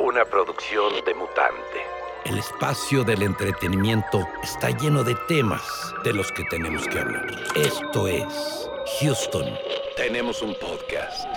Una 0.00 0.24
producción 0.24 0.92
de 1.06 1.14
mutante. 1.14 1.78
El 2.24 2.36
espacio 2.36 3.04
del 3.04 3.22
entretenimiento 3.22 4.26
está 4.42 4.70
lleno 4.70 5.04
de 5.04 5.14
temas 5.28 5.62
de 6.02 6.12
los 6.12 6.32
que 6.32 6.42
tenemos 6.50 6.88
que 6.88 6.98
hablar. 6.98 7.26
Esto 7.54 8.08
es 8.08 8.68
Houston. 9.00 9.46
Tenemos 9.96 10.42
un 10.42 10.54
podcast. 10.54 11.28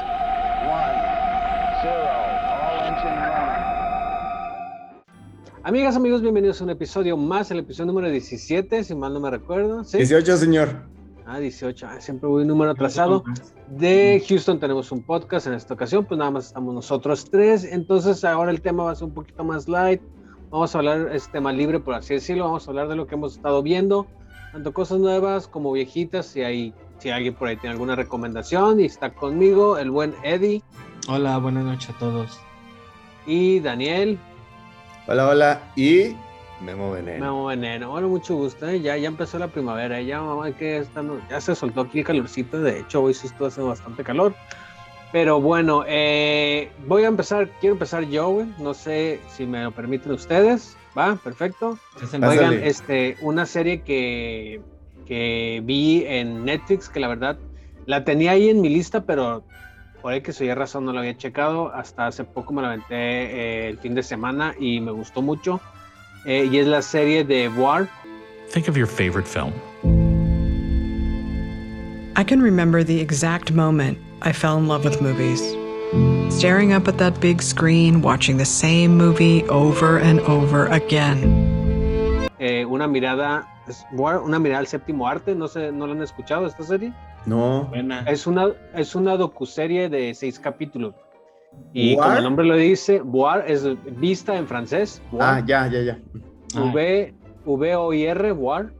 Amigas, 5.61 5.95
amigos, 5.95 6.23
bienvenidos 6.23 6.61
a 6.61 6.63
un 6.63 6.71
episodio 6.71 7.15
más, 7.15 7.51
el 7.51 7.59
episodio 7.59 7.85
número 7.85 8.09
17, 8.09 8.83
si 8.83 8.95
mal 8.95 9.13
no 9.13 9.19
me 9.19 9.29
recuerdo. 9.29 9.83
¿sí? 9.83 9.97
18, 9.97 10.37
señor. 10.37 10.92
Ah, 11.25 11.39
18, 11.39 11.87
ah, 11.87 12.01
siempre 12.01 12.27
voy 12.27 12.41
un 12.41 12.49
número 12.49 12.71
atrasado. 12.71 13.23
De 13.69 14.21
Houston 14.27 14.59
tenemos 14.59 14.91
un 14.91 15.01
podcast 15.03 15.47
en 15.47 15.53
esta 15.53 15.73
ocasión, 15.73 16.05
pues 16.05 16.17
nada 16.17 16.31
más 16.31 16.47
estamos 16.47 16.73
nosotros 16.73 17.29
tres, 17.29 17.63
entonces 17.63 18.25
ahora 18.25 18.51
el 18.51 18.61
tema 18.61 18.83
va 18.83 18.91
a 18.91 18.95
ser 18.95 19.05
un 19.05 19.13
poquito 19.13 19.43
más 19.43 19.67
light. 19.67 20.01
Vamos 20.49 20.75
a 20.75 20.79
hablar, 20.79 21.09
es 21.13 21.31
tema 21.31 21.53
libre, 21.53 21.79
por 21.79 21.95
así 21.95 22.13
decirlo, 22.13 22.43
vamos 22.43 22.67
a 22.67 22.71
hablar 22.71 22.89
de 22.89 22.95
lo 22.95 23.07
que 23.07 23.15
hemos 23.15 23.37
estado 23.37 23.63
viendo, 23.63 24.05
tanto 24.51 24.73
cosas 24.73 24.99
nuevas 24.99 25.47
como 25.47 25.71
viejitas, 25.71 26.25
si 26.25 26.41
hay, 26.41 26.73
si 26.99 27.09
alguien 27.09 27.33
por 27.33 27.47
ahí 27.47 27.55
tiene 27.55 27.73
alguna 27.73 27.95
recomendación 27.95 28.81
y 28.81 28.85
está 28.85 29.13
conmigo, 29.13 29.77
el 29.77 29.91
buen 29.91 30.13
Eddie. 30.23 30.61
Hola, 31.07 31.37
buenas 31.37 31.63
noches 31.63 31.89
a 31.89 31.99
todos. 31.99 32.37
Y 33.25 33.61
Daniel. 33.61 34.19
Hola, 35.07 35.27
hola. 35.29 35.61
Y 35.75 36.15
Memo 36.63 36.91
Veneno. 36.91 37.25
Memo 37.25 37.45
Veneno. 37.45 37.91
Bueno, 37.91 38.07
mucho 38.07 38.35
gusto. 38.35 38.67
¿eh? 38.67 38.79
Ya, 38.81 38.97
ya 38.97 39.07
empezó 39.07 39.37
la 39.37 39.47
primavera. 39.47 40.01
Ya, 40.01 40.21
mamá, 40.21 40.51
que 40.51 40.77
está, 40.77 41.03
ya 41.29 41.41
se 41.41 41.55
soltó 41.55 41.81
aquí 41.81 41.99
el 41.99 42.05
calorcito. 42.05 42.61
De 42.61 42.79
hecho, 42.79 43.01
hoy 43.03 43.13
sí 43.13 43.27
estuvo 43.27 43.47
haciendo 43.47 43.69
bastante 43.69 44.03
calor. 44.03 44.33
Pero 45.11 45.39
bueno, 45.39 45.83
eh, 45.87 46.71
voy 46.87 47.03
a 47.03 47.07
empezar. 47.07 47.49
Quiero 47.59 47.73
empezar 47.73 48.03
yo, 48.05 48.29
güey. 48.29 48.47
No 48.59 48.73
sé 48.73 49.19
si 49.29 49.45
me 49.45 49.63
lo 49.63 49.71
permiten 49.71 50.11
ustedes. 50.13 50.75
Va, 50.97 51.15
perfecto. 51.15 51.77
Oigan, 52.27 52.53
este, 52.53 53.17
una 53.21 53.45
serie 53.45 53.81
que, 53.81 54.61
que 55.05 55.61
vi 55.63 56.05
en 56.07 56.45
Netflix, 56.45 56.89
que 56.89 56.99
la 56.99 57.07
verdad 57.07 57.37
la 57.85 58.05
tenía 58.05 58.31
ahí 58.31 58.49
en 58.49 58.61
mi 58.61 58.69
lista, 58.69 59.03
pero 59.05 59.43
por 60.01 60.13
ahí 60.13 60.21
que 60.21 60.33
soy 60.33 60.53
razón 60.53 60.85
no 60.85 60.93
la 60.93 61.01
había 61.01 61.17
checado. 61.17 61.73
Hasta 61.73 62.07
hace 62.07 62.23
poco 62.23 62.53
me 62.53 62.61
la 62.61 62.69
aventé 62.69 62.95
eh, 62.95 63.69
el 63.69 63.79
fin 63.79 63.95
de 63.95 64.03
semana 64.03 64.55
y 64.59 64.79
me 64.79 64.91
gustó 64.91 65.21
mucho. 65.21 65.59
Eh, 66.25 66.49
y 66.51 66.57
es 66.57 66.67
la 66.67 66.81
serie 66.81 67.23
de 67.23 67.49
War. 67.49 67.89
Think 68.49 68.69
of 68.69 68.77
your 68.77 68.87
favorite 68.87 69.27
film. 69.27 69.53
I 72.15 72.23
can 72.23 72.41
remember 72.41 72.83
the 72.83 73.01
exact 73.01 73.51
moment 73.51 73.97
I 74.21 74.31
fell 74.31 74.57
in 74.57 74.67
love 74.67 74.85
with 74.85 75.01
movies. 75.01 75.41
Staring 76.29 76.71
up 76.71 76.87
at 76.87 76.97
that 76.97 77.19
big 77.19 77.41
screen, 77.41 78.01
watching 78.01 78.37
the 78.37 78.45
same 78.45 78.95
movie 78.95 79.43
over 79.49 79.97
and 79.99 80.19
over 80.21 80.67
again. 80.67 82.29
Eh, 82.39 82.63
una 82.65 82.87
mirada, 82.87 83.47
War, 83.91 84.21
una 84.21 84.39
mirada 84.39 84.59
al 84.59 84.67
séptimo 84.67 85.07
arte. 85.07 85.35
No 85.35 85.47
sé, 85.47 85.71
¿no 85.71 85.85
lo 85.87 85.93
han 85.93 86.01
escuchado 86.01 86.45
esta 86.45 86.63
serie? 86.63 86.93
No. 87.25 87.65
Buena. 87.69 88.01
Es 88.07 88.25
una, 88.27 88.53
es 88.75 88.95
una 88.95 89.17
docuserie 89.17 89.89
de 89.89 90.13
seis 90.13 90.39
capítulos. 90.39 90.93
Y 91.73 91.95
como 91.95 92.13
el 92.13 92.23
nombre 92.23 92.45
lo 92.45 92.55
dice, 92.55 93.01
Voir 93.01 93.45
es 93.49 93.67
vista 93.99 94.37
en 94.37 94.47
francés. 94.47 95.01
Ah, 95.19 95.41
ya, 95.45 95.67
ya, 95.67 95.81
ya. 95.81 95.99
V, 96.55 97.13
v 97.45 97.75
O 97.75 97.93
I 97.93 98.03
R, 98.05 98.31
Voir. 98.31 98.71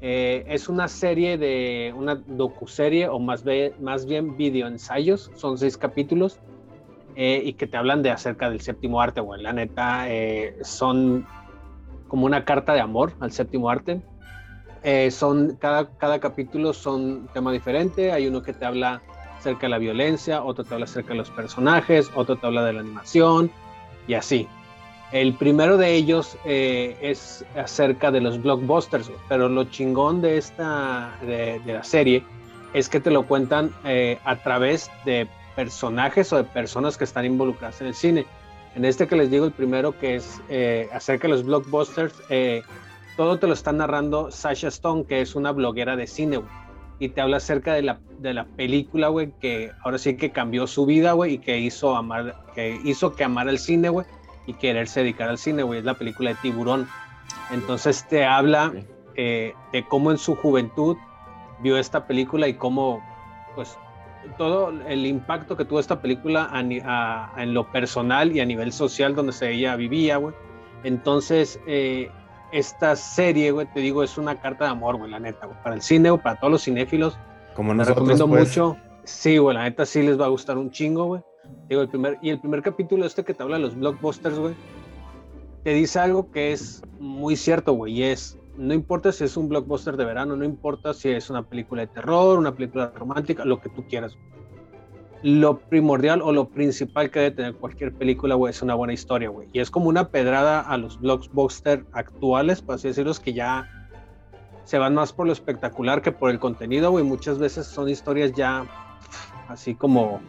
Eh, 0.00 0.44
es 0.48 0.70
una 0.70 0.88
serie 0.88 1.36
de 1.36 1.92
una 1.94 2.14
docuserie 2.14 3.06
o 3.08 3.18
más, 3.18 3.44
be, 3.44 3.74
más 3.80 4.06
bien 4.06 4.34
videoensayos, 4.38 5.30
son 5.34 5.58
seis 5.58 5.76
capítulos 5.76 6.40
eh, 7.16 7.42
y 7.44 7.52
que 7.52 7.66
te 7.66 7.76
hablan 7.76 8.02
de 8.02 8.10
acerca 8.10 8.48
del 8.48 8.62
séptimo 8.62 9.02
arte, 9.02 9.20
güey. 9.20 9.42
La 9.42 9.52
neta, 9.52 10.10
eh, 10.10 10.56
son 10.62 11.26
como 12.08 12.24
una 12.24 12.46
carta 12.46 12.72
de 12.72 12.80
amor 12.80 13.12
al 13.20 13.30
séptimo 13.32 13.68
arte. 13.68 14.00
Eh, 14.82 15.10
son 15.10 15.56
cada, 15.60 15.90
cada 15.98 16.18
capítulo 16.18 16.72
son 16.72 17.02
un 17.02 17.28
tema 17.34 17.52
diferente. 17.52 18.10
Hay 18.12 18.26
uno 18.26 18.42
que 18.42 18.54
te 18.54 18.64
habla 18.64 19.02
acerca 19.40 19.62
de 19.62 19.70
la 19.70 19.78
violencia, 19.78 20.42
otro 20.42 20.64
te 20.64 20.74
habla 20.74 20.84
acerca 20.84 21.10
de 21.10 21.16
los 21.16 21.30
personajes, 21.30 22.10
otro 22.14 22.36
te 22.36 22.46
habla 22.46 22.62
de 22.64 22.74
la 22.74 22.80
animación 22.80 23.50
y 24.06 24.14
así. 24.14 24.46
El 25.12 25.34
primero 25.34 25.76
de 25.76 25.94
ellos 25.94 26.36
eh, 26.44 26.96
es 27.00 27.44
acerca 27.56 28.12
de 28.12 28.20
los 28.20 28.40
blockbusters, 28.40 29.10
pero 29.28 29.48
lo 29.48 29.64
chingón 29.64 30.20
de 30.20 30.36
esta 30.36 31.16
de, 31.22 31.60
la 31.66 31.82
serie 31.82 32.22
es 32.74 32.88
que 32.88 33.00
te 33.00 33.10
lo 33.10 33.26
cuentan 33.26 33.72
eh, 33.84 34.18
a 34.24 34.36
través 34.36 34.90
de 35.04 35.26
personajes 35.56 36.32
o 36.32 36.36
de 36.36 36.44
personas 36.44 36.96
que 36.96 37.04
están 37.04 37.24
involucradas 37.24 37.80
en 37.80 37.88
el 37.88 37.94
cine. 37.94 38.26
En 38.76 38.84
este 38.84 39.08
que 39.08 39.16
les 39.16 39.30
digo, 39.32 39.46
el 39.46 39.52
primero 39.52 39.98
que 39.98 40.14
es 40.16 40.40
eh, 40.48 40.88
acerca 40.92 41.26
de 41.26 41.34
los 41.34 41.44
blockbusters, 41.44 42.14
todo 43.16 43.38
te 43.38 43.48
lo 43.48 43.54
está 43.54 43.72
narrando 43.72 44.30
Sasha 44.30 44.68
Stone, 44.68 45.04
que 45.06 45.22
es 45.22 45.34
una 45.34 45.50
bloguera 45.50 45.96
de 45.96 46.06
cine, 46.06 46.40
y 47.00 47.08
te 47.08 47.22
habla 47.22 47.38
acerca 47.38 47.72
de 47.72 47.82
la, 47.82 47.98
de 48.18 48.34
la 48.34 48.44
película, 48.44 49.08
güey, 49.08 49.32
que 49.40 49.72
ahora 49.82 49.96
sí 49.96 50.16
que 50.18 50.30
cambió 50.30 50.66
su 50.66 50.84
vida, 50.84 51.12
güey, 51.12 51.34
y 51.34 51.38
que 51.38 51.58
hizo 51.58 51.96
amar, 51.96 52.36
que 52.54 52.78
hizo 52.84 53.16
que 53.16 53.24
amara 53.24 53.50
el 53.50 53.58
cine, 53.58 53.88
güey, 53.88 54.06
y 54.46 54.52
quererse 54.52 55.00
dedicar 55.00 55.30
al 55.30 55.38
cine, 55.38 55.62
güey, 55.62 55.78
es 55.78 55.84
la 55.84 55.94
película 55.94 56.30
de 56.30 56.36
Tiburón. 56.36 56.86
Entonces 57.50 58.06
te 58.06 58.26
habla 58.26 58.74
eh, 59.16 59.54
de 59.72 59.84
cómo 59.88 60.10
en 60.10 60.18
su 60.18 60.36
juventud 60.36 60.98
vio 61.62 61.78
esta 61.78 62.06
película 62.06 62.46
y 62.48 62.54
cómo, 62.54 63.02
pues, 63.54 63.78
todo 64.36 64.70
el 64.86 65.06
impacto 65.06 65.56
que 65.56 65.64
tuvo 65.64 65.80
esta 65.80 66.02
película 66.02 66.50
a, 66.52 66.60
a, 66.60 67.42
en 67.42 67.54
lo 67.54 67.72
personal 67.72 68.36
y 68.36 68.40
a 68.40 68.44
nivel 68.44 68.72
social 68.72 69.14
donde 69.14 69.32
se 69.32 69.50
ella 69.50 69.74
vivía, 69.76 70.18
güey. 70.18 70.34
Entonces, 70.84 71.58
eh, 71.66 72.10
esta 72.52 72.96
serie, 72.96 73.50
güey, 73.50 73.66
te 73.66 73.80
digo, 73.80 74.02
es 74.02 74.18
una 74.18 74.40
carta 74.40 74.64
de 74.64 74.70
amor, 74.70 74.96
güey, 74.96 75.10
la 75.10 75.18
neta, 75.18 75.46
güey, 75.46 75.58
para 75.62 75.74
el 75.74 75.82
cine, 75.82 76.10
güey, 76.10 76.22
para 76.22 76.38
todos 76.38 76.52
los 76.52 76.64
cinéfilos. 76.64 77.18
Como 77.54 77.74
nosotros, 77.74 77.96
recomiendo 77.96 78.28
pues. 78.28 78.48
mucho. 78.48 78.76
Sí, 79.04 79.38
güey, 79.38 79.56
la 79.56 79.64
neta 79.64 79.86
sí 79.86 80.02
les 80.02 80.20
va 80.20 80.26
a 80.26 80.28
gustar 80.28 80.58
un 80.58 80.70
chingo, 80.70 81.04
güey. 81.04 81.22
Digo, 81.68 81.82
el 81.82 81.88
primer, 81.88 82.18
y 82.22 82.30
el 82.30 82.40
primer 82.40 82.62
capítulo 82.62 83.04
este 83.06 83.24
que 83.24 83.34
te 83.34 83.42
habla 83.42 83.56
de 83.56 83.62
los 83.62 83.76
blockbusters, 83.76 84.38
güey, 84.38 84.54
te 85.64 85.74
dice 85.74 85.98
algo 85.98 86.30
que 86.30 86.52
es 86.52 86.82
muy 86.98 87.36
cierto, 87.36 87.72
güey, 87.72 87.94
y 87.94 88.02
es, 88.04 88.38
no 88.56 88.74
importa 88.74 89.12
si 89.12 89.24
es 89.24 89.36
un 89.36 89.48
blockbuster 89.48 89.96
de 89.96 90.04
verano, 90.04 90.36
no 90.36 90.44
importa 90.44 90.94
si 90.94 91.10
es 91.10 91.30
una 91.30 91.42
película 91.42 91.82
de 91.82 91.88
terror, 91.88 92.38
una 92.38 92.54
película 92.54 92.92
romántica, 92.94 93.44
lo 93.44 93.60
que 93.60 93.68
tú 93.68 93.84
quieras. 93.88 94.16
Lo 95.22 95.58
primordial 95.58 96.22
o 96.22 96.32
lo 96.32 96.48
principal 96.48 97.10
que 97.10 97.20
debe 97.20 97.36
tener 97.36 97.54
cualquier 97.54 97.92
película, 97.92 98.34
güey, 98.36 98.50
es 98.50 98.62
una 98.62 98.74
buena 98.74 98.94
historia, 98.94 99.28
güey. 99.28 99.48
Y 99.52 99.60
es 99.60 99.70
como 99.70 99.88
una 99.88 100.08
pedrada 100.08 100.60
a 100.60 100.76
los 100.78 100.98
blockbusters 100.98 101.84
actuales, 101.92 102.62
por 102.62 102.76
así 102.76 102.88
decirlo, 102.88 103.12
que 103.22 103.34
ya 103.34 103.68
se 104.64 104.78
van 104.78 104.94
más 104.94 105.12
por 105.12 105.26
lo 105.26 105.32
espectacular 105.32 106.00
que 106.00 106.12
por 106.12 106.30
el 106.30 106.38
contenido, 106.38 106.90
güey. 106.90 107.04
Muchas 107.04 107.38
veces 107.38 107.66
son 107.66 107.88
historias 107.88 108.32
ya 108.32 108.66
así 109.48 109.74
como 109.74 110.20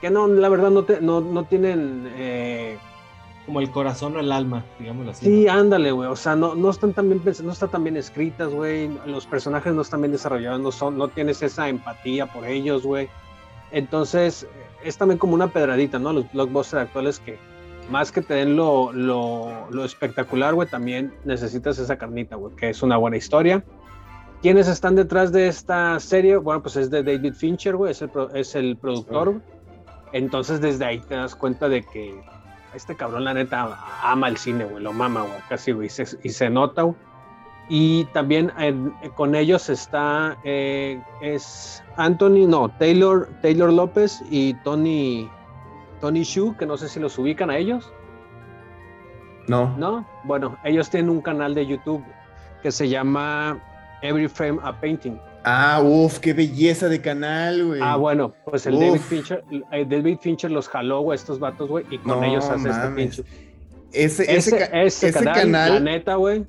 que 0.00 0.10
no, 0.10 0.26
la 0.26 0.48
verdad 0.48 0.70
no, 0.70 0.84
te, 0.84 1.00
no, 1.00 1.20
no 1.20 1.44
tienen 1.44 2.10
eh, 2.16 2.76
como 3.46 3.60
el 3.60 3.70
corazón 3.70 4.16
o 4.16 4.20
el 4.20 4.32
alma, 4.32 4.64
digámoslo 4.78 5.12
así. 5.12 5.26
Sí, 5.26 5.44
¿no? 5.46 5.52
ándale, 5.52 5.92
güey. 5.92 6.08
O 6.08 6.16
sea, 6.16 6.36
no, 6.36 6.54
no 6.54 6.70
están 6.70 6.92
tan 6.92 7.08
bien 7.08 7.22
no 7.42 7.52
están 7.52 7.70
tan 7.70 7.84
bien 7.84 7.96
escritas, 7.96 8.52
güey. 8.52 8.90
Los 9.06 9.26
personajes 9.26 9.72
no 9.72 9.82
están 9.82 10.00
bien 10.02 10.12
desarrollados, 10.12 10.60
no 10.60 10.72
son, 10.72 10.98
no 10.98 11.08
tienes 11.08 11.42
esa 11.42 11.68
empatía 11.68 12.26
por 12.26 12.46
ellos, 12.46 12.82
güey. 12.82 13.08
Entonces, 13.74 14.46
es 14.84 14.96
también 14.96 15.18
como 15.18 15.34
una 15.34 15.48
pedradita, 15.48 15.98
¿no? 15.98 16.12
Los 16.12 16.32
blockbusters 16.32 16.84
actuales 16.84 17.18
que 17.18 17.38
más 17.90 18.12
que 18.12 18.22
te 18.22 18.34
den 18.34 18.56
lo, 18.56 18.92
lo, 18.92 19.68
lo 19.70 19.84
espectacular, 19.84 20.54
güey, 20.54 20.68
también 20.68 21.12
necesitas 21.24 21.78
esa 21.78 21.98
carnita, 21.98 22.36
güey, 22.36 22.54
que 22.54 22.70
es 22.70 22.82
una 22.84 22.96
buena 22.96 23.16
historia. 23.16 23.64
¿Quiénes 24.42 24.68
están 24.68 24.94
detrás 24.94 25.32
de 25.32 25.48
esta 25.48 25.98
serie? 25.98 26.36
Bueno, 26.36 26.62
pues 26.62 26.76
es 26.76 26.88
de 26.88 27.02
David 27.02 27.34
Fincher, 27.34 27.74
güey, 27.74 27.90
es 27.90 28.00
el, 28.00 28.10
es 28.32 28.54
el 28.54 28.76
productor. 28.76 29.40
Entonces, 30.12 30.60
desde 30.60 30.84
ahí 30.84 31.00
te 31.00 31.16
das 31.16 31.34
cuenta 31.34 31.68
de 31.68 31.82
que 31.82 32.14
este 32.74 32.94
cabrón, 32.94 33.24
la 33.24 33.34
neta, 33.34 33.76
ama 34.02 34.28
el 34.28 34.36
cine, 34.36 34.66
güey, 34.66 34.84
lo 34.84 34.92
mama, 34.92 35.22
güey, 35.22 35.40
casi, 35.48 35.72
güey, 35.72 35.88
y 35.88 35.90
se, 35.90 36.06
y 36.22 36.28
se 36.28 36.48
nota, 36.48 36.82
güey. 36.82 36.96
Y 37.68 38.04
también 38.06 38.52
eh, 38.58 38.74
con 39.14 39.34
ellos 39.34 39.70
está, 39.70 40.36
eh, 40.44 41.00
es 41.22 41.82
Anthony, 41.96 42.46
no, 42.46 42.68
Taylor, 42.78 43.28
Taylor 43.40 43.72
López 43.72 44.22
y 44.30 44.54
Tony, 44.64 45.30
Tony 46.00 46.24
Shu, 46.24 46.54
que 46.56 46.66
no 46.66 46.76
sé 46.76 46.88
si 46.88 47.00
los 47.00 47.18
ubican 47.18 47.50
a 47.50 47.56
ellos. 47.56 47.90
No. 49.48 49.74
No, 49.78 50.06
bueno, 50.24 50.56
ellos 50.64 50.90
tienen 50.90 51.10
un 51.10 51.22
canal 51.22 51.54
de 51.54 51.66
YouTube 51.66 52.04
que 52.62 52.70
se 52.70 52.88
llama 52.88 53.62
Every 54.02 54.28
Frame 54.28 54.58
a 54.62 54.78
Painting. 54.78 55.18
Ah, 55.44 55.82
uff, 55.82 56.18
qué 56.18 56.32
belleza 56.32 56.88
de 56.88 57.00
canal, 57.00 57.66
güey. 57.66 57.80
Ah, 57.82 57.96
bueno, 57.96 58.32
pues 58.46 58.66
el 58.66 58.78
David 58.78 59.00
Fincher, 59.00 59.44
el 59.70 59.88
David 59.88 60.18
Fincher 60.20 60.50
los 60.50 60.68
jaló, 60.68 61.00
güey, 61.00 61.16
estos 61.16 61.38
vatos, 61.38 61.68
güey, 61.68 61.84
y 61.90 61.98
con 61.98 62.20
no, 62.20 62.24
ellos 62.24 62.48
hace 62.48 62.70
este 62.70 62.88
pinche. 62.88 63.24
Ese, 63.92 64.22
ese, 64.22 64.68
ese, 64.72 65.08
ese 65.08 65.12
canal, 65.12 65.34
canal, 65.34 65.74
la 65.74 65.80
neta, 65.80 66.14
güey. 66.16 66.46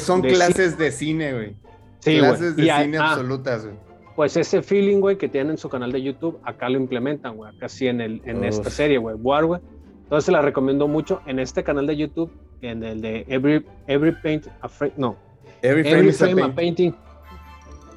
Son 0.00 0.22
de 0.22 0.28
clases 0.30 0.72
cine. 0.72 0.84
de 0.84 0.92
cine, 0.92 1.32
güey. 1.32 1.56
Sí, 2.00 2.18
clases 2.18 2.56
de 2.56 2.62
y 2.62 2.70
cine 2.70 2.98
ah, 2.98 3.12
absolutas, 3.12 3.64
güey. 3.66 3.76
Pues 4.16 4.36
ese 4.36 4.62
feeling, 4.62 4.98
güey, 5.00 5.16
que 5.16 5.28
tienen 5.28 5.52
en 5.52 5.58
su 5.58 5.68
canal 5.68 5.92
de 5.92 6.02
YouTube, 6.02 6.40
acá 6.42 6.68
lo 6.68 6.76
implementan, 6.78 7.36
güey, 7.36 7.54
acá 7.54 7.68
sí 7.68 7.86
en, 7.86 8.00
el, 8.00 8.20
en 8.24 8.42
esta 8.44 8.68
serie, 8.70 8.98
güey, 8.98 9.14
War, 9.16 9.44
güey. 9.44 9.60
Entonces 10.02 10.24
se 10.24 10.32
la 10.32 10.42
recomiendo 10.42 10.88
mucho 10.88 11.20
en 11.26 11.38
este 11.38 11.62
canal 11.62 11.86
de 11.86 11.96
YouTube, 11.96 12.32
en 12.62 12.82
el 12.82 13.00
de 13.00 13.24
Every, 13.28 13.64
Every 13.86 14.12
Paint 14.22 14.46
a 14.60 14.68
Fra- 14.68 14.90
no, 14.96 15.16
Every 15.62 15.82
frame 15.82 15.98
Every 15.98 16.42
a. 16.42 16.54
Painting. 16.54 16.94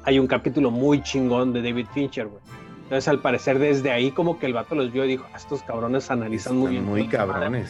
Hay 0.04 0.18
un 0.18 0.26
capítulo 0.26 0.70
muy 0.70 1.02
chingón 1.02 1.52
de 1.52 1.62
David 1.62 1.86
Fincher, 1.94 2.26
güey. 2.26 2.42
Entonces, 2.84 3.08
al 3.08 3.20
parecer, 3.20 3.58
desde 3.58 3.90
ahí, 3.90 4.10
como 4.10 4.38
que 4.38 4.46
el 4.46 4.52
vato 4.52 4.74
los 4.74 4.92
vio 4.92 5.04
y 5.04 5.08
dijo: 5.08 5.24
"Ah, 5.32 5.36
Estos 5.36 5.62
cabrones 5.62 6.10
analizan 6.10 6.56
muy 6.56 6.72
bien. 6.72 6.84
muy 6.84 7.08
madre". 7.08 7.64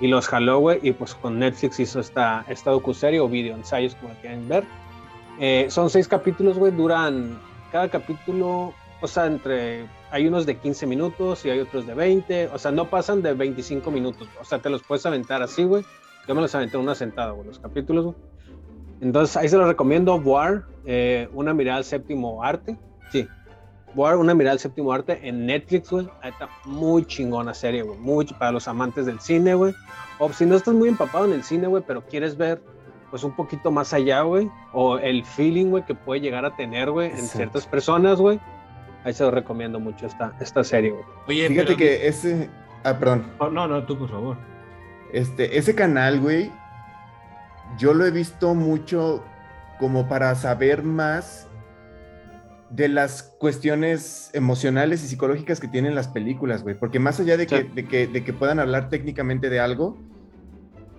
Y 0.00 0.08
los 0.08 0.28
jaló, 0.28 0.58
güey. 0.58 0.80
Y 0.82 0.92
pues 0.92 1.14
con 1.14 1.38
Netflix 1.38 1.78
hizo 1.80 2.00
esta, 2.00 2.44
esta 2.48 2.70
docuserie 2.70 3.20
o 3.20 3.28
video 3.28 3.54
ensayos, 3.54 3.94
como 3.96 4.14
quieren 4.14 4.48
ver. 4.48 4.64
Eh, 5.38 5.66
son 5.70 5.90
seis 5.90 6.08
capítulos, 6.08 6.58
güey. 6.58 6.72
Duran 6.72 7.38
cada 7.70 7.88
capítulo, 7.88 8.74
o 9.00 9.06
sea, 9.06 9.26
entre. 9.26 9.86
Hay 10.10 10.26
unos 10.26 10.44
de 10.44 10.56
15 10.56 10.86
minutos 10.86 11.44
y 11.44 11.50
hay 11.50 11.60
otros 11.60 11.86
de 11.86 11.94
20. 11.94 12.48
O 12.48 12.58
sea, 12.58 12.72
no 12.72 12.90
pasan 12.90 13.22
de 13.22 13.34
25 13.34 13.90
minutos. 13.90 14.28
O 14.40 14.44
sea, 14.44 14.58
te 14.58 14.70
los 14.70 14.82
puedes 14.82 15.06
aventar 15.06 15.42
así, 15.42 15.64
güey. 15.64 15.84
Yo 16.26 16.34
me 16.34 16.40
los 16.40 16.54
aventé 16.54 16.76
en 16.76 16.82
una 16.82 16.94
sentada, 16.94 17.30
güey, 17.30 17.46
los 17.46 17.58
capítulos, 17.58 18.06
güey. 18.06 18.16
Entonces, 19.00 19.36
ahí 19.36 19.48
se 19.48 19.56
los 19.56 19.68
recomiendo. 19.68 20.16
War, 20.16 20.64
eh, 20.84 21.28
una 21.32 21.54
mirada 21.54 21.78
al 21.78 21.84
séptimo 21.84 22.42
arte. 22.42 22.76
Sí. 23.12 23.26
War, 23.94 24.16
una 24.16 24.34
mirada 24.34 24.52
al 24.52 24.58
séptimo 24.60 24.92
arte 24.92 25.18
en 25.26 25.46
Netflix, 25.46 25.90
güey. 25.90 26.08
Ahí 26.22 26.30
está 26.30 26.48
muy 26.64 27.04
chingona 27.04 27.52
serie, 27.54 27.82
güey. 27.82 27.98
Muy 27.98 28.24
para 28.26 28.52
los 28.52 28.68
amantes 28.68 29.06
del 29.06 29.20
cine, 29.20 29.54
güey. 29.54 29.74
O 30.18 30.32
si 30.32 30.46
no 30.46 30.54
estás 30.56 30.74
muy 30.74 30.88
empapado 30.88 31.24
en 31.24 31.32
el 31.32 31.42
cine, 31.42 31.66
güey, 31.66 31.82
pero 31.86 32.02
quieres 32.06 32.36
ver, 32.36 32.62
pues 33.10 33.24
un 33.24 33.34
poquito 33.34 33.70
más 33.70 33.92
allá, 33.92 34.20
güey. 34.22 34.48
O 34.72 34.98
el 34.98 35.24
feeling, 35.24 35.66
güey, 35.70 35.84
que 35.84 35.94
puede 35.94 36.20
llegar 36.20 36.44
a 36.44 36.54
tener, 36.54 36.90
güey, 36.90 37.10
en 37.10 37.18
ciertas 37.26 37.66
personas, 37.66 38.18
güey. 38.20 38.38
Ahí 39.02 39.12
se 39.14 39.24
los 39.24 39.32
recomiendo 39.34 39.80
mucho 39.80 40.06
esta, 40.06 40.34
esta 40.40 40.62
serie, 40.62 40.90
güey. 40.90 41.04
Oye, 41.26 41.48
Fíjate 41.48 41.66
pero- 41.68 41.78
que 41.78 42.06
ese. 42.06 42.50
Ah, 42.84 42.94
perdón. 42.98 43.26
Oh, 43.38 43.48
no, 43.50 43.66
no, 43.66 43.84
tú, 43.84 43.98
por 43.98 44.08
favor. 44.10 44.36
Este, 45.12 45.58
ese 45.58 45.74
canal, 45.74 46.20
güey, 46.20 46.52
yo 47.78 47.94
lo 47.94 48.06
he 48.06 48.10
visto 48.10 48.54
mucho 48.54 49.24
como 49.78 50.06
para 50.08 50.34
saber 50.34 50.82
más 50.82 51.48
de 52.70 52.88
las 52.88 53.22
cuestiones 53.22 54.30
emocionales 54.32 55.02
y 55.04 55.08
psicológicas 55.08 55.58
que 55.60 55.68
tienen 55.68 55.94
las 55.94 56.08
películas, 56.08 56.62
güey. 56.62 56.78
Porque 56.78 56.98
más 57.00 57.18
allá 57.20 57.36
de 57.36 57.46
que, 57.46 57.64
de, 57.64 57.86
que, 57.86 58.06
de 58.06 58.24
que 58.24 58.32
puedan 58.32 58.60
hablar 58.60 58.88
técnicamente 58.88 59.50
de 59.50 59.58
algo, 59.60 59.98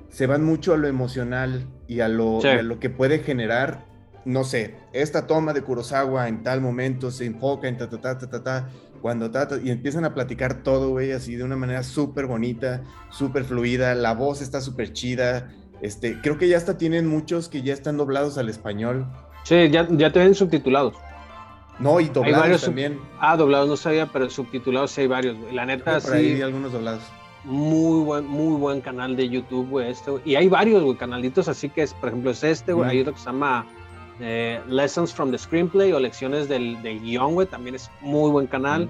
se 0.10 0.28
van 0.28 0.44
mucho 0.44 0.74
a 0.74 0.78
lo 0.78 0.88
emocional 0.88 1.68
y 1.88 2.02
a 2.02 2.10
lo, 2.10 2.40
Sí. 2.42 2.48
y 2.48 2.52
a 2.52 2.62
lo 2.62 2.80
que 2.80 2.90
puede 2.90 3.20
generar, 3.20 3.86
no 4.26 4.44
sé, 4.44 4.76
esta 4.92 5.26
toma 5.28 5.54
de 5.54 5.62
Kurosawa 5.62 6.28
en 6.28 6.44
tal 6.44 6.60
momento 6.60 7.10
se 7.12 7.26
enfoca 7.26 7.68
en 7.70 7.78
ta, 7.78 7.90
ta, 7.90 8.02
ta, 8.02 8.18
ta, 8.18 8.30
ta, 8.30 8.44
ta, 8.44 8.70
cuando 9.02 9.32
ta, 9.32 9.48
ta, 9.48 9.58
y 9.64 9.72
empiezan 9.72 10.04
a 10.06 10.14
platicar 10.14 10.64
todo, 10.64 10.90
güey, 10.90 11.14
así 11.14 11.36
de 11.36 11.44
una 11.44 11.56
manera 11.56 11.84
súper 11.84 12.28
bonita, 12.28 12.84
súper 13.10 13.46
fluida, 13.46 13.96
la 13.96 14.14
voz 14.14 14.42
está 14.42 14.60
súper 14.62 14.92
chida. 14.94 15.50
Este, 15.82 16.20
creo 16.22 16.38
que 16.38 16.48
ya 16.48 16.58
hasta 16.58 16.78
tienen 16.78 17.08
muchos 17.08 17.48
que 17.50 17.64
ya 17.64 17.74
están 17.74 17.98
doblados 17.98 18.38
al 18.38 18.50
español. 18.50 19.08
Sí, 19.44 19.70
ya, 19.72 19.88
ya 19.90 20.12
te 20.12 20.20
ven 20.20 20.36
subtitulados. 20.36 20.94
No, 21.82 22.00
y 22.00 22.10
doblados 22.10 22.62
también. 22.64 23.00
Ah, 23.20 23.36
doblados 23.36 23.68
no 23.68 23.76
sabía, 23.76 24.06
pero 24.06 24.30
subtitulados 24.30 24.92
sí 24.92 25.02
hay 25.02 25.08
varios, 25.08 25.38
güey. 25.38 25.54
La 25.54 25.66
neta, 25.66 26.00
por 26.00 26.14
ahí 26.14 26.30
sí. 26.30 26.34
vi 26.36 26.42
algunos 26.42 26.72
doblados. 26.72 27.04
muy 27.44 28.04
buen, 28.04 28.28
muy 28.28 28.56
buen 28.58 28.82
canal 28.82 29.16
de 29.16 29.28
YouTube, 29.28 29.68
güey, 29.70 29.90
este, 29.90 30.12
güey. 30.12 30.24
Y 30.26 30.36
hay 30.36 30.48
varios, 30.48 30.84
güey, 30.84 30.98
canalitos 30.98 31.48
así 31.48 31.70
que 31.70 31.84
es, 31.84 31.94
por 31.94 32.10
ejemplo, 32.10 32.32
es 32.32 32.44
este, 32.44 32.74
güey. 32.74 32.88
Mm. 32.88 32.92
Hay 32.92 33.02
otro 33.02 33.14
que 33.14 33.20
se 33.20 33.26
llama 33.26 33.66
eh, 34.20 34.62
Lessons 34.68 35.14
from 35.14 35.32
the 35.32 35.38
Screenplay 35.38 35.92
o 35.92 36.00
Lecciones 36.00 36.48
del, 36.48 36.82
del 36.84 37.00
guion, 37.02 37.34
güey. 37.34 37.48
También 37.48 37.76
es 37.76 37.90
muy 38.02 38.30
buen 38.32 38.48
canal. 38.48 38.90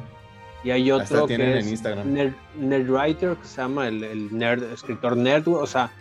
Y 0.63 0.71
hay 0.71 0.91
otro 0.91 1.25
que 1.25 1.35
en 1.35 1.41
es 1.41 1.67
Instagram. 1.67 2.13
Nerd, 2.13 2.33
Nerdwriter, 2.55 3.35
que 3.35 3.47
se 3.47 3.61
llama 3.61 3.87
el, 3.87 4.03
el 4.03 4.37
nerd, 4.37 4.63
escritor 4.71 5.17
nerd, 5.17 5.45
güey. 5.45 5.63
O 5.63 5.65
sea, 5.65 5.91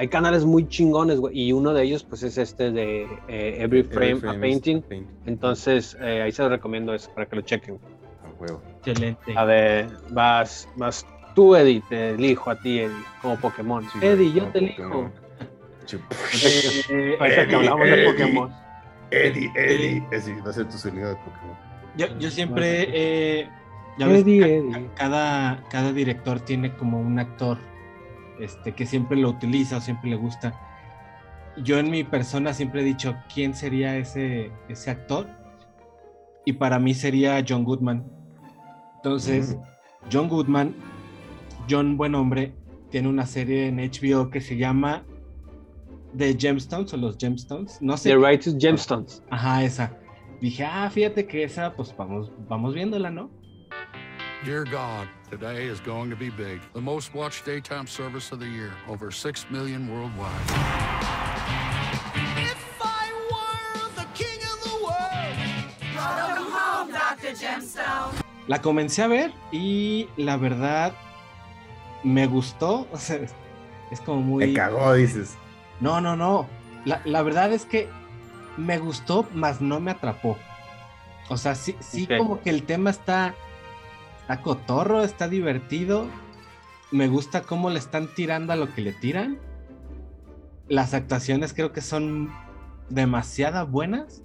hay 0.00 0.08
canales 0.08 0.46
muy 0.46 0.66
chingones, 0.66 1.20
güey. 1.20 1.38
Y 1.38 1.52
uno 1.52 1.74
de 1.74 1.82
ellos, 1.82 2.04
pues, 2.04 2.22
es 2.22 2.38
este 2.38 2.70
de 2.70 3.02
eh, 3.28 3.56
Every 3.58 3.82
Frame, 3.82 4.12
Every 4.12 4.28
a 4.36 4.40
Painting. 4.40 4.80
paint. 4.82 5.06
Entonces, 5.26 5.94
eh, 6.00 6.22
ahí 6.22 6.32
se 6.32 6.42
los 6.42 6.50
recomiendo 6.50 6.94
eso 6.94 7.10
para 7.14 7.26
que 7.26 7.36
lo 7.36 7.42
chequen. 7.42 7.78
A 8.24 8.40
huevo. 8.42 8.62
Excelente. 8.78 9.34
A 9.36 9.44
ver, 9.44 9.88
vas, 10.10 10.66
vas 10.76 11.06
tú, 11.34 11.54
Eddie, 11.54 11.82
te 11.90 12.10
elijo 12.12 12.50
a 12.50 12.58
ti, 12.58 12.78
Eddie, 12.78 13.04
como 13.20 13.36
Pokémon. 13.36 13.84
Sí, 13.90 13.98
Eddie, 14.00 14.32
yo 14.32 14.44
te 14.48 14.60
Pokémon. 14.68 14.72
elijo. 15.02 15.12
Eh, 16.90 17.16
Ahorita 17.20 17.46
que 17.48 17.54
hablamos 17.56 17.86
de 17.86 17.92
Eddie. 17.94 18.10
Pokémon. 18.12 18.50
Eddie, 19.10 19.52
Eddie. 19.56 20.40
Va 20.42 20.50
a 20.50 20.52
ser 20.52 20.66
tu 20.68 20.78
sonido 20.78 21.08
de 21.10 21.16
Pokémon. 21.16 21.56
yo, 21.96 22.06
yo 22.18 22.30
siempre. 22.30 22.86
eh, 23.40 23.48
ya 23.98 24.06
ves, 24.06 24.22
Eddie, 24.22 24.40
ca- 24.40 24.46
Eddie. 24.46 24.90
Cada, 24.94 25.62
cada 25.68 25.92
director 25.92 26.40
tiene 26.40 26.74
como 26.76 27.00
un 27.00 27.18
actor 27.18 27.58
este, 28.40 28.74
que 28.74 28.86
siempre 28.86 29.16
lo 29.16 29.30
utiliza 29.30 29.78
o 29.78 29.80
siempre 29.80 30.10
le 30.10 30.16
gusta. 30.16 30.58
Yo 31.62 31.78
en 31.78 31.90
mi 31.90 32.04
persona 32.04 32.54
siempre 32.54 32.82
he 32.82 32.84
dicho 32.84 33.16
quién 33.32 33.54
sería 33.54 33.96
ese, 33.96 34.50
ese 34.68 34.90
actor. 34.90 35.26
Y 36.44 36.54
para 36.54 36.78
mí 36.78 36.94
sería 36.94 37.44
John 37.46 37.64
Goodman. 37.64 38.04
Entonces, 38.96 39.56
John 40.10 40.28
Goodman, 40.28 40.74
John 41.68 41.96
Buen 41.96 42.14
Hombre, 42.14 42.54
tiene 42.90 43.08
una 43.08 43.26
serie 43.26 43.68
en 43.68 43.76
HBO 43.76 44.30
que 44.30 44.40
se 44.40 44.56
llama 44.56 45.04
The 46.16 46.36
Gemstones 46.38 46.92
o 46.92 46.96
los 46.96 47.16
Gemstones. 47.18 47.80
No 47.80 47.96
sé. 47.96 48.10
The 48.10 48.16
Righteous 48.16 48.56
Gemstones. 48.58 49.22
Ajá, 49.30 49.64
esa. 49.64 49.96
Dije, 50.40 50.64
ah, 50.64 50.88
fíjate 50.90 51.26
que 51.26 51.44
esa, 51.44 51.74
pues 51.74 51.94
vamos, 51.96 52.32
vamos 52.48 52.74
viéndola, 52.74 53.10
¿no? 53.10 53.30
Dear 54.44 54.64
God, 54.64 55.08
today 55.30 55.66
is 55.66 55.80
going 55.80 56.08
to 56.10 56.16
be 56.16 56.30
big. 56.30 56.60
The 56.72 56.80
most 56.80 57.14
watched 57.14 57.44
daytime 57.44 57.86
service 57.86 58.32
of 58.32 58.40
the 58.40 58.46
year, 58.48 58.72
over 58.88 59.10
6 59.10 59.46
million 59.50 59.86
worldwide. 59.92 61.50
La 68.48 68.60
comencé 68.60 69.02
a 69.02 69.06
ver 69.06 69.32
y 69.52 70.08
la 70.16 70.36
verdad 70.36 70.92
me 72.02 72.26
gustó. 72.26 72.86
O 72.92 72.96
sea, 72.98 73.16
es- 73.90 74.00
como 74.04 74.20
muy. 74.22 74.46
Me 74.46 74.52
cagó, 74.54 74.92
dices. 74.94 75.36
No, 75.80 76.00
no, 76.00 76.16
no. 76.16 76.46
La, 76.84 77.00
la 77.04 77.22
verdad 77.22 77.52
es 77.52 77.64
que 77.64 77.88
me 78.56 78.78
gustó, 78.78 79.26
mas 79.34 79.60
no 79.60 79.80
me 79.80 79.90
atrapó. 79.90 80.36
O 81.28 81.36
sea, 81.36 81.54
sí, 81.54 81.76
sí 81.80 82.04
Ok. 82.04 82.18
como 82.18 82.40
que 82.40 82.50
el 82.50 82.62
tema 82.64 82.90
está, 82.90 83.34
está 84.30 84.42
cotorro, 84.42 85.02
está 85.02 85.28
divertido. 85.28 86.06
Me 86.92 87.08
gusta 87.08 87.42
cómo 87.42 87.68
le 87.70 87.78
están 87.78 88.08
tirando 88.14 88.52
a 88.52 88.56
lo 88.56 88.72
que 88.72 88.80
le 88.80 88.92
tiran. 88.92 89.38
Las 90.68 90.94
actuaciones 90.94 91.52
creo 91.52 91.72
que 91.72 91.80
son 91.80 92.30
demasiado 92.88 93.66
buenas. 93.66 94.22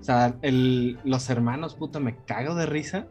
O 0.00 0.04
sea, 0.04 0.36
el- 0.42 0.98
los 1.04 1.28
hermanos, 1.28 1.74
puta, 1.74 1.98
me 1.98 2.16
cago 2.24 2.54
de 2.54 2.66
risa. 2.66 3.06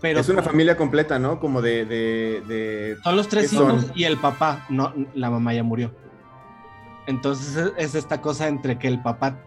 Pero 0.00 0.20
es 0.20 0.28
una 0.28 0.38
como- 0.40 0.50
familia 0.52 0.76
completa, 0.78 1.18
¿no? 1.18 1.40
Como 1.40 1.60
de. 1.60 1.84
de, 1.84 2.42
de- 2.46 2.96
son 3.02 3.16
los 3.16 3.28
tres 3.28 3.52
hijos 3.52 3.86
y 3.94 4.04
el 4.04 4.16
papá. 4.16 4.64
No, 4.70 4.94
la 5.14 5.28
mamá 5.28 5.52
ya 5.52 5.62
murió. 5.62 5.94
Entonces 7.06 7.56
es- 7.56 7.72
es 7.76 7.94
esta 7.94 8.22
cosa 8.22 8.48
entre 8.48 8.78
que 8.78 8.88
el 8.88 9.02
papá 9.02 9.40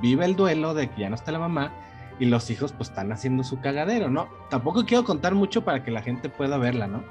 vive 0.00 0.26
el 0.26 0.36
duelo 0.36 0.74
de 0.74 0.90
que 0.90 1.00
ya 1.02 1.08
no 1.08 1.14
está 1.16 1.32
la 1.32 1.38
mamá 1.38 1.72
y 2.18 2.26
los 2.26 2.50
hijos 2.50 2.72
pues 2.72 2.90
están 2.90 3.12
haciendo 3.12 3.42
su 3.44 3.60
cagadero, 3.60 4.08
¿no? 4.08 4.28
Tampoco 4.50 4.84
quiero 4.84 5.04
contar 5.04 5.34
mucho 5.34 5.64
para 5.64 5.82
que 5.82 5.90
la 5.90 6.02
gente 6.02 6.28
pueda 6.28 6.58
verla, 6.58 6.86
¿no? 6.86 7.04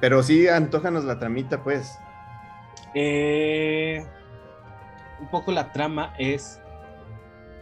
Pero 0.00 0.22
sí, 0.22 0.46
antójanos 0.48 1.04
la 1.04 1.18
tramita, 1.18 1.62
pues. 1.62 1.98
Eh, 2.94 4.04
un 5.20 5.28
poco 5.28 5.52
la 5.52 5.72
trama 5.72 6.14
es 6.18 6.60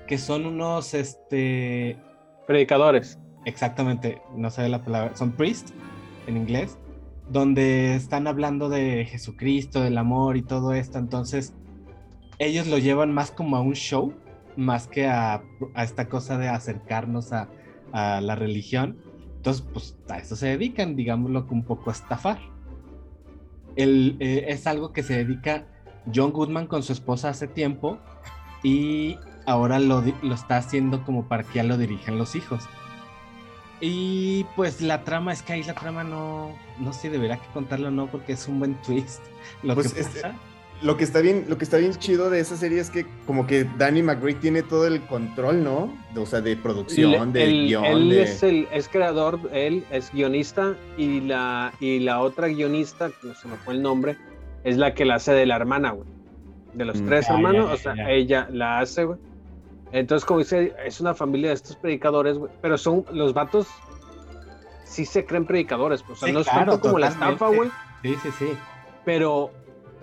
que 0.07 0.19
son 0.19 0.47
unos, 0.47 0.95
este, 0.95 1.97
Predicadores. 2.47 3.19
exactamente, 3.47 4.21
no 4.37 4.51
sé 4.51 4.69
la 4.69 4.83
palabra, 4.83 5.17
son 5.17 5.33
priest 5.33 5.71
en 6.27 6.37
inglés, 6.37 6.79
donde 7.31 7.95
están 7.95 8.27
hablando 8.27 8.69
de 8.69 9.07
Jesucristo, 9.07 9.81
del 9.81 9.97
amor 9.97 10.37
y 10.37 10.43
todo 10.43 10.75
esto, 10.75 10.99
entonces 10.99 11.55
ellos 12.39 12.67
lo 12.67 12.79
llevan 12.79 13.15
más 13.15 13.31
como 13.31 13.57
a 13.57 13.61
un 13.61 13.75
show, 13.75 14.13
más 14.57 14.87
que 14.87 15.07
a, 15.07 15.43
a 15.75 15.85
esta 15.85 16.09
cosa 16.09 16.39
de 16.39 16.49
acercarnos 16.49 17.33
a, 17.33 17.49
a 17.93 18.21
la 18.21 18.35
religión. 18.35 18.99
Entonces, 19.37 19.65
pues 19.73 19.97
a 20.09 20.19
eso 20.19 20.37
se 20.37 20.47
dedican, 20.49 20.97
digámoslo 20.97 21.47
que 21.47 21.55
un 21.55 21.65
poco 21.65 21.91
a 21.91 21.93
estafar. 21.93 22.39
El, 23.77 24.17
eh, 24.21 24.47
es 24.49 24.67
algo 24.67 24.93
que 24.93 25.03
se 25.03 25.17
dedica 25.17 25.67
John 26.15 26.33
Goodman 26.33 26.67
con 26.67 26.83
su 26.83 26.93
esposa 26.93 27.31
hace 27.31 27.49
tiempo 27.49 27.99
y 28.63 29.19
ahora 29.47 29.79
lo, 29.79 30.03
lo 30.23 30.35
está 30.35 30.57
haciendo 30.57 31.05
como 31.05 31.29
para 31.29 31.43
que 31.43 31.55
ya 31.57 31.65
lo 31.65 31.77
dirijan 31.77 32.19
los 32.19 32.37
hijos. 32.37 32.65
Y 33.81 34.45
pues 34.57 34.81
la 34.81 35.03
trama 35.05 35.33
es 35.33 35.43
que 35.43 35.55
ahí 35.55 35.63
la 35.65 35.75
trama 35.75 36.05
no, 36.05 36.51
no 36.79 36.93
sé, 36.93 37.11
deberá 37.11 37.39
que 37.41 37.49
contarlo 37.49 37.89
o 37.89 37.91
no, 37.91 38.07
porque 38.07 38.33
es 38.33 38.47
un 38.49 38.59
buen 38.61 38.81
twist 38.83 39.21
lo 39.63 39.75
Pues, 39.75 39.93
que 39.93 40.01
este, 40.01 40.21
pasa. 40.23 40.37
Lo 40.83 40.97
que 40.97 41.05
está 41.05 41.21
bien, 41.21 41.47
lo 41.49 41.57
que 41.57 41.65
está 41.65 41.79
bien 41.79 41.93
chido 41.95 42.29
de 42.31 42.41
esa 42.41 42.57
serie 42.57 42.81
es 42.81 42.91
que 42.91 43.07
como 43.27 43.47
que 43.47 43.65
Danny 43.79 44.03
McBride 44.03 44.41
tiene 44.41 44.63
todo 44.63 44.87
el 44.87 45.01
control, 45.07 45.65
¿no? 45.65 45.93
O 46.17 46.27
sea, 46.27 46.41
de 46.41 46.57
producción, 46.57 47.33
de 47.33 47.47
guion, 47.47 47.85
él 47.85 48.09
de... 48.11 48.23
es, 48.23 48.43
el, 48.43 48.69
es 48.73 48.89
creador, 48.89 49.39
él 49.53 49.85
es 49.91 50.13
guionista 50.13 50.75
y 50.99 51.21
la, 51.21 51.73
y 51.81 52.01
la 52.01 52.21
otra 52.21 52.49
guionista, 52.49 53.09
que 53.09 53.29
no 53.29 53.35
se 53.35 53.49
me 53.49 53.57
fue 53.57 53.75
el 53.75 53.83
nombre, 53.83 54.17
es 54.65 54.77
la 54.77 54.95
que 54.95 55.05
la 55.05 55.17
hace 55.17 55.33
de 55.33 55.47
la 55.47 55.57
hermana, 55.57 55.93
güey. 55.93 56.09
De 56.75 56.85
los 56.85 57.01
Mm. 57.01 57.07
tres 57.07 57.27
Ah, 57.27 57.29
ya, 57.29 57.35
hermanos, 57.37 57.67
ya, 57.69 57.73
o 57.75 57.77
sea, 57.77 57.95
ya. 57.97 58.11
ella 58.11 58.49
la 58.51 58.81
hace, 58.81 59.05
güey. 59.05 59.19
Entonces, 59.93 60.25
como 60.27 60.41
dice, 60.41 60.75
es 60.85 61.01
una 61.01 61.15
familia 61.15 61.51
de 61.51 61.55
estos 61.55 61.77
predicadores, 61.77 62.37
güey. 62.37 62.51
Pero 62.61 62.77
son, 62.77 63.05
los 63.13 63.33
vatos 63.33 63.69
sí 64.85 65.05
se 65.05 65.25
creen 65.25 65.47
predicadores, 65.47 66.03
pues, 66.03 66.19
o 66.19 66.21
sea, 66.21 66.29
Sí, 66.29 66.33
no 66.35 66.41
es 66.41 66.49
claro, 66.49 66.73
tanto 66.73 66.81
como 66.89 66.99
la 66.99 67.09
estafa, 67.09 67.49
güey. 67.49 67.71
Sí, 68.03 68.17
sí, 68.23 68.29
sí. 68.39 68.49
Pero, 69.05 69.51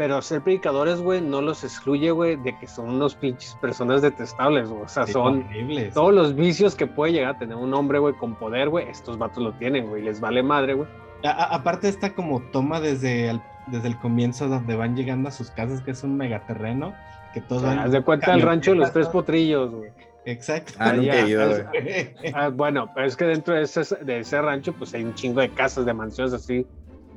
pero 0.01 0.20
ser 0.24 0.41
predicadores, 0.41 1.00
güey, 1.00 1.22
no 1.22 1.43
los 1.43 1.63
excluye, 1.63 2.10
güey, 2.10 2.36
de 2.36 2.58
que 2.58 2.65
son 2.65 2.89
unos 2.89 3.13
pinches 3.13 3.53
personas 3.62 4.01
detestables, 4.01 4.67
güey. 4.67 4.81
O 4.81 4.88
sea, 4.88 5.05
Sí, 5.05 5.12
son 5.13 5.43
horribles. 5.43 5.93
todos 5.93 6.12
los 6.12 6.34
vicios 6.34 6.74
que 6.74 6.88
puede 6.88 7.13
llegar 7.13 7.36
a 7.36 7.38
tener 7.38 7.55
un 7.55 7.72
hombre, 7.75 8.00
güey, 8.00 8.15
con 8.15 8.34
poder, 8.34 8.70
güey. 8.70 8.89
Estos 8.89 9.20
vatos 9.20 9.43
lo 9.43 9.51
tienen, 9.53 9.86
güey. 9.86 10.01
Les 10.01 10.20
vale 10.20 10.41
madre, 10.41 10.74
güey. 10.74 10.89
Aparte 11.24 11.88
esta 11.88 12.15
como 12.15 12.41
toma 12.51 12.81
desde 12.81 13.29
el, 13.29 13.41
desde 13.67 13.89
el 13.89 13.98
comienzo 14.00 14.48
donde 14.48 14.75
van 14.75 14.96
llegando 14.96 15.29
a 15.29 15.31
sus 15.31 15.51
casas, 15.51 15.81
que 15.81 15.91
es 15.91 16.03
un 16.03 16.17
megaterreno, 16.17 16.96
que 17.36 17.41
todos 17.41 17.62
van... 17.62 17.77
Haz 17.77 17.91
de 17.91 18.01
cuenta 18.01 18.34
el 18.34 18.41
rancho 18.41 18.72
de 18.72 18.77
los 18.77 18.91
tres 18.91 19.08
potrillos, 19.08 19.70
güey. 19.70 19.91
Exacto. 20.25 20.74
Ah, 20.79 20.93
nunca 20.93 21.13
he 21.13 21.22
Ya, 21.22 21.27
ido, 21.27 21.48
güey. 21.48 22.13
Ah, 22.34 22.50
bueno, 22.50 22.89
pero 22.96 23.05
es 23.05 23.15
que 23.15 23.25
dentro 23.25 23.53
de 23.53 23.62
ese, 23.62 23.84
de 24.03 24.22
ese 24.22 24.41
rancho, 24.41 24.74
pues 24.74 24.96
hay 24.96 25.03
un 25.03 25.13
chingo 25.13 25.41
de 25.41 25.50
casas, 25.51 25.86
de 25.86 25.93
mansiones 25.93 26.34
así. 26.34 26.65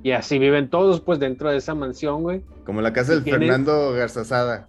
Y 0.04 0.12
así 0.12 0.38
viven 0.38 0.68
todos, 0.70 1.00
pues, 1.00 1.18
dentro 1.18 1.50
de 1.50 1.56
esa 1.56 1.75
mansión, 1.75 2.23
güey. 2.23 2.42
Como 2.64 2.80
la 2.82 2.92
casa 2.92 3.12
del. 3.14 3.23
Fernando 3.25 3.92
Garzazada, 3.92 4.68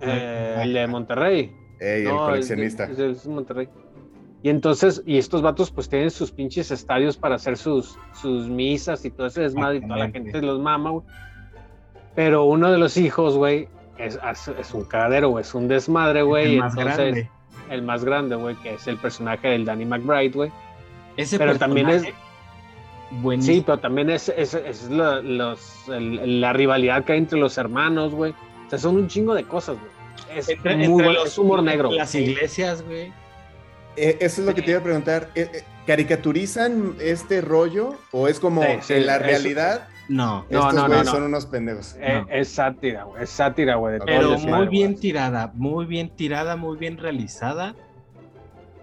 Eh, 0.00 0.60
el 0.62 0.72
de 0.72 0.86
Monterrey. 0.86 1.52
ey, 1.78 2.04
el 2.06 2.10
coleccionista. 2.10 2.84
Es, 2.84 3.26
Monterrey. 3.26 3.68
Y 4.42 4.50
entonces, 4.50 5.02
y 5.04 5.18
estos 5.18 5.42
vatos 5.42 5.70
pues 5.72 5.88
tienen 5.88 6.10
sus 6.10 6.30
pinches 6.30 6.70
estadios 6.70 7.16
para 7.16 7.34
hacer 7.34 7.56
sus, 7.56 7.98
sus 8.20 8.48
misas 8.48 9.04
y 9.04 9.10
todo 9.10 9.26
ese 9.26 9.42
desmadre 9.42 9.78
y 9.78 9.80
toda 9.82 9.96
la 9.98 10.10
gente 10.10 10.40
los 10.42 10.60
mama, 10.60 10.90
güey. 10.90 11.04
Pero 12.14 12.44
uno 12.44 12.70
de 12.70 12.78
los 12.78 12.96
hijos, 12.96 13.36
güey, 13.36 13.68
es, 13.98 14.18
es, 14.58 14.72
un 14.74 14.84
cagadero, 14.84 15.30
güey, 15.30 15.42
es 15.42 15.54
un 15.54 15.66
desmadre, 15.68 16.22
güey. 16.22 16.46
El 16.46 16.52
y 16.54 16.58
más 16.60 16.72
entonces, 16.76 16.96
grande. 16.96 17.30
el 17.70 17.82
más 17.82 18.04
grande, 18.04 18.36
güey, 18.36 18.54
que 18.56 18.74
es 18.74 18.86
el 18.86 18.96
personaje 18.96 19.48
del 19.48 19.64
Danny 19.64 19.84
McBride, 19.84 20.30
güey. 20.34 20.52
Ese 21.16 21.36
pero 21.36 21.58
también 21.58 21.88
es- 21.90 22.02
personaje, 22.04 22.27
buenísimo. 23.10 23.56
Sí, 23.56 23.62
pero 23.64 23.78
también 23.78 24.10
es, 24.10 24.28
es, 24.28 24.54
es 24.54 24.90
la, 24.90 25.20
los, 25.20 25.88
el- 25.88 26.40
la 26.40 26.52
rivalidad 26.52 27.04
que 27.04 27.12
hay 27.12 27.18
entre 27.18 27.38
los 27.38 27.56
hermanos, 27.58 28.12
güey. 28.14 28.32
O 28.66 28.70
sea, 28.70 28.78
son 28.78 28.96
un 28.96 29.08
chingo 29.08 29.34
de 29.34 29.44
cosas, 29.44 29.76
güey. 29.78 30.38
Es, 30.38 30.48
Entre- 30.48 30.74
muy 30.76 30.84
entre 30.84 31.04
bueno, 31.06 31.12
los- 31.20 31.28
es 31.28 31.38
humor 31.38 31.62
negro. 31.62 31.90
Las 31.90 32.14
iglesias, 32.14 32.82
güey. 32.82 33.12
Eh, 33.96 34.16
eso 34.20 34.42
es 34.42 34.46
lo 34.46 34.54
que 34.54 34.62
te 34.62 34.70
iba 34.72 34.80
a 34.80 34.82
preguntar. 34.82 35.30
eh, 35.34 35.50
eh, 35.52 35.64
¿Caricaturizan 35.86 36.94
este 37.00 37.40
rollo 37.40 37.94
o 38.12 38.28
es 38.28 38.38
como 38.38 38.62
Sí, 38.62 38.68
sí, 38.82 38.92
en 38.94 39.06
la 39.06 39.16
eso- 39.16 39.24
realidad 39.24 39.88
No. 40.08 40.44
No, 40.50 40.68
estos 40.68 40.74
no, 40.74 40.88
no, 40.88 41.04
son 41.04 41.22
unos 41.24 41.46
pendejos? 41.46 41.96
Eh, 42.00 42.22
No. 42.26 42.34
Es 42.34 42.48
sátira, 42.50 43.04
güey. 43.04 43.22
Es 43.24 43.30
sátira, 43.30 43.76
güey. 43.76 43.98
Pero 44.06 44.38
muy 44.38 44.66
bien 44.68 44.96
tirada, 44.96 45.50
muy 45.54 45.86
bien 45.86 46.10
tirada, 46.10 46.56
muy 46.56 46.76
bien 46.78 46.98
realizada. 46.98 47.74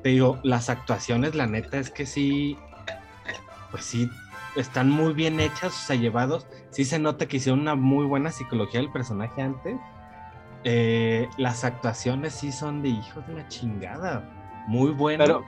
Te 0.03 0.10
digo, 0.10 0.39
las 0.44 0.70
actuaciones, 0.70 1.34
la 1.36 1.48
neta 1.48 1.77
es 1.79 1.89
que 1.89 2.05
sí, 2.05 2.58
pues 3.75 3.84
sí, 3.84 4.10
están 4.55 4.89
muy 4.89 5.13
bien 5.13 5.38
hechas, 5.41 5.65
o 5.65 5.88
sea, 5.88 5.98
llevados. 5.98 6.48
Sí 6.70 6.86
se 6.86 6.98
nota 6.98 7.25
que 7.25 7.38
hicieron 7.38 7.60
una 7.60 7.75
muy 7.75 8.05
buena 8.05 8.32
psicología 8.32 8.79
del 8.79 8.89
personaje 8.89 9.41
antes. 9.41 9.75
Eh, 10.63 11.27
las 11.36 11.65
actuaciones 11.65 12.36
sí 12.36 12.53
son 12.53 12.82
de 12.82 12.88
hijos 12.88 13.27
de 13.27 13.34
la 13.34 13.46
chingada. 13.50 14.63
Muy 14.70 14.91
bueno. 14.91 15.25
Pero, 15.25 15.46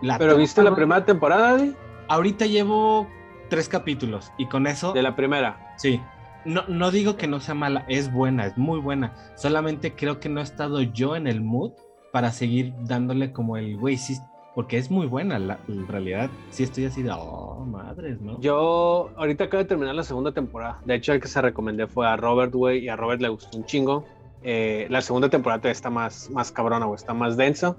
La 0.00 0.16
pero 0.16 0.38
¿viste 0.38 0.62
la 0.62 0.74
primera 0.74 1.04
temporada, 1.04 1.50
Adi? 1.50 1.76
Ahorita 2.08 2.46
llevo 2.46 3.06
tres 3.50 3.68
capítulos 3.68 4.32
y 4.38 4.46
con 4.46 4.66
eso 4.66 4.94
De 4.94 5.02
la 5.02 5.14
primera. 5.14 5.74
Sí. 5.76 6.00
No, 6.46 6.62
no 6.66 6.90
digo 6.90 7.18
que 7.18 7.26
no 7.26 7.40
sea 7.40 7.54
mala, 7.54 7.84
es 7.88 8.10
buena, 8.10 8.46
es 8.46 8.56
muy 8.56 8.80
buena. 8.80 9.12
Solamente 9.36 9.94
creo 9.94 10.18
que 10.18 10.30
no 10.30 10.40
he 10.40 10.44
estado 10.44 10.80
yo 10.80 11.14
en 11.14 11.26
el 11.26 11.42
mood 11.42 11.72
para 12.10 12.32
seguir 12.32 12.72
dándole 12.84 13.32
como 13.32 13.58
el 13.58 13.76
güey, 13.76 13.98
sí, 13.98 14.16
porque 14.54 14.78
es 14.78 14.90
muy 14.90 15.06
buena, 15.06 15.38
la, 15.38 15.58
en 15.68 15.86
realidad. 15.86 16.30
Sí 16.50 16.64
estoy 16.64 16.86
así 16.86 17.02
de, 17.02 17.10
oh, 17.12 17.64
madres, 17.66 18.20
¿no? 18.20 18.40
Yo 18.40 19.10
ahorita 19.16 19.44
acabo 19.44 19.62
de 19.62 19.68
terminar 19.68 19.94
la 19.94 20.02
segunda 20.02 20.32
temporada. 20.32 20.80
De 20.84 20.94
hecho, 20.94 21.12
el 21.12 21.20
que 21.20 21.28
se 21.28 21.40
recomendé 21.40 21.86
fue 21.86 22.06
a 22.06 22.16
Robert, 22.16 22.52
güey, 22.52 22.84
y 22.84 22.88
a 22.88 22.96
Robert 22.96 23.20
le 23.20 23.28
gustó 23.28 23.56
un 23.56 23.64
chingo. 23.64 24.04
Eh, 24.42 24.86
la 24.90 25.02
segunda 25.02 25.28
temporada 25.28 25.70
está 25.70 25.90
más, 25.90 26.30
más 26.30 26.50
cabrona, 26.50 26.86
güey, 26.86 26.96
está 26.96 27.14
más 27.14 27.36
densa. 27.36 27.76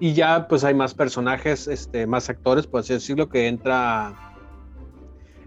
Y 0.00 0.14
ya, 0.14 0.48
pues 0.48 0.64
hay 0.64 0.74
más 0.74 0.94
personajes, 0.94 1.68
este, 1.68 2.06
más 2.06 2.28
actores, 2.28 2.66
por 2.66 2.80
así 2.80 2.94
decirlo, 2.94 3.28
que 3.28 3.46
entra 3.46 4.14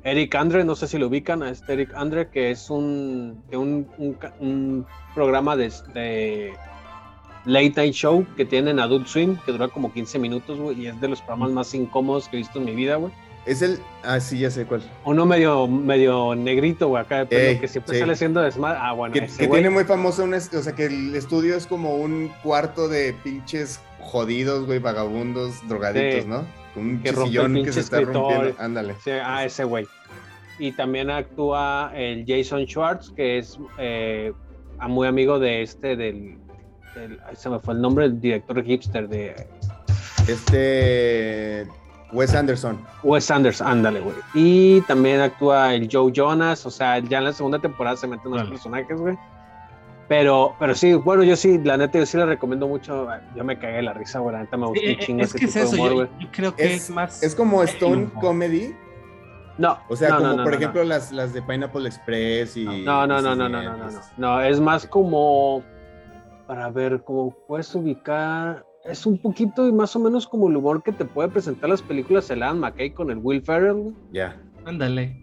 Eric 0.04 0.36
Andre, 0.36 0.64
no 0.64 0.76
sé 0.76 0.88
si 0.88 0.98
lo 0.98 1.08
ubican, 1.08 1.44
a 1.44 1.50
este 1.50 1.74
Eric 1.74 1.94
Andre, 1.96 2.30
que 2.30 2.52
es 2.52 2.70
un, 2.70 3.44
de 3.50 3.58
un, 3.58 4.86
programa 5.14 5.58
de 5.58 6.54
late 7.48 7.74
night 7.76 7.94
show 7.94 8.26
que 8.36 8.46
tiene 8.46 8.72
en 8.72 8.80
Adult 8.80 9.08
Swim, 9.08 9.38
que 9.46 9.52
dura 9.52 9.68
como 9.70 9.92
15 9.92 10.20
minutos, 10.20 10.60
güey, 10.60 10.82
y 10.82 10.88
es 10.88 11.00
de 11.02 11.08
los 11.08 11.22
programas 11.22 11.52
más 11.52 11.74
incómodos 11.74 12.28
que 12.28 12.38
he 12.38 12.40
visto 12.40 12.60
en 12.60 12.66
mi 12.66 12.76
vida, 12.76 12.98
güey. 12.98 13.12
Es 13.46 13.62
el. 13.62 13.80
Ah, 14.04 14.20
sí, 14.20 14.40
ya 14.40 14.52
sé 14.52 14.66
cuál. 14.66 14.84
Uno 15.06 15.26
medio, 15.26 15.68
medio 15.68 16.36
negrito, 16.36 16.90
güey, 16.90 17.02
acá 17.02 17.20
de 17.20 17.26
pelo, 17.28 17.42
Ey, 17.42 17.60
que 17.60 17.70
siempre 17.70 17.94
sí. 17.94 18.00
sale 18.02 18.12
haciendo 18.14 18.42
desmadre. 18.42 18.78
Ah, 18.82 18.92
bueno, 18.92 19.14
Que, 19.14 19.20
ese 19.20 19.38
que 19.38 19.48
tiene 19.48 19.70
muy 19.70 19.86
famoso 19.86 20.26
un. 20.26 20.34
O 20.34 20.40
sea, 20.40 20.76
que 20.76 20.88
el 20.88 21.16
estudio 21.16 21.56
es 21.56 21.66
como 21.66 21.96
un 21.96 22.30
cuarto 22.44 22.90
de 22.90 23.14
pinches 23.24 23.80
jodidos, 24.02 24.66
güey, 24.66 24.80
vagabundos, 24.80 25.66
drogaditos, 25.70 26.24
Sí. 26.24 26.28
¿no? 26.28 26.46
Un 26.76 27.02
Que 27.02 27.14
que 27.64 27.72
se 27.72 27.80
está 27.80 28.02
rompiendo. 28.02 28.54
Ándale. 28.60 28.96
Sí, 29.02 29.12
ah, 29.12 29.46
ese 29.46 29.64
güey. 29.64 29.88
Y 30.60 30.74
también 30.74 31.10
actúa 31.10 31.92
el 31.96 32.26
Jason 32.28 32.66
Schwartz, 32.68 33.12
que 33.12 33.38
es 33.38 33.58
eh, 33.78 34.34
muy 34.88 35.08
amigo 35.08 35.40
de 35.40 35.62
este, 35.62 35.96
del, 35.96 36.38
del- 36.98 37.20
ay, 37.28 37.36
se 37.36 37.50
me 37.50 37.60
fue 37.60 37.74
el 37.74 37.82
nombre, 37.82 38.06
el 38.06 38.20
director 38.20 38.64
hipster 38.64 39.08
de 39.08 39.48
Este. 40.28 41.68
Wes 42.14 42.34
Anderson. 42.34 42.80
Wes 43.04 43.30
Anderson, 43.30 43.68
ándale, 43.68 44.00
güey. 44.00 44.16
Y 44.34 44.82
también 44.82 45.20
actúa 45.20 45.74
el 45.74 45.90
Joe 45.92 46.12
Jonas, 46.14 46.66
o 46.66 46.72
sea, 46.72 47.00
ya 47.00 47.18
en 47.18 47.26
la 47.26 47.34
segunda 47.34 47.60
temporada 47.60 47.98
se 47.98 48.08
meten 48.08 48.32
los 48.32 48.40
Vale. 48.40 48.50
personajes, 48.52 48.98
güey. 49.00 49.18
Pero, 50.08 50.56
pero 50.58 50.74
sí, 50.74 50.94
bueno, 50.94 51.24
yo 51.24 51.36
sí, 51.36 51.58
la 51.62 51.76
neta, 51.76 52.00
yo 52.00 52.06
sí 52.06 52.16
le 52.16 52.26
recomiendo 52.26 52.66
mucho. 52.66 53.08
Yo 53.36 53.44
me 53.44 53.60
cagué 53.60 53.78
de 53.78 53.82
la 53.82 53.94
risa, 53.94 54.20
güey. 54.20 54.34
La 54.36 54.42
neta 54.44 54.56
me 54.56 54.68
gustó 54.68 54.82
Sí, 54.86 54.96
chingo 55.00 55.24
es 55.24 55.30
ese 55.30 55.38
que 55.40 55.46
es 55.46 55.54
de 55.54 55.62
eso, 55.64 55.76
humor, 55.76 55.90
yo, 55.90 55.96
güey. 55.96 56.08
yo 56.20 56.28
creo 56.32 56.56
que 56.56 56.64
es, 56.66 56.84
Es, 56.84 56.90
más... 56.90 57.22
es 57.24 57.36
como 57.36 57.62
el 57.62 57.68
Stone. 57.68 58.10
Comedy. 58.22 58.74
No. 59.58 59.78
O 59.90 59.96
sea, 59.98 60.12
no, 60.12 60.16
como 60.18 60.28
no, 60.30 60.36
no, 60.38 60.44
por 60.44 60.54
no, 60.54 60.58
ejemplo 60.60 60.84
Las, 60.86 61.12
las 61.12 61.34
de 61.34 61.42
Pineapple 61.42 61.88
Express 61.90 62.56
y. 62.56 62.64
No, 62.86 63.06
no, 63.06 63.22
no, 63.22 63.36
no, 63.36 63.50
no, 63.50 63.62
no, 63.62 63.78
no, 63.78 63.92
no. 63.92 64.00
No, 64.16 64.42
es 64.42 64.62
más 64.62 64.88
como 64.88 65.62
para 66.48 66.70
ver 66.70 67.04
cómo 67.04 67.36
puedes 67.48 67.74
ubicar. 67.76 68.66
Es 68.86 69.06
un 69.06 69.18
poquito 69.22 69.68
y 69.68 69.72
más 69.74 69.96
o 69.96 70.00
menos 70.00 70.26
como 70.28 70.48
el 70.50 70.56
humor 70.56 70.82
que 70.82 70.94
te 70.94 71.04
puede 71.06 71.28
presentar 71.30 71.70
las 71.70 71.82
películas 71.82 72.28
de 72.30 72.36
Alan 72.36 72.60
McKay 72.60 72.92
con 72.92 73.12
el 73.12 73.18
Will 73.18 73.42
Ferrell. 73.42 73.94
Ya. 74.14 74.42
Ándale. 74.66 75.16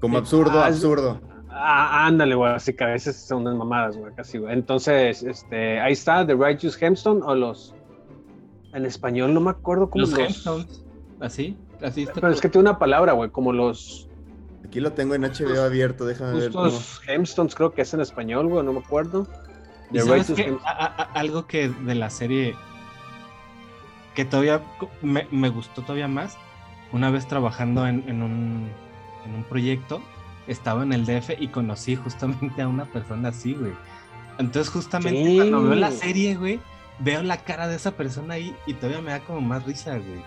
Como 0.00 0.18
absurdo, 0.18 0.60
Ah, 0.60 0.66
absurdo. 0.66 1.20
Ah, 1.48 2.06
ándale, 2.06 2.34
güey, 2.34 2.50
así 2.52 2.74
que 2.74 2.82
a 2.82 2.88
veces 2.88 3.14
son 3.14 3.42
unas 3.42 3.54
mamadas, 3.56 3.96
güey, 3.96 4.12
casi, 4.14 4.38
güey. 4.38 4.52
Entonces, 4.54 5.22
este, 5.22 5.78
ahí 5.78 5.92
está, 5.92 6.26
The 6.26 6.34
Righteous 6.34 6.76
Gemstone 6.76 7.20
o 7.24 7.34
los. 7.34 7.74
En 8.72 8.86
español 8.86 9.34
no 9.34 9.40
me 9.40 9.50
acuerdo 9.50 9.90
cómo 9.90 10.00
Los 10.00 10.10
los. 10.12 10.18
Gemstones, 10.18 10.84
así, 11.20 11.56
así 11.82 12.02
está. 12.04 12.14
Pero 12.14 12.30
es 12.32 12.40
que 12.40 12.48
tiene 12.48 12.68
una 12.70 12.78
palabra, 12.78 13.12
güey, 13.12 13.28
como 13.30 13.52
los. 13.52 14.08
Aquí 14.64 14.80
lo 14.80 14.92
tengo 14.92 15.14
en 15.14 15.22
HBO 15.22 15.60
abierto, 15.62 16.06
déjame 16.06 16.40
ver. 16.40 16.50
cómo. 16.52 16.64
Justos 16.70 17.00
Gemstones, 17.04 17.54
creo 17.54 17.72
que 17.74 17.82
es 17.82 17.92
en 17.92 18.00
español, 18.00 18.48
güey, 18.48 18.64
no 18.64 18.72
me 18.72 18.80
acuerdo. 18.80 19.28
¿Y 19.92 19.98
The 19.98 20.00
sabes. 20.02 20.30
A- 20.64 20.70
a- 20.70 20.86
a- 21.02 21.12
algo 21.18 21.46
que 21.46 21.68
de 21.68 21.94
la 21.94 22.10
serie 22.10 22.54
que 24.14 24.24
todavía 24.24 24.60
me, 25.00 25.26
me 25.30 25.48
gustó 25.48 25.82
todavía 25.82 26.08
más, 26.08 26.36
una 26.92 27.10
vez 27.10 27.26
trabajando 27.26 27.86
en, 27.86 28.04
en 28.08 28.22
un, 28.22 28.68
en 29.24 29.34
un 29.34 29.44
proyecto, 29.44 30.02
estaba 30.46 30.82
en 30.82 30.92
el 30.92 31.06
DF 31.06 31.30
y 31.40 31.48
conocí 31.48 31.96
justamente 31.96 32.60
a 32.62 32.68
una 32.68 32.84
persona 32.86 33.28
así, 33.30 33.54
güey. 33.54 33.72
Entonces 34.38 34.72
justamente 34.72 35.24
Sí. 35.24 35.36
cuando 35.36 35.62
veo 35.62 35.74
la 35.74 35.90
serie, 35.90 36.34
güey, 36.36 36.60
veo 36.98 37.22
la 37.22 37.38
cara 37.38 37.68
de 37.68 37.76
esa 37.76 37.92
persona 37.92 38.34
ahí 38.34 38.54
y 38.66 38.74
todavía 38.74 39.00
me 39.00 39.10
da 39.12 39.20
como 39.20 39.40
más 39.40 39.64
risa, 39.64 39.92
güey. 39.92 40.22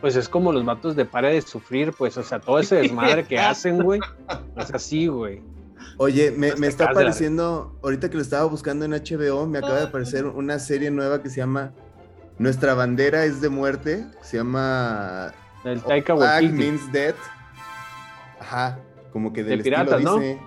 Pues 0.00 0.16
es 0.16 0.28
como 0.28 0.50
los 0.52 0.64
vatos 0.64 0.96
de 0.96 1.04
Pare 1.04 1.32
de 1.34 1.42
Sufrir, 1.42 1.92
pues, 1.92 2.16
o 2.16 2.22
sea, 2.22 2.40
todo 2.40 2.58
ese 2.58 2.76
desmadre 2.82 3.24
que 3.24 3.38
hacen, 3.38 3.82
güey. 3.82 4.00
Es 4.56 4.72
así, 4.72 5.06
güey. 5.06 5.42
Oye, 5.98 6.30
me, 6.30 6.48
está 6.66 6.86
apareciendo, 6.86 7.78
ahorita 7.82 8.08
que 8.08 8.16
lo 8.16 8.22
estaba 8.22 8.44
buscando 8.44 8.84
en 8.84 8.92
HBO, 8.92 9.46
me 9.46 9.58
acaba 9.58 9.76
de 9.80 9.86
aparecer 9.86 10.26
una 10.26 10.58
serie 10.58 10.90
nueva 10.90 11.22
que 11.22 11.28
se 11.30 11.36
llama 11.36 11.72
Nuestra 12.38 12.74
bandera 12.74 13.24
es 13.24 13.40
de 13.40 13.48
muerte, 13.50 14.06
se 14.22 14.38
llama 14.38 15.32
El 15.64 15.82
Taika 15.82 16.14
Waititi. 16.14 16.52
Means 16.54 16.92
Death. 16.92 17.16
Ajá, 18.40 18.78
como 19.12 19.32
que 19.32 19.42
del 19.44 19.62
De 19.62 19.68
estilo 19.68 19.76
piratas, 19.76 20.02
¿no? 20.02 20.16
dice. 20.18 20.40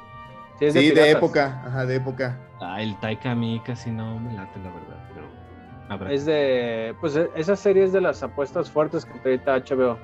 Sí, 0.60 0.66
es 0.66 0.74
Sí, 0.74 0.92
de, 0.92 1.12
época, 1.12 1.62
ajá, 1.66 1.86
de 1.86 1.96
época. 1.96 2.40
Ah, 2.60 2.82
el 2.82 3.00
Taika 3.00 3.32
a 3.32 3.36
mí 3.36 3.62
casi 3.66 3.92
no 3.92 4.20
me 4.20 4.34
late, 4.34 4.58
la 4.60 4.72
verdad. 4.72 5.10
Pero 5.14 5.28
habrá. 5.90 6.12
Es 6.12 6.26
de. 6.26 6.96
Pues 7.02 7.16
e- 7.16 7.30
esa 7.36 7.56
serie 7.56 7.84
es 7.84 7.92
de 7.94 8.02
las 8.02 8.24
apuestas 8.24 8.72
fuertes 8.72 9.06
que 9.06 9.20
trae 9.20 9.40
ahorita 9.46 9.76
HBO. 9.76 9.98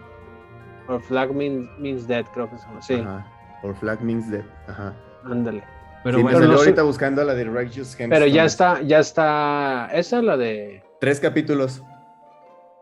Or 0.88 1.01
Flag 1.01 1.33
Means, 1.33 1.69
Means 1.79 2.07
Dead, 2.07 2.25
creo 2.33 2.50
que 2.50 2.57
se 2.57 2.65
llama. 2.67 2.81
Sí, 2.81 2.93
Ajá. 2.95 3.25
Or 3.63 3.75
Flag 3.75 4.01
Means 4.01 4.29
Dead. 4.29 4.43
Ajá. 4.67 4.93
Ándale. 5.26 5.64
Pero 6.04 6.18
sí, 6.18 6.24
me 6.24 6.32
bueno, 6.32 6.46
salió 6.46 6.60
ahorita 6.60 6.84
buscando 6.84 7.24
la 7.24 7.34
de 7.34 7.44
Righteous 7.44 7.96
Pero 7.98 8.10
Gemstones. 8.12 8.34
ya 8.34 8.46
está, 8.46 8.82
ya 8.82 9.00
está. 9.00 9.90
Esa 9.94 10.18
es 10.20 10.24
la 10.24 10.38
de. 10.38 10.82
Tres 11.02 11.20
capítulos. 11.20 11.84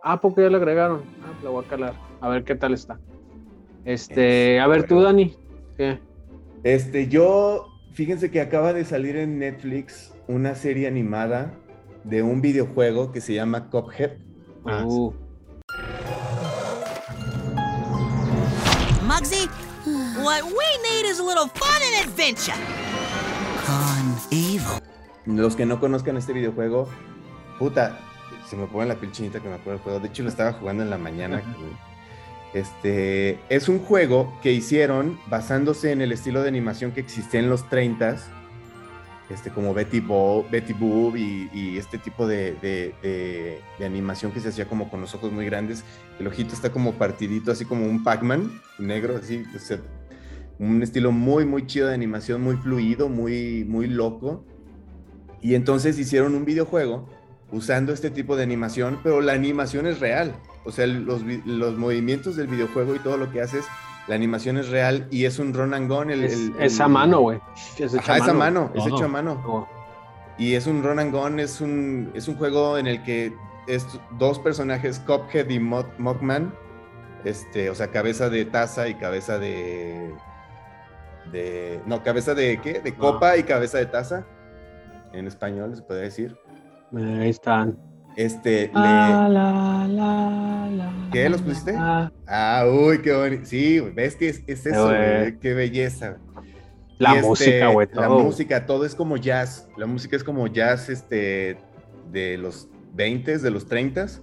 Ah, 0.04 0.22
porque 0.22 0.42
ya 0.44 0.50
la 0.50 0.58
agregaron. 0.58 1.02
Ah, 1.24 1.34
la 1.44 1.50
voy 1.50 1.66
a 1.66 1.68
calar. 1.68 1.94
A 2.22 2.30
ver 2.30 2.44
qué 2.44 2.56
tal 2.56 2.74
está. 2.74 3.00
Este, 3.86 4.60
a 4.60 4.68
ver 4.68 4.84
tú, 4.88 5.02
Dani. 5.02 5.36
¿Qué? 5.78 6.00
Este, 6.64 7.08
yo, 7.08 7.68
fíjense 7.94 8.30
que 8.32 8.42
acaba 8.42 8.74
de 8.74 8.86
salir 8.86 9.16
en 9.16 9.40
Netflix 9.40 10.14
una 10.28 10.56
serie 10.56 10.88
animada 10.88 11.54
de 12.04 12.22
un 12.24 12.42
videojuego 12.42 13.12
que 13.12 13.22
se 13.22 13.34
llama 13.34 13.70
Cuphead. 13.70 14.12
Ah, 14.66 14.84
Uh, 14.86 15.14
Muggsy, 19.08 19.50
what 20.28 20.44
we 20.44 20.68
need 20.84 21.06
is 21.10 21.20
a 21.20 21.24
little 21.24 21.48
fun 21.48 21.82
and 21.82 22.06
adventure. 22.10 22.54
Con 23.66 24.18
evil. 24.30 24.82
Los 25.26 25.56
que 25.56 25.66
no 25.66 25.80
conozcan 25.80 26.18
este 26.18 26.34
videojuego, 26.34 26.90
puta, 27.60 27.98
se 28.50 28.58
me 28.58 28.66
pone 28.68 28.88
la 28.88 28.96
piel 28.96 29.12
chinita 29.14 29.40
que 29.40 29.48
me 29.48 29.56
acuerdo 29.56 29.72
del 29.78 29.84
juego. 29.84 30.00
De 30.02 30.08
hecho, 30.10 30.24
lo 30.24 30.30
estaba 30.30 30.52
jugando 30.54 30.84
en 30.84 30.90
la 30.90 30.98
mañana. 30.98 31.42
Este, 32.54 33.40
es 33.50 33.70
un 33.70 33.80
juego 33.80 34.38
que 34.42 34.52
hicieron 34.52 35.18
basándose 35.28 35.92
en 35.92 36.02
el 36.02 36.12
estilo 36.12 36.42
de 36.42 36.50
animación 36.50 36.92
que 36.92 37.00
existía 37.02 37.40
en 37.40 37.50
los 37.50 37.66
30s, 37.70 38.20
este, 39.30 39.50
como 39.50 39.74
Betty, 39.74 40.00
Bo, 40.00 40.46
Betty 40.50 40.74
Boop 40.74 41.16
y, 41.18 41.50
y 41.54 41.78
este 41.78 41.98
tipo 41.98 42.26
de, 42.28 42.54
de- 42.62 42.94
de- 43.02 43.62
de 43.80 43.86
animación 43.86 44.32
que 44.32 44.40
se 44.42 44.50
hacía 44.50 44.68
como 44.68 44.90
con 44.90 45.00
los 45.02 45.14
ojos 45.16 45.32
muy 45.32 45.46
grandes. 45.46 45.84
El 46.20 46.28
ojito 46.28 46.54
está 46.54 46.70
como 46.72 46.94
partidito, 46.94 47.52
así 47.52 47.64
como 47.66 47.86
un 47.86 48.04
Pac-Man 48.04 48.62
negro, 48.80 49.18
así, 49.22 49.46
o 49.56 49.60
sea, 49.60 49.80
un 50.60 50.82
estilo 50.82 51.12
muy, 51.12 51.46
muy 51.46 51.66
chido 51.68 51.88
de 51.88 51.94
animación, 51.94 52.42
muy 52.42 52.56
fluido, 52.58 53.10
muy, 53.10 53.64
muy 53.68 53.88
loco. 53.88 54.44
Y 55.42 55.56
entonces 55.56 56.00
hicieron 56.00 56.34
un 56.36 56.46
videojuego 56.46 57.08
usando 57.52 57.94
este 57.94 58.10
tipo 58.10 58.36
de 58.36 58.44
animación, 58.44 59.00
pero 59.04 59.22
la 59.22 59.34
animación 59.34 59.86
es 59.88 60.00
real. 60.00 60.34
O 60.66 60.72
sea, 60.72 60.88
los, 60.88 61.22
los 61.46 61.78
movimientos 61.78 62.36
del 62.36 62.48
videojuego 62.48 62.96
y 62.96 63.00
todo 63.00 63.18
lo 63.18 63.32
que 63.32 63.42
haces, 63.42 63.64
la 64.08 64.16
animación 64.16 64.58
es 64.58 64.70
real 64.70 65.08
y 65.12 65.26
es 65.26 65.38
un 65.40 65.54
run 65.54 65.74
and 65.74 65.90
gun. 65.90 66.10
El, 66.10 66.24
es, 66.24 66.34
el- 66.34 66.54
es 66.60 66.76
el- 66.78 66.82
a 66.82 66.88
mano, 66.88 67.20
güey. 67.22 67.40
Es 67.78 67.94
hecho 67.94 68.00
Ajá, 68.00 68.18
es 68.18 68.28
a 68.28 68.34
mano, 68.34 68.72
es 68.76 68.86
hecho 68.86 69.06
a 69.06 69.08
mano. 69.08 69.42
Oh, 69.46 69.68
Y 70.38 70.56
es 70.56 70.66
un 70.68 70.84
run 70.84 71.00
and 71.00 71.14
gun, 71.14 71.40
es 71.40 71.62
un, 71.62 72.10
es 72.16 72.28
un 72.28 72.36
juego 72.36 72.78
en 72.78 72.88
el 72.88 73.04
que 73.04 73.34
es 73.68 73.86
dos 74.18 74.40
personajes, 74.40 75.00
Cuphead 75.00 75.50
y 75.50 75.60
Mo- 75.60 75.86
Mockman, 76.00 76.54
este, 77.26 77.70
o 77.70 77.76
sea, 77.76 77.88
cabeza 77.92 78.30
de 78.30 78.46
taza 78.46 78.88
y 78.88 78.96
cabeza 78.96 79.40
de, 79.40 80.14
de, 81.32 81.82
no, 81.86 82.04
cabeza 82.04 82.34
de 82.34 82.60
qué, 82.62 82.80
de 82.82 82.96
copa 82.96 83.38
y 83.38 83.44
cabeza 83.44 83.78
de 83.78 83.86
taza, 83.88 84.26
en 85.14 85.28
español 85.28 85.76
se 85.76 85.82
podría 85.82 86.04
decir. 86.06 86.36
Ahí 86.96 87.30
están. 87.30 87.78
Este, 88.16 88.72
Ah, 88.74 89.28
le, 89.28 89.34
la, 89.34 89.88
la, 89.88 90.70
la, 90.72 91.10
¿Qué, 91.12 91.30
los 91.30 91.42
pusiste? 91.42 91.74
la. 91.74 92.12
ah, 92.26 92.66
uy, 92.68 93.00
qué 93.04 93.14
bonito, 93.14 93.46
sí, 93.46 93.80
ves 93.80 94.16
que 94.16 94.30
es, 94.30 94.44
es 94.48 94.66
eso, 94.66 94.88
güey. 94.88 95.38
qué 95.40 95.54
belleza. 95.54 96.18
La 96.98 97.12
Y, 97.12 97.16
este, 97.18 97.28
música, 97.28 97.68
güey. 97.68 97.88
La 97.94 98.08
todo. 98.08 98.20
música, 98.24 98.66
todo 98.66 98.86
es 98.86 98.96
como 98.96 99.18
jazz. 99.18 99.70
La 99.78 99.86
música 99.86 100.16
es 100.16 100.24
como 100.24 100.48
jazz 100.48 100.90
este, 100.90 101.58
de 102.12 102.38
los 102.40 102.70
20s, 102.96 103.42
de 103.42 103.52
los 103.52 103.70
30s. 103.70 104.22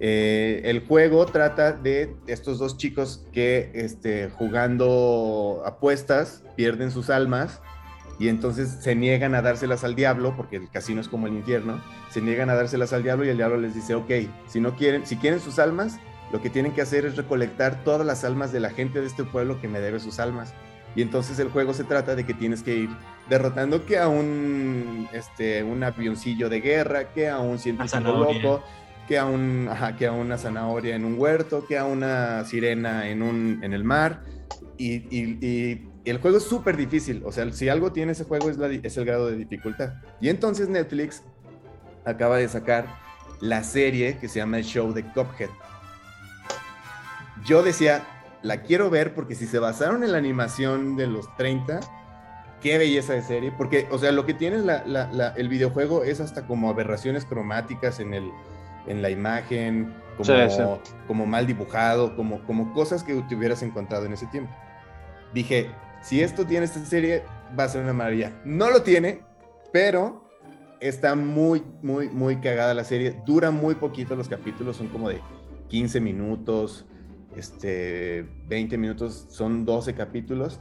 Eh, 0.00 0.62
el 0.64 0.86
juego 0.86 1.26
trata 1.26 1.72
de 1.72 2.14
estos 2.26 2.58
dos 2.58 2.76
chicos 2.76 3.26
que 3.32 3.72
este, 3.74 4.30
jugando 4.30 5.62
apuestas 5.66 6.44
pierden 6.56 6.92
sus 6.92 7.10
almas 7.10 7.60
y 8.20 8.28
entonces 8.28 8.68
se 8.80 8.94
niegan 8.94 9.34
a 9.34 9.42
dárselas 9.42 9.84
al 9.84 9.94
diablo, 9.94 10.34
porque 10.36 10.56
el 10.56 10.70
casino 10.70 11.00
es 11.00 11.08
como 11.08 11.26
el 11.26 11.34
infierno, 11.34 11.82
se 12.10 12.20
niegan 12.20 12.50
a 12.50 12.54
dárselas 12.54 12.92
al 12.92 13.02
diablo 13.02 13.24
y 13.24 13.28
el 13.28 13.36
diablo 13.36 13.58
les 13.58 13.74
dice, 13.74 13.94
ok, 13.94 14.10
si 14.46 14.60
no 14.60 14.76
quieren, 14.76 15.06
si 15.06 15.16
quieren 15.16 15.40
sus 15.40 15.58
almas, 15.58 15.98
lo 16.32 16.42
que 16.42 16.50
tienen 16.50 16.72
que 16.72 16.82
hacer 16.82 17.06
es 17.06 17.16
recolectar 17.16 17.84
todas 17.84 18.06
las 18.06 18.24
almas 18.24 18.52
de 18.52 18.60
la 18.60 18.70
gente 18.70 19.00
de 19.00 19.06
este 19.06 19.24
pueblo 19.24 19.60
que 19.60 19.68
me 19.68 19.80
debe 19.80 20.00
sus 20.00 20.18
almas. 20.18 20.52
Y 20.96 21.02
entonces 21.02 21.38
el 21.38 21.50
juego 21.50 21.74
se 21.74 21.84
trata 21.84 22.16
de 22.16 22.24
que 22.24 22.34
tienes 22.34 22.62
que 22.62 22.74
ir 22.74 22.90
derrotando 23.28 23.86
que 23.86 23.98
a 23.98 24.08
un, 24.08 25.08
este, 25.12 25.62
un 25.62 25.82
avioncillo 25.84 26.48
de 26.48 26.60
guerra, 26.60 27.12
que 27.12 27.28
a 27.28 27.38
un 27.38 27.58
científico 27.58 28.00
loco, 28.00 28.64
que 29.08 29.16
a, 29.16 29.24
una 29.24 30.36
zanahoria 30.36 30.94
en 30.94 31.06
un 31.06 31.18
huerto, 31.18 31.66
que 31.66 31.78
a 31.78 31.86
una 31.86 32.44
sirena 32.44 33.08
en, 33.08 33.22
un, 33.22 33.60
el 33.64 33.82
mar. 33.82 34.22
Y, 34.76 35.88
el 36.04 36.18
juego 36.18 36.36
es 36.36 36.44
súper 36.44 36.76
difícil. 36.76 37.22
O 37.24 37.32
sea, 37.32 37.50
si 37.52 37.68
algo 37.68 37.90
tiene 37.92 38.12
ese 38.12 38.24
juego 38.24 38.50
es, 38.50 38.96
el 38.96 39.04
grado 39.04 39.28
de 39.28 39.36
dificultad. 39.36 39.94
Y 40.20 40.28
entonces 40.28 40.68
Netflix 40.68 41.22
acaba 42.04 42.36
de 42.36 42.48
sacar 42.48 42.86
la 43.40 43.64
serie 43.64 44.18
que 44.18 44.28
se 44.28 44.40
llama 44.40 44.58
El 44.58 44.64
Show 44.64 44.92
de 44.92 45.04
Cuphead. 45.04 45.50
Yo 47.44 47.62
decía, 47.62 48.04
la 48.42 48.62
quiero 48.62 48.90
ver 48.90 49.14
porque 49.14 49.34
si 49.34 49.46
se 49.46 49.58
basaron 49.58 50.02
en 50.04 50.12
la 50.12 50.18
animación 50.18 50.96
de 50.96 51.06
los 51.06 51.34
30, 51.36 51.80
qué 52.62 52.78
belleza 52.78 53.14
de 53.14 53.22
serie. 53.22 53.52
Porque, 53.56 53.86
o 53.90 53.98
sea, 53.98 54.12
lo 54.12 54.26
que 54.26 54.34
tiene 54.34 54.56
el 54.56 55.48
videojuego 55.48 56.04
es 56.04 56.20
hasta 56.20 56.46
como 56.46 56.70
aberraciones 56.70 57.24
cromáticas 57.24 58.00
en, 58.00 58.14
el, 58.14 58.30
en 58.88 59.02
la 59.02 59.10
imagen, 59.10 59.94
como, 60.16 60.24
Sí, 60.24 60.32
sí. 60.50 60.92
como 61.06 61.26
mal 61.26 61.46
dibujado, 61.46 62.16
como, 62.16 62.42
como 62.44 62.72
cosas 62.72 63.04
que 63.04 63.14
te 63.28 63.36
hubieras 63.36 63.62
encontrado 63.62 64.06
en 64.06 64.12
ese 64.12 64.26
tiempo. 64.26 64.52
Dije, 65.32 65.70
si 66.02 66.22
esto 66.22 66.46
tiene 66.46 66.64
esta 66.64 66.84
serie, 66.84 67.22
va 67.58 67.64
a 67.64 67.68
ser 67.68 67.82
una 67.82 67.92
maravilla. 67.92 68.32
No 68.44 68.70
lo 68.70 68.82
tiene, 68.82 69.20
pero 69.72 70.24
está 70.80 71.14
muy, 71.14 71.62
muy, 71.82 72.08
muy 72.08 72.36
cagada 72.36 72.74
la 72.74 72.84
serie. 72.84 73.20
Dura 73.26 73.50
muy 73.50 73.74
poquito 73.74 74.16
los 74.16 74.28
capítulos, 74.28 74.76
son 74.76 74.88
como 74.88 75.08
de 75.08 75.20
15 75.68 76.00
minutos, 76.00 76.86
este, 77.36 78.26
20 78.48 78.78
minutos, 78.78 79.26
son 79.28 79.64
12 79.64 79.94
capítulos. 79.94 80.60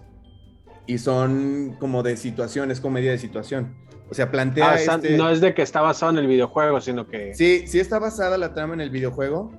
Y 0.86 1.00
son 1.00 1.76
como 1.80 2.02
de 2.02 2.16
situaciones, 2.16 2.80
comedia 2.80 3.12
de 3.12 3.18
situación. 3.18 3.76
O 4.10 4.14
sea, 4.14 4.32
plantea 4.32 4.72
Ah, 4.72 4.76
este... 4.82 5.18
No 5.18 5.30
es 5.30 5.42
de 5.42 5.54
que 5.54 5.62
está 5.62 5.82
basado 5.82 6.12
en 6.14 6.18
el 6.20 6.28
videojuego, 6.28 6.80
sino 6.82 7.08
que. 7.08 7.34
Sí, 7.34 7.68
sí 7.68 7.80
está 7.80 8.00
basada 8.00 8.38
la 8.38 8.54
trama 8.54 8.74
en 8.74 8.82
el 8.82 8.90
videojuego, 8.90 9.52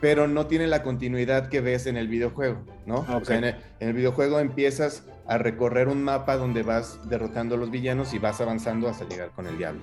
pero 0.00 0.28
no 0.28 0.46
tiene 0.46 0.66
la 0.66 0.82
continuidad 0.82 1.48
que 1.48 1.60
ves 1.60 1.86
en 1.86 1.96
el 1.96 2.06
videojuego, 2.08 2.58
¿no? 2.86 3.04
O 3.14 3.24
sea, 3.24 3.38
en 3.38 3.44
el, 3.44 3.56
en 3.80 3.88
el 3.88 3.94
videojuego 3.94 4.38
empiezas 4.38 5.04
a 5.26 5.38
recorrer 5.38 5.88
un 5.88 6.04
mapa 6.04 6.36
donde 6.36 6.62
vas 6.62 7.00
derrotando 7.08 7.56
a 7.56 7.58
los 7.58 7.70
villanos 7.70 8.14
y 8.14 8.18
vas 8.20 8.40
avanzando 8.40 8.88
hasta 8.88 9.08
llegar 9.08 9.30
con 9.30 9.46
el 9.48 9.58
diablo. 9.58 9.80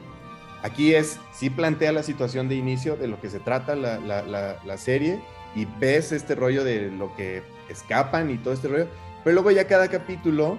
Aquí 0.62 0.96
es, 0.96 1.20
sí 1.34 1.50
plantea 1.50 1.92
la 1.92 2.04
situación 2.04 2.48
de 2.48 2.56
inicio 2.56 2.96
de 2.96 3.10
lo 3.10 3.20
que 3.20 3.30
se 3.30 3.40
trata 3.42 3.76
la, 3.76 3.98
la- 4.00 4.22
la- 4.24 4.56
la 4.64 4.78
serie 4.78 5.20
y 5.56 5.66
ves 5.80 6.14
este 6.14 6.36
rollo 6.36 6.64
de 6.64 6.90
lo 6.92 7.14
que 7.18 7.44
escapan 7.68 8.30
y 8.32 8.38
todo 8.38 8.54
este 8.54 8.70
rollo, 8.70 8.88
pero 9.26 9.34
luego 9.34 9.52
ya 9.52 9.68
cada 9.68 9.90
capítulo 9.90 10.58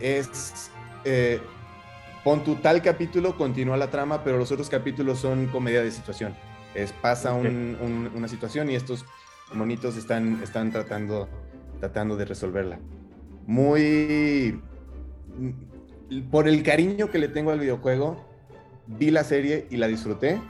es... 0.00 0.70
eh, 1.04 1.40
pon 2.24 2.44
tu 2.44 2.56
tal 2.56 2.82
capítulo, 2.82 3.36
continúa 3.36 3.76
la 3.76 3.90
trama, 3.90 4.22
pero 4.24 4.38
los 4.38 4.50
otros 4.52 4.68
capítulos 4.68 5.18
son 5.20 5.46
comedia 5.46 5.82
de 5.82 5.90
situación. 5.90 6.34
Es, 6.74 6.92
pasa 6.92 7.34
Ok. 7.34 7.40
un- 7.44 7.76
un- 7.80 8.10
una 8.14 8.28
situación 8.28 8.70
y 8.70 8.74
estos 8.74 9.04
monitos 9.52 9.96
están, 9.96 10.40
están 10.42 10.70
tratando, 10.70 11.28
tratando 11.80 12.16
de 12.16 12.24
resolverla. 12.24 12.78
Muy... 13.46 14.60
Por 16.30 16.48
el 16.48 16.62
cariño 16.62 17.10
que 17.10 17.18
le 17.18 17.28
tengo 17.28 17.50
al 17.52 17.60
videojuego, 17.60 18.24
vi 18.86 19.10
la 19.10 19.24
serie 19.24 19.66
y 19.70 19.76
la 19.76 19.86
disfruté. 19.86 20.40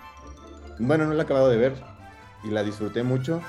Bueno, 0.79 1.07
no 1.07 1.13
la 1.15 1.23
he 1.23 1.25
acabado 1.25 1.49
de 1.51 1.57
ver 1.59 1.75
y 2.45 2.49
la 2.49 2.63
disfruté 2.63 3.03
mucho. 3.03 3.41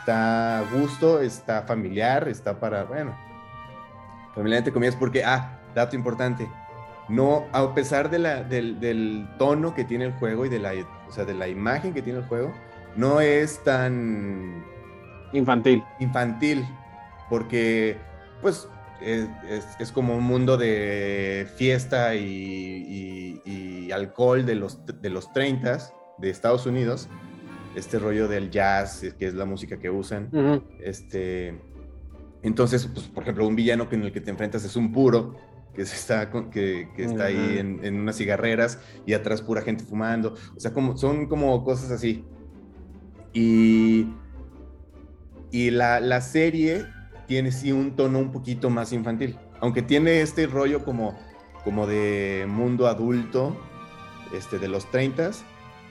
Está 0.00 0.58
a 0.58 0.62
gusto, 0.62 1.20
está 1.20 1.62
familiar, 1.62 2.28
está 2.28 2.58
para, 2.58 2.84
bueno, 2.84 3.14
familiarmente 4.34 4.72
comillas, 4.72 4.96
porque, 4.96 5.22
ah, 5.24 5.60
dato 5.74 5.94
importante, 5.96 6.48
no, 7.08 7.46
a 7.52 7.74
pesar 7.74 8.10
de 8.10 8.18
la, 8.18 8.42
del, 8.42 8.80
del 8.80 9.26
tono 9.38 9.74
que 9.74 9.84
tiene 9.84 10.04
el 10.06 10.12
juego 10.12 10.44
y 10.46 10.48
de 10.48 10.58
la, 10.58 10.72
o 11.08 11.12
sea, 11.12 11.24
de 11.24 11.34
la 11.34 11.48
imagen 11.48 11.92
que 11.94 12.02
tiene 12.02 12.18
el 12.20 12.24
juego, 12.26 12.52
no 12.96 13.20
es 13.20 13.62
tan 13.64 14.64
Infantil. 15.32 15.82
infantil, 16.00 16.64
porque 17.30 17.96
pues 18.42 18.68
es, 19.00 19.28
es- 19.48 19.66
es 19.78 19.92
como 19.92 20.16
un 20.16 20.24
mundo 20.24 20.56
de 20.56 21.46
fiesta 21.56 22.14
y, 22.14 22.22
y- 22.24 23.42
y 23.86 23.92
alcohol 23.92 24.44
de 24.44 24.54
los, 24.54 24.80
de 24.86 25.10
los 25.10 25.32
30 25.32 25.78
de 26.18 26.30
Estados 26.30 26.66
Unidos, 26.66 27.08
este 27.76 27.98
rollo 27.98 28.26
del 28.28 28.50
jazz, 28.50 29.04
que 29.18 29.26
es 29.26 29.34
la 29.34 29.44
música 29.44 29.78
que 29.78 29.88
usan. 29.90 30.30
Este, 30.82 31.58
entonces, 32.42 32.86
pues, 32.92 33.06
por 33.06 33.22
ejemplo, 33.22 33.46
un 33.46 33.54
villano 33.56 33.86
en 33.90 34.02
el 34.02 34.12
que 34.12 34.20
te 34.20 34.30
enfrentas 34.30 34.64
es 34.64 34.74
un 34.76 34.92
puro, 34.92 35.36
que, 35.78 35.86
se 35.86 35.94
está, 35.94 36.28
con- 36.28 36.50
que, 36.50 36.88
que 36.96 37.04
está 37.04 37.26
ahí 37.26 37.56
en, 37.58 37.78
en 37.84 38.00
unas 38.00 38.16
cigarreras 38.16 38.80
y 39.06 39.12
atrás 39.12 39.42
pura 39.42 39.62
gente 39.62 39.84
fumando. 39.84 40.34
O 40.56 40.58
sea, 40.58 40.72
como, 40.72 40.96
son 40.96 41.26
como 41.28 41.62
cosas 41.62 41.92
así. 41.92 42.24
Y, 43.32 44.08
y 45.52 45.70
la, 45.70 46.00
la 46.00 46.20
serie 46.20 46.84
tiene 47.28 47.52
sí 47.52 47.70
un 47.70 47.94
tono 47.94 48.18
un 48.18 48.32
poquito 48.32 48.70
más 48.70 48.92
infantil. 48.92 49.38
Aunque 49.60 49.82
tiene 49.82 50.20
este 50.20 50.48
rollo 50.48 50.84
como, 50.84 51.16
como 51.62 51.86
de 51.86 52.46
mundo 52.48 52.88
adulto, 52.88 53.56
este, 54.34 54.58
de 54.58 54.66
los 54.66 54.90
30 54.90 55.30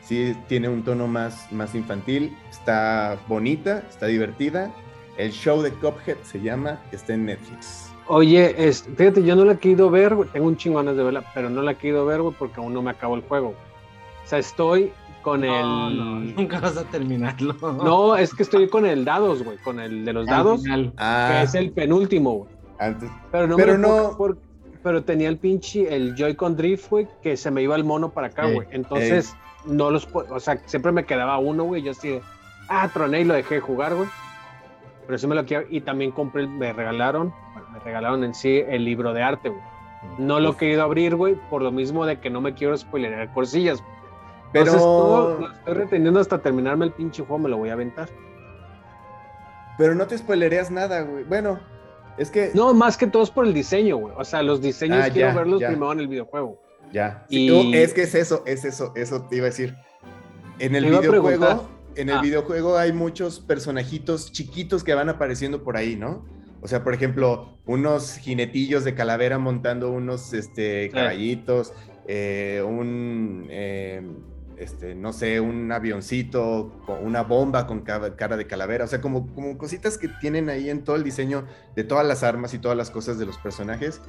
sí 0.04 0.36
tiene 0.50 0.68
un 0.68 0.84
tono 0.84 1.08
más, 1.08 1.50
más 1.54 1.76
infantil. 1.76 2.36
Está 2.50 3.18
bonita, 3.30 3.86
está 3.90 4.08
divertida. 4.08 4.70
El 5.18 5.32
show 5.32 5.62
de 5.62 5.72
Cuphead 5.72 6.18
se 6.24 6.42
llama, 6.42 6.84
está 6.92 7.14
en 7.14 7.28
Netflix. 7.28 7.90
Oye, 8.10 8.56
es, 8.68 8.84
fíjate, 8.96 9.24
yo 9.24 9.36
no 9.36 9.44
la 9.46 9.54
he 9.54 9.58
querido 9.58 9.90
ver, 9.90 10.16
güey. 10.16 10.30
Tengo 10.30 10.48
un 10.48 10.56
chingo 10.58 10.78
ganas 10.78 10.96
de 10.96 11.04
verla, 11.04 11.24
pero 11.34 11.50
no 11.50 11.62
la 11.62 11.72
he 11.72 11.76
querido 11.76 12.06
ver, 12.06 12.22
güey, 12.22 12.34
porque 12.38 12.60
aún 12.62 12.74
no 12.74 12.82
me 12.82 12.92
acabo 12.92 13.16
el 13.16 13.22
juego. 13.22 13.50
O 13.50 14.28
sea, 14.28 14.40
estoy 14.40 14.92
con 15.24 15.44
el. 15.44 15.52
No, 15.62 16.20
nunca 16.38 16.60
vas 16.60 16.78
a 16.78 16.84
terminarlo. 16.86 17.54
No, 17.62 18.16
es 18.16 18.34
que 18.34 18.44
estoy 18.44 18.70
con 18.70 18.86
el 18.86 19.04
dados, 19.04 19.44
güey, 19.44 19.58
con 19.58 19.80
el 19.80 20.06
de 20.06 20.14
los 20.14 20.28
Al 20.28 20.34
dados, 20.38 20.64
final. 20.64 20.86
que 20.92 20.94
Ah, 20.98 21.42
es 21.44 21.54
el 21.56 21.72
penúltimo, 21.72 22.34
güey. 22.34 22.50
antes. 22.80 23.10
Pero 23.32 23.48
no, 23.48 23.56
Pero 23.58 23.72
me 23.74 23.78
no- 23.80 24.16
por- 24.18 24.38
pero 24.84 25.04
tenía 25.04 25.28
el 25.28 25.38
pinche, 25.38 25.94
el 25.94 26.16
Joy-Con 26.16 26.56
Drift, 26.56 26.90
güey, 26.90 27.08
que 27.22 27.36
se 27.36 27.52
me 27.52 27.62
iba 27.62 27.76
el 27.76 27.84
mono 27.84 28.10
para 28.12 28.28
acá, 28.28 28.48
Ey, 28.48 28.54
güey. 28.54 28.68
Entonces, 28.72 29.36
no 29.66 29.92
los 29.92 30.06
puedo, 30.06 30.34
o 30.34 30.40
sea, 30.40 30.62
siempre 30.66 30.94
me 30.94 31.04
quedaba 31.04 31.40
uno, 31.40 31.66
güey. 31.66 31.82
Yo 31.82 31.92
así 31.92 32.08
de, 32.10 32.22
ah, 32.70 32.88
troné 32.94 33.22
y 33.22 33.24
lo 33.26 33.34
dejé 33.34 33.56
de 33.56 33.62
jugar, 33.62 33.96
güey. 33.96 34.08
Pero 35.08 35.18
sí 35.18 35.26
me 35.26 35.34
lo 35.36 35.46
quiero, 35.46 35.66
y 35.70 35.82
también 35.82 36.12
compré, 36.12 36.46
me 36.48 36.72
regalaron, 36.74 37.34
bueno, 37.54 37.70
me 37.72 37.80
regalaron 37.80 38.24
en 38.24 38.34
sí 38.36 38.62
el 38.68 38.84
libro 38.86 39.14
de 39.14 39.24
arte, 39.24 39.50
güey. 39.50 39.62
No 40.20 40.40
lo 40.40 40.52
he 40.52 40.56
querido 40.58 40.84
abrir, 40.84 41.16
güey, 41.16 41.36
por 41.50 41.62
lo 41.64 41.72
mismo 41.72 42.06
de 42.06 42.20
que 42.20 42.30
no 42.30 42.42
me 42.42 42.54
quiero 42.54 42.78
spoilerar 42.78 43.34
cosillas. 43.34 43.82
Pero, 44.54 44.66
Entonces, 44.66 44.84
todo 44.84 45.40
lo 45.40 45.52
estoy 45.54 45.74
reteniendo 45.74 46.20
hasta 46.20 46.38
terminarme 46.40 46.86
el 46.86 46.92
pinche 46.92 47.24
juego, 47.24 47.40
me 47.44 47.50
lo 47.50 47.58
voy 47.58 47.70
a 47.70 47.74
aventar. 47.74 48.08
pero 49.78 49.94
no 49.96 50.08
te 50.08 50.18
spoilereas 50.18 50.72
nada, 50.72 51.02
güey. 51.02 51.24
Bueno, 51.24 51.60
es 52.18 52.32
que 52.32 52.52
No, 52.54 52.74
más 52.74 52.98
que 52.98 53.06
todo 53.08 53.22
es 53.24 53.30
por 53.30 53.46
el 53.46 53.54
diseño, 53.54 53.98
güey. 53.98 54.14
O 54.18 54.24
sea, 54.26 54.42
los 54.42 54.62
diseños 54.62 55.00
Ah, 55.06 55.10
quiero 55.12 55.30
ya, 55.30 55.36
verlos 55.36 55.62
ya. 55.62 55.68
primero 55.70 55.92
en 55.94 56.00
el 56.00 56.08
videojuego. 56.08 56.60
ya. 56.92 57.26
Y- 57.30 57.48
Sí, 57.50 57.72
oh, 57.74 57.76
es 57.78 57.94
que 57.94 58.02
es 58.04 58.16
eso, 58.16 58.44
es 58.46 58.66
eso, 58.66 58.92
eso 58.96 59.22
te 59.30 59.36
iba 59.38 59.46
a 59.46 59.50
decir. 59.50 59.76
En 60.60 60.76
el 60.76 60.86
videojuego. 60.86 61.68
En 61.98 62.10
el 62.10 62.18
Ah. 62.18 62.22
videojuego 62.22 62.78
hay 62.78 62.94
muchos 62.94 63.40
personajitos 63.40 64.32
chiquitos 64.32 64.84
que 64.84 64.94
van 64.94 65.10
apareciendo 65.10 65.64
por 65.64 65.76
ahí, 65.78 65.96
¿no? 65.96 66.26
O 66.62 66.68
sea, 66.68 66.84
por 66.84 66.94
ejemplo, 66.94 67.58
unos 67.66 68.18
jinetillos 68.18 68.84
de 68.84 68.96
calavera 68.96 69.38
montando 69.38 69.92
unos 69.92 70.34
este, 70.34 70.90
caballitos, 70.92 71.74
eh, 72.08 72.64
un, 72.66 73.46
eh, 73.50 74.02
este, 74.58 74.96
no 74.96 75.14
sé, 75.14 75.40
un 75.40 75.72
avioncito, 75.72 76.72
una 77.04 77.22
bomba 77.22 77.68
con 77.68 77.82
ca- 77.82 78.16
cara 78.16 78.38
de 78.38 78.48
calavera, 78.48 78.86
o 78.86 78.88
sea, 78.88 79.02
como, 79.02 79.32
como 79.36 79.56
cositas 79.58 80.00
que 80.00 80.08
tienen 80.20 80.50
ahí 80.50 80.70
en 80.72 80.84
todo 80.84 80.96
el 80.96 81.04
diseño 81.04 81.46
de 81.76 81.84
todas 81.84 82.08
las 82.08 82.24
armas 82.24 82.54
y 82.56 82.60
todas 82.60 82.76
las 82.76 82.90
cosas 82.90 83.20
de 83.20 83.26
los 83.28 83.38
personajes, 83.38 84.02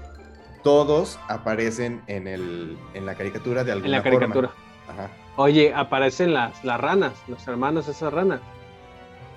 todos 0.62 1.18
aparecen 1.28 2.00
en, 2.06 2.26
el, 2.26 2.76
en 2.94 3.04
la 3.06 3.14
caricatura 3.14 3.62
de 3.64 3.72
alguna 3.72 3.98
En 3.98 4.04
la 4.04 4.10
forma. 4.10 4.54
Ajá. 4.88 5.10
Oye, 5.36 5.72
aparecen 5.74 6.34
las, 6.34 6.64
las 6.64 6.80
ranas, 6.80 7.12
los 7.28 7.46
hermanos 7.46 7.86
de 7.86 7.92
esas 7.92 8.12
ranas. 8.12 8.40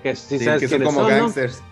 Que 0.02 0.16
sí, 0.16 0.38
Sí, 0.38 0.44
sabes 0.44 0.60
que 0.62 0.68
son 0.68 0.78
quiénes 0.78 0.94
como 0.94 1.00
son, 1.08 1.10
¿no? 1.10 1.16
gangsters. 1.22 1.62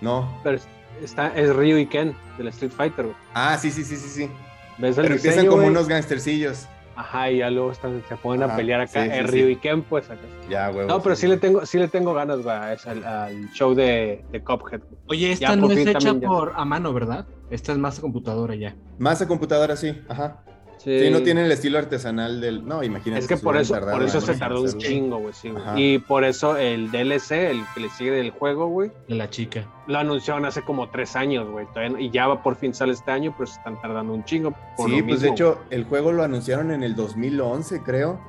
¿no? 0.00 0.40
Pero 0.42 0.58
está, 1.02 1.28
es 1.36 1.54
Ryu 1.54 1.76
y 1.78 1.86
Ken, 1.86 2.14
del 2.36 2.48
Street 2.48 2.72
Fighter, 2.72 3.04
güey. 3.06 3.16
Ah, 3.34 3.56
sí, 3.58 3.70
sí, 3.70 3.84
sí, 3.84 3.96
sí, 3.96 4.08
sí. 4.08 4.30
¿Ves 4.78 4.98
el 4.98 5.02
Pero 5.04 5.14
empiezan 5.14 5.30
diseño, 5.32 5.50
como 5.50 5.62
güey? 5.62 5.70
unos 5.70 5.88
gangstercillos. 5.88 6.66
Ajá, 6.96 7.30
y 7.30 7.38
ya 7.38 7.50
luego 7.50 7.72
están- 7.72 8.02
se 8.08 8.16
ponen 8.16 8.42
Ajá, 8.42 8.54
a 8.54 8.56
pelear 8.56 8.80
acá. 8.80 9.04
sí, 9.04 9.10
sí, 9.10 9.16
es 9.18 9.30
sí. 9.30 9.36
Ryu 9.42 9.48
y 9.50 9.56
Ken, 9.56 9.82
pues 9.82 10.10
acá. 10.10 10.20
Ya, 10.50 10.68
güey. 10.70 10.86
No, 10.86 11.00
pero 11.02 11.14
sí 11.14 11.26
le 11.28 11.36
tengo, 11.36 11.64
sí 11.66 11.78
le 11.78 11.88
tengo 11.88 12.12
ganas, 12.14 12.42
güey, 12.42 12.56
a 12.56 12.72
ese- 12.72 12.90
al, 12.90 13.04
al 13.04 13.50
show 13.52 13.74
de, 13.74 14.24
de 14.32 14.42
Cuphead. 14.42 14.80
güey. 14.80 15.00
Oye, 15.08 15.32
esta 15.32 15.48
Ya, 15.48 15.56
no 15.56 15.70
es 15.70 15.78
hecha 15.78 15.92
también 15.92 16.20
ya. 16.22 16.28
por 16.28 16.52
a 16.56 16.64
mano, 16.64 16.92
¿verdad? 16.92 17.26
Esta 17.50 17.72
es 17.72 17.78
más 17.78 17.98
a 17.98 18.00
computadora 18.00 18.54
ya. 18.54 18.74
Más 18.98 19.20
a 19.22 19.28
computadora, 19.28 19.76
sí. 19.76 20.02
Ajá. 20.08 20.42
Sí, 20.78 21.10
no 21.10 21.22
tiene 21.22 21.44
el 21.44 21.50
estilo 21.52 21.78
artesanal 21.78 22.40
del. 22.40 22.64
No, 22.66 22.82
imagínate. 22.82 23.20
Es 23.22 23.26
que 23.28 23.36
se 23.36 23.42
por 23.42 23.56
eso, 23.56 23.78
por 23.80 24.02
eso 24.02 24.20
se 24.20 24.34
tardó 24.36 24.62
un 24.62 24.78
chingo, 24.78 25.18
güey, 25.18 25.32
sí. 25.32 25.52
Y 25.76 25.98
por 25.98 26.22
eso 26.24 26.56
el 26.56 26.90
DLC, 26.90 27.50
el 27.50 27.62
que 27.74 27.80
le 27.80 27.88
sigue 27.90 28.10
del 28.12 28.30
juego, 28.30 28.66
güey, 28.68 28.92
De 29.08 29.14
la 29.14 29.28
chica. 29.30 29.64
lo 29.86 29.98
anunciaron 29.98 30.44
hace 30.44 30.62
como 30.62 30.90
tres 30.90 31.16
años, 31.16 31.48
güey. 31.50 31.66
no- 31.90 31.98
Y 31.98 32.10
ya 32.10 32.26
va 32.28 32.42
por 32.42 32.56
fin 32.56 32.74
sale 32.74 32.92
este 32.92 33.10
año, 33.10 33.34
pero 33.36 33.46
se 33.46 33.58
están 33.58 33.80
tardando 33.80 34.12
un 34.12 34.24
chingo. 34.24 34.52
por 34.76 34.90
Sí, 34.90 35.00
lo 35.00 35.06
pues 35.06 35.20
de 35.22 35.30
hecho, 35.30 35.58
el 35.70 35.84
juego 35.84 36.12
lo 36.12 36.22
anunciaron 36.22 36.70
en 36.70 36.82
el 36.82 36.94
2011, 36.94 37.82
creo. 37.82 38.20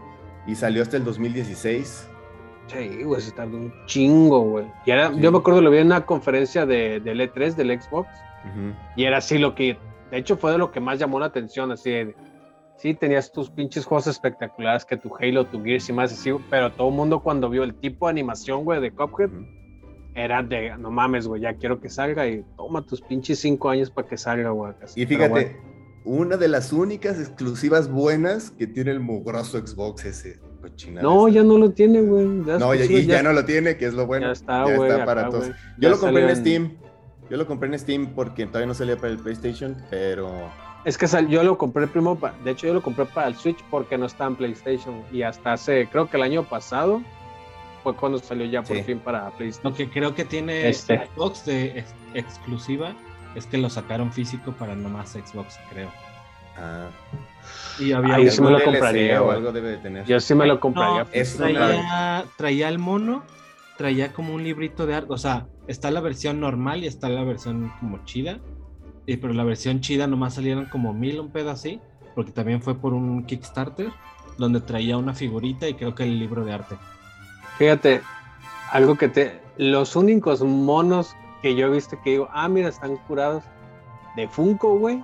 Y 0.47 0.55
salió 0.55 0.81
hasta 0.81 0.95
el 0.97 1.03
2016. 1.03 2.07
Sí, 2.67 3.03
güey, 3.03 3.21
se 3.21 3.31
tardó 3.31 3.57
un 3.57 3.73
chingo, 3.85 4.39
güey. 4.41 4.65
Y 4.85 4.91
era, 4.91 5.09
Sí. 5.13 5.19
yo 5.19 5.31
me 5.31 5.37
acuerdo, 5.39 5.61
lo 5.61 5.69
vi 5.69 5.77
en 5.79 5.87
una 5.87 6.05
conferencia 6.05 6.65
de, 6.65 6.99
del 7.01 7.19
E3, 7.21 7.55
del 7.55 7.79
Xbox, 7.81 8.09
y 8.95 9.03
era 9.03 9.17
así 9.17 9.37
lo 9.37 9.55
que, 9.55 9.77
de 10.11 10.17
hecho, 10.17 10.37
fue 10.37 10.51
de 10.53 10.57
lo 10.57 10.71
que 10.71 10.79
más 10.79 10.99
llamó 10.99 11.19
la 11.19 11.25
atención, 11.27 11.71
así 11.71 11.89
de, 11.91 12.15
sí, 12.77 12.93
tenías 12.93 13.31
tus 13.31 13.49
pinches 13.49 13.85
juegos 13.85 14.07
espectaculares, 14.07 14.85
que 14.85 14.97
tu 14.97 15.11
Halo, 15.19 15.45
tu 15.45 15.63
Gears 15.63 15.89
y 15.89 15.93
más 15.93 16.11
así, 16.13 16.31
pero 16.49 16.71
todo 16.71 16.89
el 16.89 16.95
mundo 16.95 17.19
cuando 17.21 17.49
vio 17.49 17.63
el 17.63 17.73
tipo 17.75 18.07
de 18.07 18.11
animación, 18.11 18.63
güey, 18.63 18.79
de 18.81 18.91
Cuphead, 18.91 19.29
era 20.15 20.41
de, 20.41 20.75
no 20.77 20.89
mames, 20.89 21.27
güey, 21.27 21.41
ya 21.41 21.53
quiero 21.55 21.79
que 21.79 21.89
salga 21.89 22.27
y 22.27 22.43
toma 22.55 22.83
tus 22.85 23.01
pinches 23.01 23.39
cinco 23.39 23.69
años 23.69 23.91
para 23.91 24.07
que 24.07 24.17
salga, 24.17 24.49
güey. 24.49 24.73
Y 24.95 25.05
fíjate, 25.05 25.29
bueno. 25.29 25.49
una 26.05 26.37
de 26.37 26.47
las 26.47 26.73
únicas 26.73 27.19
exclusivas 27.19 27.89
buenas 27.89 28.51
que 28.51 28.65
tiene 28.65 28.91
el 28.91 28.99
mugroso 28.99 29.59
Xbox 29.59 30.05
ese. 30.05 30.39
No, 31.01 31.27
esa. 31.27 31.35
ya 31.35 31.43
no 31.43 31.57
lo 31.57 31.71
tiene, 31.71 32.01
güey. 32.01 32.25
No, 32.25 32.73
ya, 32.73 32.85
y 32.85 33.05
ya, 33.05 33.21
no 33.23 33.31
lo 33.31 33.45
tiene, 33.45 33.77
que 33.77 33.85
es 33.85 33.93
lo 33.93 34.05
bueno. 34.07 34.25
Ya 34.27 34.31
está, 34.33 34.65
Ya 34.67 34.75
güey. 34.75 34.89
está 34.91 35.05
para 35.05 35.21
acá, 35.21 35.29
todos. 35.29 35.47
güey. 35.47 35.59
Yo 35.77 35.81
Ya 35.81 35.89
lo 35.89 35.99
compré 35.99 36.29
en 36.29 36.35
Steam. 36.35 36.77
Yo 37.29 37.37
lo 37.37 37.45
compré 37.47 37.69
en 37.69 37.79
Steam 37.79 38.07
porque 38.15 38.45
todavía 38.47 38.67
no 38.67 38.73
salía 38.73 38.97
para 38.97 39.09
el 39.09 39.19
PlayStation, 39.19 39.77
pero 39.89 40.49
Es 40.85 40.97
que 40.97 41.07
sal- 41.07 41.27
yo 41.27 41.43
lo 41.43 41.57
compré 41.57 41.87
primero, 41.87 42.15
pa- 42.15 42.33
de 42.43 42.51
hecho 42.51 42.67
yo 42.67 42.73
lo 42.73 42.81
compré 42.81 43.05
para 43.05 43.27
el 43.27 43.35
Switch 43.35 43.61
porque 43.69 43.97
no 43.97 44.05
está 44.05 44.25
en 44.25 44.35
PlayStation 44.35 45.03
y 45.11 45.21
hasta 45.21 45.53
hace, 45.53 45.87
creo 45.91 46.09
que 46.09 46.17
el 46.17 46.23
año 46.23 46.43
pasado 46.43 47.01
fue 47.83 47.93
cuando 47.95 48.19
salió 48.19 48.45
ya 48.45 48.61
por 48.63 48.77
Sí. 48.77 48.83
fin 48.83 48.99
para 48.99 49.29
PlayStation. 49.31 49.71
Lo 49.71 49.77
que 49.77 49.89
creo 49.89 50.15
que 50.15 50.23
tiene 50.25 50.69
Este. 50.69 51.07
Xbox 51.15 51.45
de 51.45 51.79
ex- 51.79 51.93
exclusiva 52.13 52.93
es 53.35 53.45
que 53.45 53.57
lo 53.57 53.69
sacaron 53.69 54.11
físico 54.13 54.53
para 54.53 54.75
nomás 54.75 55.11
Xbox, 55.11 55.59
creo. 55.71 55.89
ah, 56.57 56.87
Y 57.79 57.91
había 57.93 58.15
Ahí 58.15 58.25
un- 58.25 58.31
sí 58.31 58.41
me 58.41 58.51
lo 58.51 58.61
compraría, 58.63 59.21
o 59.21 59.31
algo 59.31 59.51
debe 59.51 59.69
de 59.69 59.77
tener. 59.77 60.05
Yo 60.05 60.19
sí 60.19 60.33
me 60.35 60.45
lo 60.47 60.59
compraría. 60.59 61.03
No, 61.03 61.09
Es 61.13 61.37
traía 62.37 62.67
el 62.69 62.79
mono, 62.79 63.23
traía 63.77 64.11
como 64.11 64.33
un 64.33 64.43
librito 64.43 64.85
de 64.85 64.95
arte. 64.95 65.13
O 65.13 65.17
sea, 65.17 65.47
está 65.67 65.91
la 65.91 66.01
versión 66.01 66.39
normal 66.41 66.83
y 66.83 66.87
está 66.87 67.07
la 67.09 67.23
versión 67.23 67.71
como 67.79 68.03
chida. 68.05 68.39
Y, 69.07 69.17
pero 69.17 69.33
la 69.33 69.43
versión 69.43 69.81
chida 69.81 70.05
nomás 70.05 70.35
salieron 70.35 70.65
como 70.65 70.93
mil, 70.93 71.19
un 71.19 71.31
pedo 71.31 71.49
así. 71.49 71.81
Porque 72.13 72.31
también 72.31 72.61
fue 72.61 72.75
por 72.75 72.93
un 72.93 73.23
Kickstarter 73.23 73.89
donde 74.37 74.59
traía 74.61 74.97
una 74.97 75.13
figurita 75.13 75.67
y 75.67 75.73
creo 75.73 75.95
que 75.95 76.03
el 76.03 76.19
libro 76.19 76.45
de 76.45 76.53
arte. 76.53 76.75
Fíjate, 77.57 78.01
algo 78.71 78.95
que 78.95 79.07
te. 79.07 79.39
Los 79.57 79.95
únicos 79.95 80.43
monos 80.43 81.15
que 81.41 81.55
yo 81.55 81.67
he 81.67 81.69
visto 81.69 81.99
que 82.03 82.11
digo, 82.11 82.29
ah, 82.31 82.47
mira, 82.47 82.69
están 82.69 82.97
curados 83.07 83.43
de 84.15 84.27
Funko, 84.27 84.77
güey, 84.77 85.03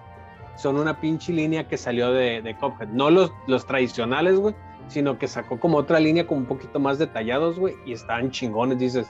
son 0.58 0.78
una 0.78 1.00
pinche 1.00 1.32
línea 1.34 1.68
que 1.68 1.78
salió 1.78 2.12
de, 2.12 2.42
de 2.42 2.56
Cuphead. 2.56 2.90
No 2.90 3.10
los, 3.10 3.32
los 3.48 3.66
tradicionales, 3.66 4.40
güey, 4.40 4.56
sino 4.88 5.18
que 5.18 5.28
sacó 5.28 5.60
como 5.60 5.78
otra 5.78 6.00
línea 6.00 6.28
como 6.28 6.42
un 6.42 6.46
poquito 6.46 6.80
más 6.80 7.00
detallados, 7.00 7.58
güey, 7.58 7.76
y 7.86 7.94
estaban 7.94 8.32
chingones. 8.32 8.80
Dices, 8.80 9.08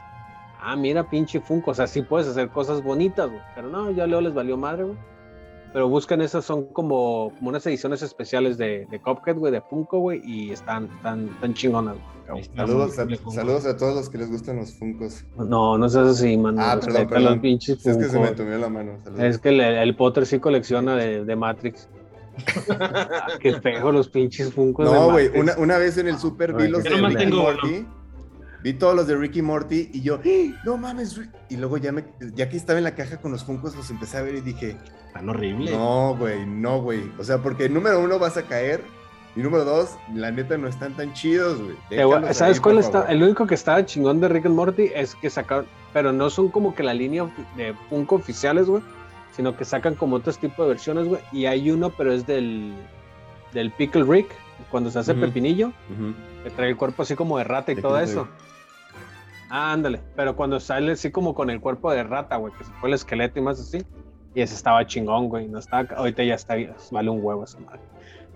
ah, 0.63 0.76
mira, 0.76 1.10
pinche 1.10 1.39
Funko, 1.39 1.71
o 1.71 1.73
sea, 1.73 1.88
sí 1.88 2.02
puedes 2.02 2.28
hacer 2.28 2.49
cosas 2.49 2.84
bonitas, 2.84 3.30
güey, 3.30 3.41
pero 3.56 3.69
no, 3.69 3.91
ya 3.91 4.08
luego 4.08 4.21
les 4.21 4.34
valió 4.34 4.58
madre, 4.58 4.84
güey. 4.84 4.97
Pero 5.73 5.89
buscan 5.89 6.21
esas, 6.21 6.45
son 6.45 6.65
como, 6.67 7.32
como 7.38 7.49
unas 7.49 7.65
ediciones 7.65 8.04
especiales 8.04 8.60
de, 8.60 8.86
de 8.91 9.02
Cuphead, 9.02 9.38
güey, 9.38 9.52
de 9.52 9.62
Funko, 9.62 9.99
güey, 9.99 10.21
y 10.23 10.52
están 10.52 10.88
tan, 11.02 11.30
tan 11.39 11.54
chingonas, 11.56 11.95
güey. 11.95 12.13
Saludos 12.56 12.97
a, 12.99 13.32
saludos 13.32 13.78
todos 13.78 13.95
los 13.95 14.10
que 14.10 14.17
les 14.19 14.30
gustan 14.30 14.58
los 14.58 14.71
Funcos. 14.73 15.26
No, 15.38 15.78
no 15.78 15.89
seas 15.89 16.08
así, 16.08 16.38
mano. 16.38 16.62
Ah, 16.62 16.80
perdón, 16.80 17.08
perdón. 17.08 17.26
los 17.26 17.38
pinches 17.39 17.82
Si 17.82 17.89
es 17.89 17.97
que 17.97 18.06
se 18.06 18.19
me 18.19 18.28
Funko. 18.28 18.43
tomó 18.43 18.58
la 18.58 18.69
mano. 18.69 18.91
Saludos. 19.04 19.23
Es 19.23 19.38
que 19.39 19.49
el, 19.49 19.60
el 19.60 19.95
Potter 19.95 20.26
sí 20.26 20.39
colecciona 20.39 20.95
de, 20.95 21.26
de 21.26 21.36
Matrix. 21.36 21.89
Qué 23.39 23.60
feo 23.62 23.91
los 23.91 24.10
pinches 24.10 24.54
Funkos 24.54 24.89
de 24.89 24.95
No, 24.95 25.12
güey, 25.12 25.30
una, 25.36 25.56
una 25.58 25.78
vez 25.78 25.97
en 25.97 26.08
el 26.08 26.17
Super 26.17 26.54
vi 26.54 26.67
los 26.67 26.84
de 26.84 26.89
Ricky. 26.89 27.86
Vi 28.63 28.73
todos 28.73 28.95
los 28.95 29.08
de 29.08 29.15
Ricky 29.17 29.41
Morty 29.41 29.89
y 29.93 30.02
yo, 30.02 30.19
¡Ah! 30.26 30.62
no 30.65 30.78
mames, 30.78 31.17
Rick". 31.17 31.30
y 31.49 31.58
luego 31.58 31.78
ya 31.78 31.91
me, 31.91 32.06
ya 32.34 32.47
que 32.49 32.56
estaba 32.58 32.78
en 32.80 32.86
la 32.86 32.95
caja 32.95 33.17
con 33.19 33.32
los 33.32 33.43
Funkos, 33.43 33.76
los 33.76 33.89
empecé 33.91 34.17
a 34.17 34.21
ver 34.21 34.36
y 34.36 34.41
dije, 34.41 34.78
Tan 35.13 35.28
horrible. 35.30 35.71
no, 35.71 36.15
güey, 36.17 36.45
no, 36.45 36.82
güey. 36.82 37.02
O 37.19 37.23
sea, 37.23 37.39
porque 37.39 37.67
número 37.69 37.99
uno 37.99 38.17
vas 38.19 38.38
a 38.38 38.43
caer 38.43 38.82
y 39.36 39.41
número 39.41 39.65
dos, 39.65 39.89
la 40.13 40.32
neta 40.32 40.58
no 40.58 40.67
están 40.67 40.93
tan 40.95 41.12
chidos, 41.13 41.62
güey. 41.62 41.76
Déjalos 41.89 42.38
¿Sabes 42.38 42.58
ahí, 42.58 42.62
cuál 42.62 42.78
está? 42.80 42.99
favor. 43.02 43.12
El 43.12 43.23
único 43.23 43.45
que 43.47 43.56
estaba 43.56 43.86
chingón 43.86 44.21
de 44.21 44.30
Rick 44.30 44.45
and 44.45 44.56
Morty 44.56 44.91
es 44.95 45.13
que 45.15 45.30
sacaron, 45.30 45.65
pero 45.91 46.13
no 46.13 46.30
son 46.30 46.47
como 46.49 46.73
que 46.73 46.84
la 46.84 46.93
línea 46.93 47.30
de 47.58 47.73
Funko 47.89 48.15
oficiales, 48.15 48.67
güey, 48.67 48.82
sino 49.36 49.58
que 49.58 49.65
sacan 49.65 49.95
como 49.95 50.15
otros 50.17 50.38
tipos 50.38 50.65
de 50.65 50.69
versiones, 50.69 51.08
güey. 51.08 51.21
Y 51.34 51.47
hay 51.47 51.69
uno, 51.69 51.89
pero 51.89 52.13
es 52.13 52.26
del, 52.28 52.73
del 53.54 53.71
Pickle 53.71 54.04
Rick, 54.04 54.28
cuando 54.71 54.89
se 54.89 54.99
hace 54.99 55.13
pepinillo, 55.15 55.67
Ujú. 55.67 56.13
que 56.43 56.49
trae 56.52 56.69
el 56.69 56.78
cuerpo 56.78 57.02
así 57.04 57.15
como 57.15 57.38
de 57.39 57.43
rata 57.43 57.71
y 57.71 57.76
De 57.76 57.82
todo 57.82 57.99
eso. 57.99 58.28
Ah, 59.55 59.71
ándale, 59.71 60.01
pero 60.15 60.35
cuando 60.35 60.59
sale 60.59 60.93
así 60.93 61.11
como 61.11 61.35
con 61.35 61.51
el 61.51 61.61
cuerpo 61.61 61.91
de 61.91 62.03
rata, 62.03 62.37
güey, 62.37 62.51
que 62.57 62.63
se 62.63 62.71
fue 62.79 62.89
el 62.89 62.95
esqueleto 62.95 63.37
y 63.37 63.43
más 63.43 63.59
así. 63.59 63.85
Y 64.33 64.41
ese 64.41 64.55
estaba 64.55 64.83
chingón, 64.87 65.29
güey. 65.29 65.47
No 65.47 65.59
estaba, 65.59 65.87
ahorita 65.95 66.23
ya 66.23 66.33
está, 66.33 66.55
vale 66.89 67.09
un 67.11 67.19
huevo 67.23 67.43
esa 67.43 67.59
madre. 67.59 67.79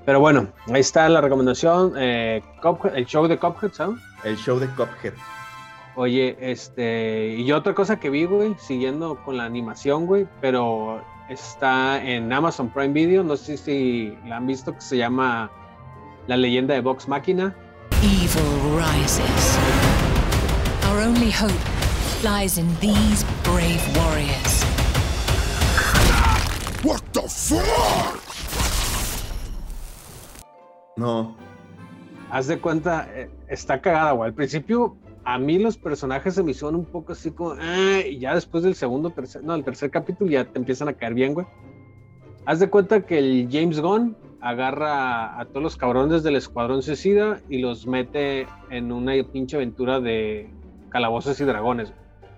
Pero 0.06 0.20
bueno, 0.20 0.48
ahí 0.72 0.80
está 0.82 1.10
la 1.10 1.20
recomendación. 1.20 1.94
eh, 1.98 2.44
Cuphead- 2.62 2.92
el 2.96 3.08
show 3.08 3.28
de 3.28 3.36
Cuphead, 3.40 3.72
¿sabes? 3.72 3.98
El 4.24 4.38
show 4.38 4.60
de 4.60 4.68
Cuphead. 4.68 5.14
Oye, 5.96 6.38
este, 6.40 7.30
y 7.36 7.52
otra 7.52 7.74
cosa 7.74 8.00
que 8.00 8.12
vi, 8.12 8.26
güey, 8.26 8.54
siguiendo 8.60 9.16
con 9.26 9.38
la 9.38 9.46
animación, 9.46 10.06
güey, 10.06 10.28
pero 10.40 11.02
está 11.30 12.00
en 12.04 12.32
Amazon 12.32 12.70
Prime 12.70 12.94
Video, 12.94 13.24
no 13.24 13.36
sé 13.38 13.58
si 13.58 14.16
la 14.28 14.38
han 14.38 14.46
visto, 14.46 14.72
que 14.76 14.82
se 14.82 14.98
llama 14.98 15.50
La 16.28 16.38
leyenda 16.38 16.76
de 16.76 16.82
Vox 16.82 17.08
Máquina. 17.08 17.56
Evil 18.04 18.78
rises. 18.78 19.58
Our 20.98 21.04
only 21.04 21.30
hope 21.30 21.54
lies 22.24 22.58
in 22.58 22.66
these 22.80 23.24
brave 23.44 23.82
warriors. 23.96 24.64
What 26.84 27.04
the 27.14 27.22
fuck? 27.22 28.20
No. 30.98 31.36
Haz 32.32 32.48
de 32.48 32.60
cuenta, 32.60 33.08
eh, 33.14 33.30
está 33.48 33.80
cagada, 33.80 34.14
güey. 34.14 34.30
Al 34.30 34.34
principio, 34.34 34.98
a 35.24 35.38
mí 35.38 35.60
los 35.60 35.78
personajes 35.78 36.34
se 36.34 36.42
me 36.42 36.50
hicieron 36.50 36.74
un 36.74 36.86
poco 36.86 37.12
así 37.12 37.30
como, 37.30 37.52
"Ah", 37.52 38.00
y 38.04 38.18
ya 38.18 38.34
después 38.34 38.64
del 38.64 38.74
segundo, 38.74 39.12
tercer, 39.12 39.44
no, 39.44 39.54
el 39.54 39.64
tercer 39.64 39.92
capítulo 39.92 40.32
ya 40.32 40.46
te 40.46 40.58
empiezan 40.58 40.88
a 40.88 40.94
caer 40.94 41.14
bien, 41.14 41.36
güey. 41.36 41.46
Haz 42.48 42.60
de 42.60 42.72
cuenta 42.72 43.06
que 43.06 43.20
el 43.20 43.50
James 43.52 43.80
Gunn 43.80 44.18
agarra 44.42 45.40
a 45.40 45.46
todos 45.46 45.62
los 45.62 45.78
cabrones 45.78 46.24
del 46.24 46.38
Escuadrón 46.38 46.82
Suicida 46.82 47.40
y 47.50 47.60
los 47.60 47.86
mete 47.86 48.48
en 48.72 48.92
una 48.92 49.14
pinche 49.32 49.58
aventura 49.58 50.00
de 50.00 50.58
calabozos 50.90 51.40
y 51.40 51.44
dragones. 51.44 51.92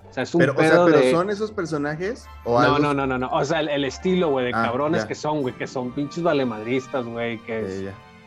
O 0.10 0.14
sea, 0.14 0.24
es 0.24 0.34
un 0.34 0.40
Pero, 0.40 0.54
o 0.54 0.56
sea, 0.58 0.70
pedo 0.72 0.86
¿pero 0.86 0.98
de- 1.00 1.12
son 1.12 1.30
esos 1.30 1.52
personajes? 1.52 2.28
¿O 2.44 2.54
no, 2.60 2.66
algo? 2.66 2.80
no, 2.80 2.94
no, 2.96 3.06
no, 3.06 3.18
no. 3.20 3.30
O 3.32 3.46
sea, 3.46 3.60
el, 3.60 3.70
el 3.70 3.86
estilo, 3.86 4.30
güey, 4.30 4.46
de 4.46 4.52
Ah, 4.56 4.64
cabrones 4.66 5.04
ya. 5.04 5.08
que 5.08 5.16
son, 5.16 5.42
güey, 5.42 5.54
que 5.54 5.68
son 5.68 5.92
pinches 5.92 6.24
valemadristas, 6.24 7.06
güey, 7.06 7.38
que 7.40 7.60
es 7.62 7.82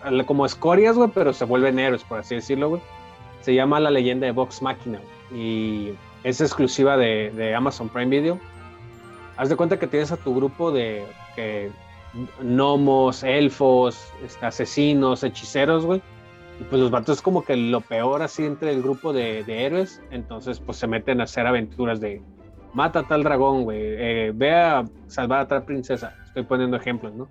Eh, 0.05 0.25
como 0.27 0.47
escorias, 0.47 0.97
güey, 0.97 1.11
pero 1.13 1.33
se 1.33 1.45
vuelven 1.45 1.79
héroes, 1.79 2.05
por 2.05 2.21
así 2.21 2.37
decirlo, 2.37 2.69
güey. 2.69 2.83
Se 3.41 3.53
llama 3.55 3.81
La 3.81 3.91
leyenda 3.91 4.27
de 4.27 4.33
Vox 4.33 4.63
Machina 4.63 5.01
y 5.35 5.95
es 6.23 6.41
exclusiva 6.41 6.97
de, 6.97 7.33
de 7.35 7.55
Amazon 7.55 7.89
Prime 7.89 8.11
Video. 8.21 8.39
Haz 9.37 9.49
de 9.49 9.57
cuenta 9.57 9.79
que 9.79 9.89
tienes 9.89 10.13
a 10.13 10.17
tu 10.17 10.35
grupo 10.37 10.71
de 10.71 11.05
que, 11.35 11.71
gnomos, 12.41 13.23
elfos, 13.23 13.99
este, 14.25 14.47
asesinos, 14.47 15.23
hechiceros, 15.25 15.85
güey. 15.85 16.03
Y 16.63 16.65
pues 16.65 16.81
los 16.81 16.93
vatos 16.93 17.17
es 17.17 17.23
como 17.23 17.45
que 17.45 17.57
lo 17.57 17.81
peor 17.81 18.23
así 18.23 18.45
entre 18.45 18.71
el 18.71 18.83
grupo 18.83 19.13
de, 19.13 19.43
de 19.43 19.67
héroes. 19.67 20.01
Entonces, 20.13 20.61
pues 20.61 20.79
se 20.79 20.87
meten 20.87 21.21
a 21.21 21.25
hacer 21.25 21.45
aventuras 21.45 22.01
de 22.01 22.23
mata 22.73 23.01
a 23.01 23.03
tal 23.03 23.25
dragón, 23.25 23.65
güey. 23.65 23.81
eh, 23.81 24.33
ve 24.33 24.55
a 24.55 24.85
salvar 25.09 25.41
a 25.41 25.49
tal 25.49 25.65
princesa. 25.65 26.15
Estoy 26.25 26.45
poniendo 26.45 26.77
ejemplos, 26.77 27.15
¿no? 27.15 27.27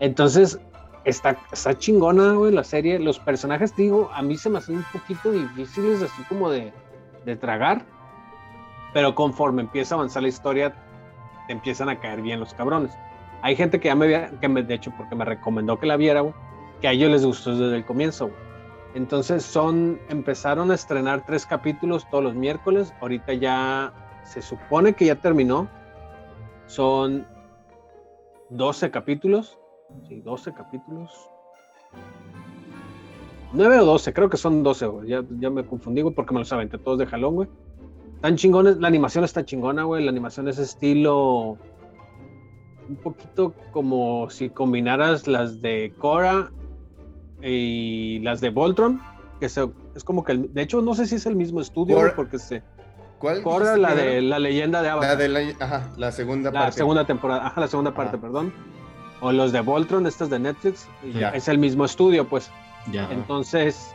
Entonces, 0.00 0.58
está, 1.04 1.38
está 1.52 1.78
chingona, 1.78 2.32
güey, 2.32 2.52
la 2.52 2.64
serie. 2.64 2.98
Los 2.98 3.20
personajes, 3.20 3.72
te 3.72 3.82
digo, 3.82 4.10
a 4.12 4.22
mí 4.22 4.36
se 4.36 4.50
me 4.50 4.58
hacen 4.58 4.78
un 4.78 4.84
poquito 4.92 5.30
difíciles, 5.30 6.02
así 6.02 6.24
como 6.24 6.50
de, 6.50 6.72
de 7.24 7.36
tragar. 7.36 7.86
Pero 8.92 9.14
conforme 9.14 9.62
empieza 9.62 9.94
a 9.94 9.98
avanzar 9.98 10.22
la 10.22 10.30
historia, 10.30 10.74
te 11.46 11.52
empiezan 11.52 11.90
a 11.90 12.00
caer 12.00 12.22
bien 12.22 12.40
los 12.40 12.54
cabrones. 12.54 12.90
Hay 13.42 13.54
gente 13.54 13.78
que 13.78 13.86
ya 13.86 13.94
me 13.94 14.06
había, 14.06 14.30
que 14.40 14.48
me, 14.48 14.64
de 14.64 14.74
hecho, 14.74 14.92
porque 14.96 15.14
me 15.14 15.24
recomendó 15.24 15.78
que 15.78 15.86
la 15.86 15.96
viera, 15.96 16.22
güey, 16.22 16.34
que 16.80 16.88
a 16.88 16.90
ellos 16.90 17.08
les 17.08 17.24
gustó 17.24 17.54
desde 17.54 17.76
el 17.76 17.84
comienzo, 17.84 18.26
güey. 18.26 18.47
Entonces 18.98 19.44
son, 19.44 20.00
empezaron 20.08 20.72
a 20.72 20.74
estrenar 20.74 21.24
tres 21.24 21.46
capítulos 21.46 22.04
todos 22.10 22.24
los 22.24 22.34
miércoles. 22.34 22.92
Ahorita 23.00 23.32
ya 23.32 23.92
se 24.24 24.42
supone 24.42 24.94
que 24.94 25.06
ya 25.06 25.14
terminó. 25.14 25.68
Son 26.66 27.24
12 28.50 28.90
capítulos. 28.90 29.56
Sí, 30.08 30.20
12 30.20 30.52
capítulos. 30.52 31.30
9 33.52 33.78
o 33.78 33.84
12, 33.84 34.12
creo 34.12 34.28
que 34.28 34.36
son 34.36 34.64
12, 34.64 34.86
güey. 34.86 35.08
Ya, 35.10 35.22
ya 35.38 35.48
me 35.48 35.64
confundí, 35.64 36.02
porque 36.02 36.34
me 36.34 36.40
los 36.40 36.52
aventé 36.52 36.76
todos 36.76 36.98
de 36.98 37.06
jalón, 37.06 37.36
güey. 37.36 37.48
Están 38.16 38.34
chingones, 38.34 38.78
la 38.78 38.88
animación 38.88 39.22
está 39.22 39.44
chingona, 39.44 39.84
güey. 39.84 40.02
La 40.02 40.10
animación 40.10 40.48
es 40.48 40.58
estilo. 40.58 41.56
Un 42.88 42.96
poquito 42.96 43.54
como 43.70 44.28
si 44.28 44.50
combinaras 44.50 45.28
las 45.28 45.62
de 45.62 45.94
Cora 45.98 46.50
y 47.42 48.18
las 48.20 48.40
de 48.40 48.50
Voltron. 48.50 49.00
Que 49.40 49.48
se- 49.48 49.68
es 49.94 50.02
como 50.04 50.24
que. 50.24 50.32
el- 50.32 50.52
de 50.52 50.62
hecho, 50.62 50.82
no 50.82 50.94
sé 50.94 51.06
si 51.06 51.14
es 51.14 51.26
el 51.26 51.36
mismo 51.36 51.60
estudio, 51.60 52.12
porque 52.16 52.38
se. 52.38 52.62
¿Cuál? 53.20 53.42
Cora, 53.42 53.76
la 53.76 53.94
de 53.94 54.20
la 54.22 54.38
leyenda 54.38 54.80
de 54.82 54.88
Avatar. 54.90 55.10
La 55.10 55.16
de 55.16 55.28
la, 55.28 55.40
ajá, 55.64 55.90
la 55.96 56.12
segunda 56.12 56.50
La 56.52 56.60
parte. 56.60 56.76
segunda 56.76 57.04
temporada, 57.04 57.46
ajá, 57.46 57.60
la 57.60 57.68
segunda 57.68 57.92
parte, 57.94 58.16
Ajá. 58.16 58.22
perdón. 58.22 58.52
O 59.20 59.32
los 59.32 59.50
de 59.52 59.60
Voltron, 59.60 60.06
estas 60.06 60.30
de 60.30 60.38
Netflix, 60.38 60.88
Ya. 61.14 61.30
es 61.30 61.48
el 61.48 61.58
mismo 61.58 61.84
estudio, 61.84 62.28
pues. 62.28 62.50
Ya. 62.92 63.08
Entonces, 63.12 63.92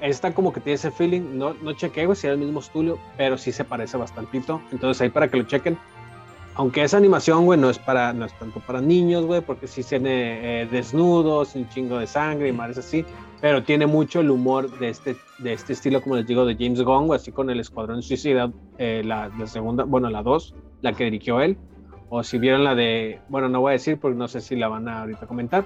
esta 0.00 0.34
como 0.34 0.52
que 0.52 0.60
tiene 0.60 0.74
ese 0.74 0.90
feeling, 0.90 1.38
no, 1.38 1.54
no 1.62 1.72
chequeo 1.74 2.14
si 2.14 2.26
era 2.26 2.34
el 2.34 2.40
mismo 2.40 2.60
estudio, 2.60 2.98
pero 3.16 3.36
sí 3.38 3.52
se 3.52 3.64
parece 3.64 3.96
bastantito. 3.96 4.60
Entonces 4.72 5.00
ahí 5.02 5.10
para 5.10 5.28
que 5.28 5.36
lo 5.36 5.44
chequen. 5.44 5.78
Aunque 6.54 6.82
esa 6.82 6.98
animación, 6.98 7.46
güey, 7.46 7.58
no 7.58 7.70
es 7.70 7.78
para, 7.78 8.12
no 8.12 8.26
es 8.26 8.38
tanto 8.38 8.60
para 8.60 8.80
niños, 8.80 9.24
güey, 9.24 9.40
porque 9.40 9.66
sí 9.66 9.82
tiene 9.82 10.62
eh, 10.62 10.66
desnudos, 10.66 11.54
un 11.54 11.68
chingo 11.70 11.98
de 11.98 12.06
sangre 12.06 12.48
y 12.48 12.52
mares 12.52 12.76
así, 12.76 13.06
pero 13.40 13.62
tiene 13.62 13.86
mucho 13.86 14.20
el 14.20 14.30
humor 14.30 14.78
de 14.78 14.90
este, 14.90 15.16
de 15.38 15.54
este 15.54 15.72
estilo, 15.72 16.02
como 16.02 16.16
les 16.16 16.26
digo, 16.26 16.44
de 16.44 16.54
James 16.54 16.82
Gunn, 16.82 17.06
güey, 17.06 17.18
así 17.18 17.32
con 17.32 17.48
el 17.48 17.58
Escuadrón 17.58 18.02
Suicida, 18.02 18.52
eh, 18.76 19.02
la, 19.04 19.28
la 19.28 19.46
segunda, 19.46 19.84
bueno, 19.84 20.10
la 20.10 20.22
2, 20.22 20.54
la 20.82 20.92
que 20.92 21.04
dirigió 21.04 21.40
él, 21.40 21.56
o 22.10 22.22
si 22.22 22.36
vieron 22.38 22.62
la 22.62 22.74
de, 22.74 23.20
bueno, 23.30 23.48
no 23.48 23.62
voy 23.62 23.70
a 23.70 23.72
decir 23.72 23.98
porque 23.98 24.18
no 24.18 24.28
sé 24.28 24.42
si 24.42 24.54
la 24.54 24.68
van 24.68 24.86
a 24.86 25.00
ahorita 25.00 25.26
comentar. 25.26 25.64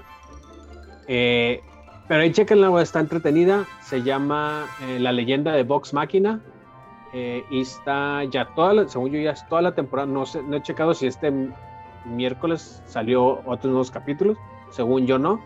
Eh, 1.09 1.59
pero 2.07 2.21
ahí 2.21 2.31
chequenla, 2.31 2.69
güey, 2.69 2.83
está 2.83 3.01
entretenida. 3.01 3.65
Se 3.81 4.01
llama 4.01 4.65
eh, 4.87 4.97
La 4.99 5.11
leyenda 5.11 5.51
de 5.51 5.63
Vox 5.63 5.93
Máquina. 5.93 6.41
Eh, 7.13 7.43
y 7.49 7.61
está 7.61 8.23
ya 8.25 8.45
toda 8.55 8.73
la, 8.73 8.87
según 8.87 9.11
yo, 9.11 9.19
ya 9.19 9.31
es 9.31 9.47
toda 9.47 9.61
la 9.61 9.73
temporada. 9.75 10.07
No 10.07 10.25
sé, 10.25 10.41
no 10.43 10.55
he 10.57 10.61
checado 10.61 10.93
si 10.93 11.07
este 11.07 11.31
miércoles 12.05 12.81
salió 12.85 13.39
otros 13.45 13.65
nuevos 13.65 13.91
capítulos. 13.91 14.37
Según 14.69 15.05
yo, 15.07 15.17
no. 15.19 15.39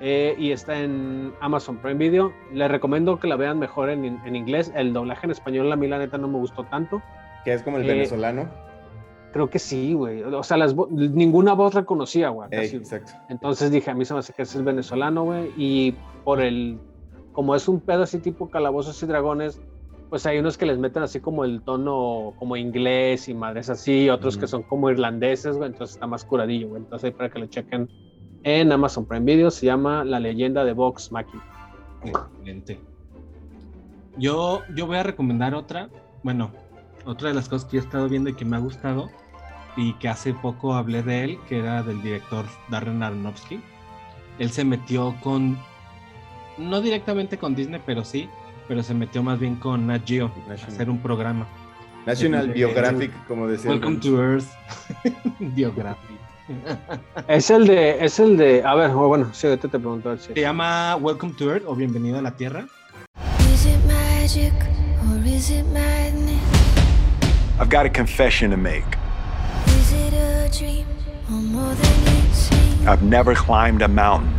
Eh, 0.00 0.36
y 0.38 0.52
está 0.52 0.78
en 0.80 1.32
Amazon 1.40 1.78
Prime 1.78 1.96
Video. 1.98 2.32
Les 2.52 2.70
recomiendo 2.70 3.18
que 3.18 3.26
la 3.26 3.36
vean 3.36 3.58
mejor 3.58 3.90
en, 3.90 4.04
en 4.24 4.36
inglés. 4.36 4.72
El 4.74 4.92
doblaje 4.92 5.26
en 5.26 5.32
español, 5.32 5.70
a 5.72 5.76
mí 5.76 5.88
la 5.88 5.98
neta 5.98 6.18
no 6.18 6.28
me 6.28 6.38
gustó 6.38 6.64
tanto. 6.64 7.02
Que 7.44 7.52
es 7.52 7.62
como 7.62 7.78
el 7.78 7.84
Eh, 7.88 7.92
venezolano. 7.94 8.46
Creo 9.32 9.50
que 9.50 9.58
sí, 9.58 9.92
güey. 9.92 10.22
O 10.22 10.42
sea, 10.42 10.56
las 10.56 10.74
vo- 10.74 10.88
ninguna 10.90 11.52
voz 11.52 11.74
reconocía, 11.74 12.30
güey. 12.30 12.48
Exacto. 12.52 13.12
Entonces 13.28 13.70
dije, 13.70 13.90
a 13.90 13.94
mí 13.94 14.04
se 14.04 14.14
me 14.14 14.20
hace 14.20 14.32
que 14.32 14.42
ese 14.42 14.58
es 14.58 14.64
venezolano, 14.64 15.24
güey. 15.24 15.52
Y 15.56 15.94
por 16.24 16.40
el, 16.40 16.78
como 17.32 17.54
es 17.54 17.68
un 17.68 17.80
pedo 17.80 18.04
así 18.04 18.18
tipo 18.20 18.48
calabozos 18.48 19.02
y 19.02 19.06
dragones, 19.06 19.60
pues 20.08 20.24
hay 20.26 20.38
unos 20.38 20.56
que 20.56 20.66
les 20.66 20.78
meten 20.78 21.02
así 21.02 21.20
como 21.20 21.44
el 21.44 21.62
tono 21.62 22.34
como 22.38 22.56
inglés 22.56 23.28
y 23.28 23.34
madres 23.34 23.68
así, 23.68 24.08
otros 24.08 24.36
que 24.38 24.46
son 24.46 24.62
como 24.62 24.90
irlandeses, 24.90 25.56
güey. 25.56 25.70
Entonces 25.70 25.96
está 25.96 26.06
más 26.06 26.24
curadillo, 26.24 26.68
güey. 26.68 26.82
Entonces 26.82 27.06
ahí 27.06 27.10
para 27.12 27.30
que 27.30 27.38
lo 27.38 27.46
chequen 27.46 27.88
en 28.44 28.72
Amazon 28.72 29.04
Prime 29.04 29.24
Video, 29.24 29.50
se 29.50 29.66
llama 29.66 30.04
La 30.04 30.20
leyenda 30.20 30.64
de 30.64 30.72
Vox 30.72 31.12
Machina. 31.12 31.44
Excelente. 32.04 32.80
Yo, 34.16 34.62
yo 34.74 34.86
voy 34.86 34.96
a 34.96 35.02
recomendar 35.02 35.54
otra, 35.54 35.90
bueno, 36.22 36.52
otra 37.04 37.28
de 37.28 37.34
las 37.34 37.48
cosas 37.48 37.68
que 37.68 37.76
yo 37.76 37.82
he 37.82 37.84
estado 37.84 38.08
viendo 38.08 38.30
y 38.30 38.34
que 38.34 38.44
me 38.44 38.56
ha 38.56 38.60
gustado 38.60 39.10
y 39.76 39.92
que 39.94 40.08
hace 40.08 40.34
poco 40.34 40.74
hablé 40.74 41.02
de 41.02 41.24
él, 41.24 41.38
que 41.48 41.58
era 41.58 41.82
del 41.82 42.02
director 42.02 42.46
Darren 42.68 43.02
Aronofsky. 43.02 43.60
Él 44.38 44.50
se 44.50 44.64
metió 44.64 45.14
con, 45.22 45.58
no 46.56 46.80
directamente 46.80 47.38
con 47.38 47.54
Disney, 47.54 47.80
pero 47.84 48.04
sí, 48.04 48.28
pero 48.68 48.82
se 48.82 48.94
metió 48.94 49.22
más 49.22 49.38
bien 49.40 49.56
con 49.56 49.86
Nat 49.86 50.02
Geo 50.06 50.26
a 50.26 50.48
National. 50.50 50.74
hacer 50.74 50.90
un 50.90 50.98
programa. 50.98 51.46
National 52.06 52.50
Eh, 52.50 52.52
Biographic, 52.54 53.10
como 53.26 53.46
decía. 53.48 53.70
el 53.72 53.78
Welcome 53.78 53.96
to 53.98 54.22
Earth. 54.22 54.46
Biographic. 55.40 56.16
Es 57.28 57.50
el 57.50 57.66
de, 57.66 58.02
es 58.04 58.18
el 58.18 58.36
de, 58.38 58.62
a 58.64 58.74
ver, 58.74 58.90
bueno, 58.92 59.28
sí, 59.32 59.46
ahorita 59.46 59.68
te 59.68 59.78
pregunto. 59.78 60.10
a 60.10 60.16
si- 60.16 60.32
Se 60.32 60.40
llama 60.40 60.96
Welcome 60.96 61.34
to 61.34 61.50
Earth 61.50 61.64
o 61.66 61.74
Bienvenido 61.74 62.18
a 62.18 62.22
la 62.22 62.30
Tierra. 62.36 62.66
Is 63.52 63.66
it 63.66 63.76
magic 63.86 64.52
or 65.10 65.26
is 65.26 65.50
it 65.50 65.66
madness? 65.66 66.40
I've 67.60 67.68
got 67.68 67.84
a 67.84 67.90
confession 67.90 68.50
to 68.50 68.56
make. 68.56 68.86
Is 69.66 69.92
it 69.92 70.14
a 70.14 70.48
dream 70.56 70.86
or 71.28 71.42
more 71.42 71.74
than 71.74 72.14
it 72.16 72.34
seems? 72.34 72.86
I've 72.86 73.02
never 73.02 73.34
climbed 73.34 73.82
a 73.82 73.88
mountain. 73.88 74.32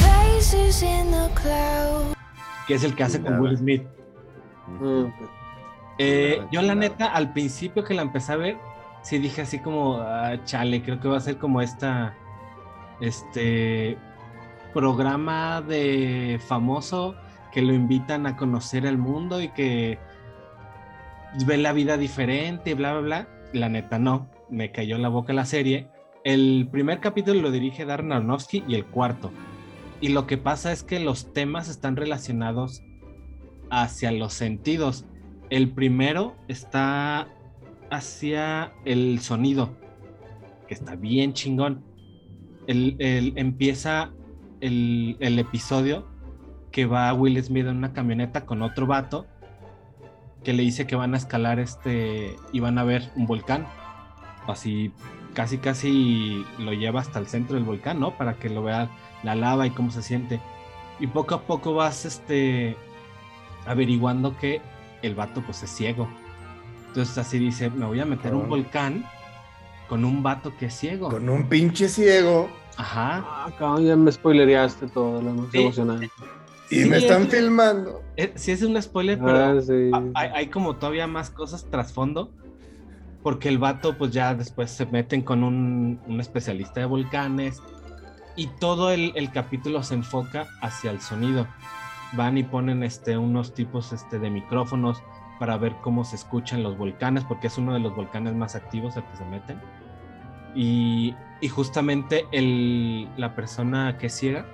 Faces 0.00 0.82
in 0.82 1.10
the 1.12 1.30
clouds. 1.34 2.11
Que 2.72 2.76
es 2.76 2.84
el 2.84 2.94
que 2.94 3.02
hace 3.02 3.20
con. 3.20 3.38
Will 3.38 3.56
Smith. 3.58 3.82
Mm, 4.80 5.04
Eh, 5.98 6.40
yo 6.50 6.62
la 6.62 6.74
neta, 6.74 7.06
al 7.12 7.34
principio 7.34 7.84
que 7.84 7.92
la 7.92 8.00
empecé 8.00 8.32
a 8.32 8.36
ver, 8.36 8.56
sí 9.02 9.18
dije 9.18 9.42
así 9.42 9.58
como, 9.58 9.98
ah, 9.98 10.42
chale, 10.46 10.82
creo 10.82 10.98
que 10.98 11.06
va 11.06 11.18
a 11.18 11.20
ser 11.20 11.36
como 11.36 11.60
esta, 11.60 12.16
este 13.02 13.98
programa 14.72 15.60
de 15.60 16.40
famoso 16.48 17.14
que 17.52 17.60
lo 17.60 17.74
invitan 17.74 18.26
a 18.26 18.38
conocer 18.38 18.86
el 18.86 18.96
mundo 18.96 19.42
y 19.42 19.48
que 19.50 19.98
ve 21.46 21.58
la 21.58 21.74
vida 21.74 21.98
diferente, 21.98 22.74
bla, 22.74 22.92
bla, 22.92 23.00
bla. 23.02 23.28
La 23.52 23.68
neta 23.68 23.98
no, 23.98 24.30
me 24.48 24.72
cayó 24.72 24.96
en 24.96 25.02
la 25.02 25.10
boca 25.10 25.34
la 25.34 25.44
serie. 25.44 25.88
El 26.24 26.68
primer 26.72 27.00
capítulo 27.00 27.42
lo 27.42 27.50
dirige 27.50 27.84
Darren 27.84 28.12
Aronofsky 28.12 28.64
y 28.66 28.76
el 28.76 28.86
cuarto. 28.86 29.30
Y 30.02 30.08
lo 30.08 30.26
que 30.26 30.36
pasa 30.36 30.72
es 30.72 30.82
que 30.82 30.98
los 31.00 31.32
temas 31.32 31.68
están 31.70 31.96
relacionados 31.96 32.82
hacia 33.70 34.12
los 34.12 34.34
sentidos. 34.34 35.06
El 35.48 35.70
primero 35.70 36.34
está 36.48 37.28
hacia 37.90 38.72
el 38.84 39.20
sonido, 39.20 39.78
que 40.66 40.74
está 40.74 40.96
bien 40.96 41.32
chingón. 41.32 41.84
El, 42.66 42.96
el- 42.98 43.32
empieza 43.36 44.10
el, 44.60 45.16
el 45.20 45.38
episodio 45.38 46.08
que 46.72 46.84
va 46.86 47.12
Will 47.14 47.40
Smith 47.42 47.66
en 47.66 47.76
una 47.76 47.92
camioneta 47.92 48.44
con 48.44 48.62
otro 48.62 48.86
vato 48.86 49.26
que 50.42 50.52
le 50.52 50.64
dice 50.64 50.86
que 50.86 50.96
van 50.96 51.14
a 51.14 51.18
escalar 51.18 51.60
este 51.60 52.34
y 52.52 52.58
van 52.58 52.76
a 52.78 52.84
ver 52.84 53.10
un 53.14 53.26
volcán. 53.26 53.68
Así 54.48 54.90
casi 55.34 55.58
casi 55.58 56.44
lo 56.58 56.72
lleva 56.72 57.00
hasta 57.00 57.20
el 57.20 57.26
centro 57.28 57.54
del 57.54 57.64
volcán, 57.64 58.00
¿no? 58.00 58.16
Para 58.18 58.34
que 58.34 58.48
lo 58.48 58.62
vea 58.64 58.90
la 59.22 59.34
lava 59.34 59.66
y 59.66 59.70
cómo 59.70 59.90
se 59.90 60.02
siente. 60.02 60.40
Y 61.00 61.06
poco 61.06 61.34
a 61.34 61.42
poco 61.42 61.74
vas 61.74 62.04
este 62.04 62.76
averiguando 63.66 64.36
que 64.36 64.60
el 65.02 65.14
vato 65.14 65.42
pues 65.42 65.62
es 65.62 65.70
ciego. 65.70 66.08
Entonces 66.88 67.16
así 67.18 67.38
dice, 67.38 67.70
me 67.70 67.86
voy 67.86 68.00
a 68.00 68.04
meter 68.04 68.34
un 68.34 68.42
Cabrón. 68.42 68.48
volcán 68.50 69.04
con 69.88 70.04
un 70.04 70.22
vato 70.22 70.52
que 70.58 70.66
es 70.66 70.74
ciego. 70.74 71.08
Con 71.08 71.28
un 71.28 71.48
pinche 71.48 71.88
ciego. 71.88 72.48
Ajá. 72.76 73.24
Ah, 73.26 73.50
cabrón, 73.58 73.84
ya 73.86 73.96
me 73.96 74.10
spoilereaste 74.12 74.88
todo, 74.88 75.20
lo 75.20 75.30
más 75.32 75.46
Sí. 75.52 75.60
emocionante. 75.62 76.10
Y 76.70 76.82
Sí, 76.82 76.88
me 76.88 76.96
están 76.98 77.22
es- 77.24 77.28
filmando. 77.28 78.02
Eh, 78.16 78.32
sí 78.34 78.50
es 78.52 78.62
un 78.62 78.80
spoiler, 78.80 79.18
pero 79.18 79.36
Ah, 79.58 79.60
sí. 79.60 79.90
a- 79.92 80.02
hay, 80.20 80.30
hay 80.34 80.46
como 80.48 80.76
todavía 80.76 81.06
más 81.06 81.30
cosas 81.30 81.66
trasfondo. 81.70 82.30
Porque 83.22 83.48
el 83.48 83.58
vato, 83.58 83.96
pues 83.96 84.10
ya 84.10 84.34
después 84.34 84.70
se 84.70 84.84
meten 84.86 85.22
con 85.22 85.44
un, 85.44 86.00
un 86.08 86.20
especialista 86.20 86.80
de 86.80 86.86
volcanes. 86.86 87.62
Y 88.36 88.46
todo 88.46 88.90
el, 88.90 89.30
capítulo 89.32 89.82
se 89.82 89.94
enfoca 89.94 90.46
hacia 90.60 90.90
el 90.90 91.00
sonido. 91.00 91.46
Van 92.12 92.38
y 92.38 92.42
ponen 92.42 92.82
este, 92.82 93.18
unos 93.18 93.54
tipos 93.54 93.92
este, 93.92 94.18
de 94.18 94.30
micrófonos 94.30 95.02
para 95.38 95.56
ver 95.56 95.74
cómo 95.82 96.04
se 96.04 96.16
escuchan 96.16 96.62
los 96.62 96.76
volcanes, 96.78 97.24
porque 97.24 97.48
es 97.48 97.58
uno 97.58 97.74
de 97.74 97.80
los 97.80 97.94
volcanes 97.94 98.34
más 98.34 98.54
activos 98.54 98.96
al 98.96 99.06
que 99.10 99.16
se 99.16 99.24
meten. 99.24 99.60
Y, 100.54 101.14
justamente 101.50 102.26
la 103.16 103.34
persona 103.34 103.98
que 103.98 104.08
ciega 104.08 104.46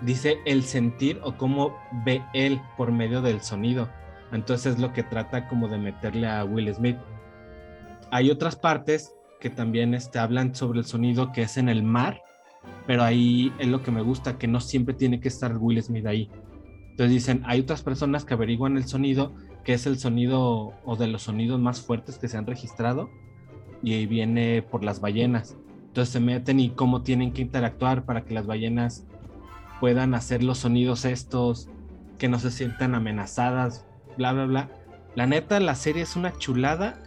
dice 0.00 0.38
el 0.46 0.62
sentir 0.62 1.20
o 1.22 1.36
cómo 1.36 1.76
ve 2.04 2.22
él 2.32 2.60
por 2.76 2.90
medio 2.92 3.20
del 3.20 3.42
sonido. 3.42 3.90
Entonces 4.32 4.74
es 4.74 4.80
lo 4.80 4.92
que 4.92 5.02
trata 5.02 5.48
como 5.48 5.68
de 5.68 5.78
meterle 5.78 6.26
a 6.26 6.44
Will 6.44 6.72
Smith. 6.74 6.96
Hay 8.10 8.30
otras 8.30 8.56
partes 8.56 9.14
que 9.40 9.50
también 9.50 9.92
este, 9.92 10.18
hablan 10.18 10.54
sobre 10.54 10.78
el 10.78 10.86
sonido 10.86 11.30
que 11.32 11.42
es 11.42 11.58
en 11.58 11.68
el 11.68 11.82
mar, 11.82 12.22
pero 12.86 13.02
ahí 13.02 13.52
es 13.58 13.68
lo 13.68 13.82
que 13.82 13.90
me 13.90 14.02
gusta, 14.02 14.38
que 14.38 14.46
no 14.46 14.60
siempre 14.60 14.94
tiene 14.94 15.20
que 15.20 15.28
estar 15.28 15.56
Will 15.56 15.82
Smith 15.82 16.06
ahí. 16.06 16.30
Entonces 16.90 17.10
dicen, 17.10 17.42
hay 17.46 17.60
otras 17.60 17.82
personas 17.82 18.24
que 18.24 18.34
averiguan 18.34 18.76
el 18.76 18.84
sonido, 18.84 19.32
que 19.64 19.72
es 19.72 19.86
el 19.86 19.98
sonido 19.98 20.74
o 20.84 20.96
de 20.96 21.08
los 21.08 21.22
sonidos 21.22 21.60
más 21.60 21.80
fuertes 21.80 22.18
que 22.18 22.28
se 22.28 22.36
han 22.36 22.46
registrado, 22.46 23.10
y 23.82 23.94
ahí 23.94 24.06
viene 24.06 24.62
por 24.62 24.84
las 24.84 25.00
ballenas. 25.00 25.56
Entonces 25.86 26.12
se 26.12 26.20
meten 26.20 26.60
y 26.60 26.70
cómo 26.70 27.02
tienen 27.02 27.32
que 27.32 27.42
interactuar 27.42 28.04
para 28.04 28.24
que 28.24 28.34
las 28.34 28.46
ballenas 28.46 29.06
puedan 29.80 30.14
hacer 30.14 30.42
los 30.42 30.58
sonidos 30.58 31.04
estos, 31.04 31.68
que 32.18 32.28
no 32.28 32.38
se 32.38 32.50
sientan 32.50 32.94
amenazadas, 32.94 33.86
bla, 34.16 34.32
bla, 34.32 34.46
bla. 34.46 34.70
La 35.14 35.26
neta, 35.26 35.60
la 35.60 35.74
serie 35.74 36.02
es 36.02 36.16
una 36.16 36.32
chulada 36.38 36.98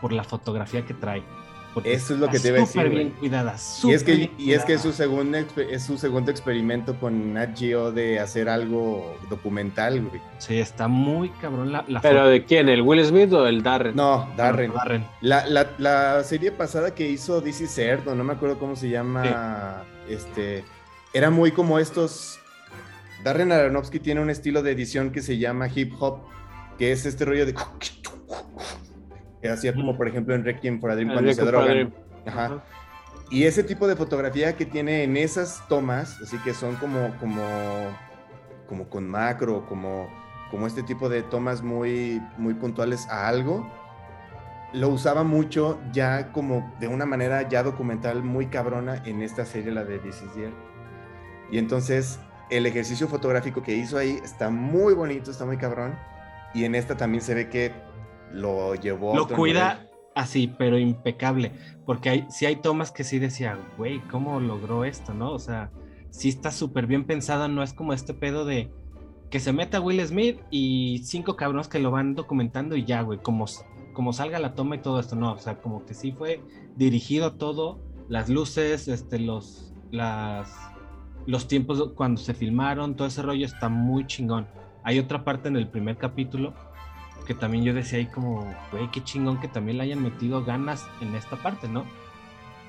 por 0.00 0.12
la 0.12 0.24
fotografía 0.24 0.84
que 0.84 0.94
trae. 0.94 1.22
Porque 1.76 1.92
Eso 1.92 2.14
es 2.14 2.20
lo 2.20 2.28
que 2.28 2.40
te 2.40 2.48
iba 2.48 2.56
a 2.56 2.60
decir, 2.60 2.88
bien 2.88 3.10
cuidada. 3.10 3.54
Y 3.84 3.92
es 3.92 4.02
que, 4.02 4.14
bien 4.14 4.30
y 4.38 4.52
es 4.54 4.64
que 4.64 4.72
es 4.72 4.80
su, 4.80 4.94
segundo, 4.94 5.36
es 5.36 5.84
su 5.84 5.98
segundo 5.98 6.30
experimento 6.30 6.98
con 6.98 7.34
Nat 7.34 7.54
Geo 7.54 7.92
de 7.92 8.18
hacer 8.18 8.48
algo 8.48 9.18
documental, 9.28 10.00
güey. 10.00 10.22
Sí, 10.38 10.58
está 10.58 10.88
muy 10.88 11.28
cabrón 11.28 11.72
la, 11.72 11.84
la 11.86 12.00
¿Pero 12.00 12.20
foto. 12.20 12.28
de 12.30 12.44
quién? 12.46 12.70
¿El 12.70 12.80
Will 12.80 13.04
Smith 13.04 13.30
o 13.34 13.46
el 13.46 13.62
Darren? 13.62 13.94
No, 13.94 14.26
Darren. 14.38 14.72
Darren. 14.72 15.04
La, 15.20 15.46
la, 15.46 15.70
la 15.76 16.24
serie 16.24 16.50
pasada 16.50 16.94
que 16.94 17.10
hizo 17.10 17.42
DC 17.42 17.66
Cerdo, 17.66 18.14
no 18.14 18.24
me 18.24 18.32
acuerdo 18.32 18.58
cómo 18.58 18.74
se 18.74 18.88
llama, 18.88 19.84
este, 20.08 20.64
era 21.12 21.28
muy 21.28 21.52
como 21.52 21.78
estos, 21.78 22.38
Darren 23.22 23.52
Aronofsky 23.52 23.98
tiene 24.00 24.22
un 24.22 24.30
estilo 24.30 24.62
de 24.62 24.72
edición 24.72 25.10
que 25.10 25.20
se 25.20 25.36
llama 25.36 25.68
hip 25.68 25.92
hop, 26.00 26.20
que 26.78 26.92
es 26.92 27.04
este 27.04 27.26
rollo 27.26 27.44
de 27.44 27.54
que 29.46 29.52
hacía 29.52 29.74
como 29.74 29.96
por 29.96 30.08
ejemplo 30.08 30.34
en 30.34 30.44
Requiem 30.44 30.80
for 30.80 30.90
a 30.90 30.96
Dream 30.96 31.12
cuando 31.12 31.32
se 31.32 31.44
drogan. 31.44 31.68
Dream. 31.68 31.92
Ajá. 32.26 32.44
Ajá. 32.46 32.64
Y 33.30 33.44
ese 33.44 33.64
tipo 33.64 33.88
de 33.88 33.96
fotografía 33.96 34.56
que 34.56 34.66
tiene 34.66 35.02
en 35.02 35.16
esas 35.16 35.66
tomas, 35.68 36.20
así 36.22 36.38
que 36.38 36.54
son 36.54 36.76
como, 36.76 37.12
como, 37.18 37.42
como 38.68 38.88
con 38.88 39.08
macro, 39.08 39.66
como, 39.66 40.08
como 40.50 40.66
este 40.66 40.84
tipo 40.84 41.08
de 41.08 41.22
tomas 41.22 41.62
muy, 41.62 42.22
muy 42.38 42.54
puntuales 42.54 43.08
a 43.08 43.26
algo, 43.26 43.68
lo 44.72 44.90
usaba 44.90 45.24
mucho 45.24 45.80
ya 45.92 46.32
como 46.32 46.72
de 46.78 46.86
una 46.86 47.04
manera 47.04 47.48
ya 47.48 47.64
documental 47.64 48.22
muy 48.22 48.46
cabrona 48.46 49.02
en 49.04 49.22
esta 49.22 49.44
serie, 49.44 49.72
la 49.72 49.84
de 49.84 49.98
This 49.98 50.22
Is 50.22 50.34
the. 50.34 50.50
Y 51.50 51.58
entonces 51.58 52.20
el 52.50 52.66
ejercicio 52.66 53.08
fotográfico 53.08 53.60
que 53.62 53.74
hizo 53.74 53.98
ahí 53.98 54.20
está 54.22 54.50
muy 54.50 54.94
bonito, 54.94 55.32
está 55.32 55.44
muy 55.44 55.56
cabrón. 55.56 55.98
Y 56.54 56.64
en 56.64 56.76
esta 56.76 56.96
también 56.96 57.22
se 57.22 57.34
ve 57.34 57.48
que 57.48 57.72
lo 58.36 58.74
llevó 58.74 59.12
a 59.12 59.16
Lo 59.16 59.22
otro 59.24 59.36
cuida 59.36 59.74
nivel. 59.74 59.90
así, 60.14 60.52
pero 60.58 60.78
impecable. 60.78 61.52
Porque 61.84 62.10
hay, 62.10 62.26
sí 62.30 62.46
hay 62.46 62.56
tomas 62.56 62.92
que 62.92 63.04
sí 63.04 63.18
decía, 63.18 63.58
güey, 63.76 64.00
¿cómo 64.10 64.40
logró 64.40 64.84
esto, 64.84 65.14
no? 65.14 65.32
O 65.32 65.38
sea, 65.38 65.70
sí 66.10 66.28
está 66.28 66.50
súper 66.50 66.86
bien 66.86 67.04
pensada, 67.04 67.48
no 67.48 67.62
es 67.62 67.72
como 67.72 67.92
este 67.92 68.14
pedo 68.14 68.44
de 68.44 68.70
que 69.30 69.40
se 69.40 69.52
meta 69.52 69.80
Will 69.80 70.04
Smith 70.06 70.38
y 70.50 71.00
cinco 71.04 71.36
cabrones 71.36 71.68
que 71.68 71.78
lo 71.78 71.90
van 71.90 72.14
documentando 72.14 72.76
y 72.76 72.84
ya, 72.84 73.02
güey, 73.02 73.18
como, 73.18 73.46
como 73.92 74.12
salga 74.12 74.38
la 74.38 74.54
toma 74.54 74.76
y 74.76 74.78
todo 74.78 75.00
esto, 75.00 75.16
no, 75.16 75.32
o 75.32 75.38
sea, 75.38 75.60
como 75.60 75.84
que 75.84 75.94
sí 75.94 76.12
fue 76.12 76.40
dirigido 76.76 77.34
todo, 77.34 77.80
las 78.08 78.28
luces, 78.28 78.86
este, 78.86 79.18
los, 79.18 79.72
las, 79.90 80.52
los 81.26 81.48
tiempos 81.48 81.92
cuando 81.94 82.20
se 82.20 82.34
filmaron, 82.34 82.94
todo 82.94 83.08
ese 83.08 83.22
rollo 83.22 83.44
está 83.44 83.68
muy 83.68 84.06
chingón. 84.06 84.46
Hay 84.84 85.00
otra 85.00 85.24
parte 85.24 85.48
en 85.48 85.56
el 85.56 85.68
primer 85.68 85.96
capítulo 85.96 86.54
que 87.26 87.34
también 87.34 87.64
yo 87.64 87.74
decía 87.74 87.98
ahí 87.98 88.06
como, 88.06 88.46
güey, 88.72 88.90
qué 88.90 89.02
chingón 89.02 89.40
que 89.40 89.48
también 89.48 89.78
le 89.78 89.84
hayan 89.84 90.02
metido 90.02 90.44
ganas 90.44 90.86
en 91.00 91.14
esta 91.14 91.36
parte, 91.36 91.68
¿no? 91.68 91.84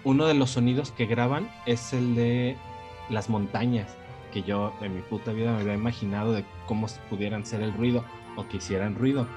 Uno 0.04 0.26
de 0.26 0.34
los 0.34 0.52
sonidos 0.52 0.92
que 0.92 1.06
graban 1.06 1.50
es 1.66 1.94
el 1.94 2.16
de 2.16 2.58
las 3.10 3.30
montañas, 3.30 3.96
que 4.34 4.44
yo 4.44 4.74
en 4.82 4.96
mi 4.96 5.02
puta 5.02 5.32
vida 5.32 5.54
me 5.54 5.62
había 5.62 5.74
imaginado 5.74 6.34
de 6.34 6.46
cómo 6.66 6.88
pudieran 7.10 7.46
ser 7.46 7.62
el 7.62 7.74
ruido 7.74 8.04
o 8.36 8.48
que 8.48 8.58
hicieran 8.58 8.96
ruido. 8.96 9.28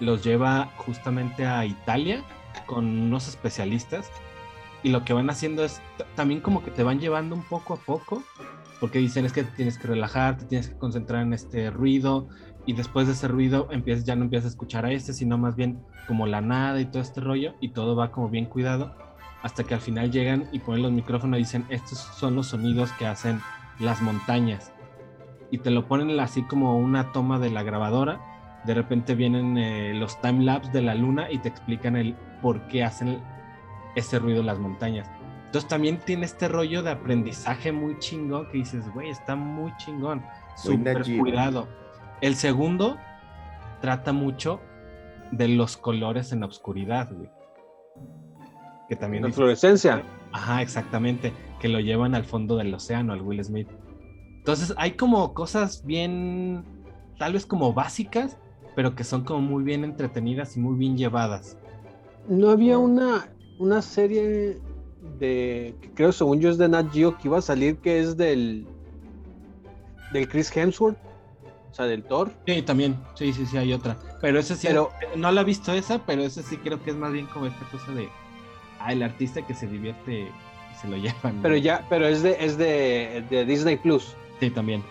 Los 0.00 0.24
lleva 0.24 0.70
justamente 0.76 1.46
a 1.46 1.64
Italia 1.64 2.22
con 2.66 2.86
unos 2.86 3.28
especialistas 3.28 4.10
y 4.82 4.90
lo 4.90 5.04
que 5.04 5.12
van 5.12 5.28
haciendo 5.30 5.64
es 5.64 5.80
también 6.14 6.40
como 6.40 6.62
que 6.62 6.70
te 6.70 6.82
van 6.82 7.00
llevando 7.00 7.34
un 7.34 7.42
poco 7.42 7.74
a 7.74 7.76
poco, 7.76 8.22
porque 8.80 8.98
dicen 8.98 9.26
es 9.26 9.32
que 9.32 9.44
tienes 9.44 9.78
que 9.78 9.88
relajar, 9.88 10.38
te 10.38 10.46
tienes 10.46 10.68
que 10.68 10.78
concentrar 10.78 11.22
en 11.22 11.34
este 11.34 11.70
ruido, 11.70 12.28
y 12.66 12.72
después 12.74 13.06
de 13.06 13.14
ese 13.14 13.28
ruido 13.28 13.68
empiezas, 13.70 14.04
ya 14.04 14.16
no 14.16 14.24
empiezas 14.24 14.46
a 14.46 14.50
escuchar 14.50 14.84
a 14.84 14.92
este, 14.92 15.12
sino 15.12 15.38
más 15.38 15.56
bien 15.56 15.82
como 16.06 16.26
la 16.26 16.40
nada 16.40 16.80
y 16.80 16.86
todo 16.86 17.02
este 17.02 17.20
rollo, 17.20 17.54
y 17.60 17.70
todo 17.70 17.96
va 17.96 18.10
como 18.10 18.28
bien 18.28 18.46
cuidado, 18.46 18.94
hasta 19.42 19.64
que 19.64 19.74
al 19.74 19.80
final 19.80 20.10
llegan 20.10 20.48
y 20.52 20.58
ponen 20.58 20.82
los 20.82 20.92
micrófonos 20.92 21.38
y 21.38 21.42
dicen, 21.42 21.66
estos 21.70 21.98
son 21.98 22.36
los 22.36 22.48
sonidos 22.48 22.92
que 22.92 23.06
hacen 23.06 23.40
las 23.78 24.02
montañas. 24.02 24.72
Y 25.50 25.58
te 25.58 25.70
lo 25.70 25.88
ponen 25.88 26.18
así 26.20 26.42
como 26.42 26.78
una 26.78 27.12
toma 27.12 27.38
de 27.38 27.50
la 27.50 27.62
grabadora, 27.62 28.20
de 28.64 28.74
repente 28.74 29.14
vienen 29.14 29.56
eh, 29.56 29.94
los 29.94 30.20
timelapse 30.20 30.70
de 30.70 30.82
la 30.82 30.94
luna 30.94 31.30
y 31.30 31.38
te 31.38 31.48
explican 31.48 31.96
el 31.96 32.14
por 32.42 32.66
qué 32.68 32.84
hacen 32.84 33.20
ese 33.96 34.18
ruido 34.18 34.42
las 34.42 34.58
montañas. 34.58 35.10
Entonces 35.46 35.68
también 35.68 35.98
tiene 35.98 36.26
este 36.26 36.46
rollo 36.46 36.82
de 36.82 36.90
aprendizaje 36.90 37.72
muy 37.72 37.98
chingón 37.98 38.48
que 38.50 38.58
dices, 38.58 38.88
güey, 38.92 39.10
está 39.10 39.34
muy 39.34 39.72
chingón, 39.78 40.22
súper 40.54 41.02
cuidado. 41.18 41.66
El 42.20 42.34
segundo 42.34 42.96
trata 43.80 44.12
mucho 44.12 44.60
de 45.32 45.48
los 45.48 45.76
colores 45.76 46.32
en 46.32 46.40
la 46.40 46.46
oscuridad, 46.46 47.10
güey. 47.12 47.30
Que 48.88 48.96
también 48.96 49.22
La 49.22 49.28
dices, 49.28 49.36
fluorescencia. 49.36 50.02
Ajá, 50.32 50.62
exactamente. 50.62 51.32
Que 51.60 51.68
lo 51.68 51.80
llevan 51.80 52.14
al 52.14 52.24
fondo 52.24 52.56
del 52.56 52.74
océano, 52.74 53.12
al 53.12 53.22
Will 53.22 53.42
Smith. 53.44 53.68
Entonces 54.38 54.74
hay 54.76 54.92
como 54.92 55.32
cosas 55.34 55.84
bien, 55.84 56.64
tal 57.18 57.34
vez 57.34 57.46
como 57.46 57.72
básicas, 57.72 58.36
pero 58.74 58.94
que 58.94 59.04
son 59.04 59.24
como 59.24 59.40
muy 59.40 59.62
bien 59.62 59.84
entretenidas 59.84 60.56
y 60.56 60.60
muy 60.60 60.76
bien 60.76 60.96
llevadas. 60.96 61.58
No 62.28 62.50
había 62.50 62.78
una, 62.78 63.28
una 63.58 63.82
serie 63.82 64.58
de, 65.18 65.74
que 65.80 65.90
creo 65.94 66.12
según 66.12 66.40
yo 66.40 66.50
es 66.50 66.58
de 66.58 66.68
Nat 66.68 66.92
Geo, 66.92 67.16
que 67.16 67.28
iba 67.28 67.38
a 67.38 67.42
salir 67.42 67.78
que 67.78 68.00
es 68.00 68.16
del, 68.16 68.66
del 70.12 70.28
Chris 70.28 70.54
Hemsworth, 70.54 70.98
o 71.70 71.74
sea, 71.74 71.86
del 71.86 72.02
Thor. 72.02 72.30
Sí, 72.46 72.62
también, 72.62 72.96
sí, 73.14 73.32
sí, 73.32 73.46
sí, 73.46 73.56
hay 73.56 73.72
otra. 73.72 73.96
Pero 74.20 74.38
esa 74.38 74.54
sí, 74.56 74.66
Pero- 74.66 74.90
no 75.16 75.30
la 75.30 75.42
he 75.42 75.44
visto 75.44 75.72
esa, 75.72 75.98
pero 76.04 76.22
esa 76.22 76.42
sí 76.42 76.56
creo 76.56 76.82
que 76.82 76.90
es 76.90 76.96
más 76.96 77.12
bien 77.12 77.26
como 77.26 77.46
esta 77.46 77.64
cosa 77.70 77.92
de, 77.92 78.08
ah, 78.80 78.92
el 78.92 79.02
artista 79.02 79.46
que 79.46 79.54
se 79.54 79.66
divierte 79.66 80.20
y 80.22 80.28
se 80.80 80.88
lo 80.88 80.96
llevan. 80.98 81.36
¿no? 81.36 81.42
Pero 81.42 81.56
ya, 81.56 81.86
pero 81.88 82.06
es 82.06 82.22
de, 82.22 82.36
es 82.44 82.56
de, 82.58 83.24
de 83.30 83.44
Disney 83.44 83.76
Plus. 83.76 84.14
Sí, 84.40 84.50
también. 84.50 84.82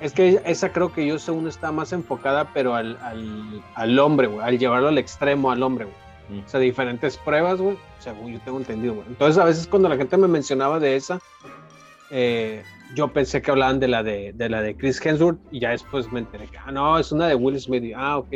Es 0.00 0.12
que 0.12 0.40
esa 0.46 0.72
creo 0.72 0.92
que 0.92 1.06
yo 1.06 1.18
según 1.18 1.46
está 1.46 1.72
más 1.72 1.92
enfocada, 1.92 2.50
pero 2.54 2.74
al, 2.74 2.96
al, 3.02 3.62
al 3.74 3.98
hombre, 3.98 4.28
güey, 4.28 4.40
al 4.46 4.58
llevarlo 4.58 4.88
al 4.88 4.96
extremo 4.96 5.50
al 5.50 5.62
hombre, 5.62 5.84
güey. 5.84 6.40
Mm. 6.40 6.44
O 6.46 6.48
sea, 6.48 6.58
diferentes 6.60 7.18
pruebas, 7.18 7.60
güey, 7.60 7.76
según 7.98 8.32
yo 8.32 8.40
tengo 8.40 8.56
entendido, 8.58 8.94
güey. 8.94 9.06
Entonces, 9.08 9.36
a 9.36 9.44
veces 9.44 9.66
cuando 9.66 9.90
la 9.90 9.96
gente 9.96 10.16
me 10.16 10.26
mencionaba 10.28 10.78
de 10.80 10.96
esa, 10.96 11.20
eh, 12.10 12.62
yo 12.94 13.08
pensé 13.08 13.40
que 13.40 13.50
hablaban 13.50 13.80
de 13.80 13.88
la 13.88 14.02
de, 14.02 14.32
de 14.34 14.48
la 14.48 14.62
de 14.62 14.76
Chris 14.76 15.04
Hemsworth 15.04 15.38
y 15.50 15.60
ya 15.60 15.70
después 15.70 16.10
me 16.12 16.20
enteré 16.20 16.46
que, 16.48 16.58
ah, 16.58 16.72
no, 16.72 16.98
es 16.98 17.12
una 17.12 17.28
de 17.28 17.34
Will 17.34 17.60
Smith. 17.60 17.84
Y, 17.84 17.92
ah, 17.92 18.18
ok. 18.18 18.28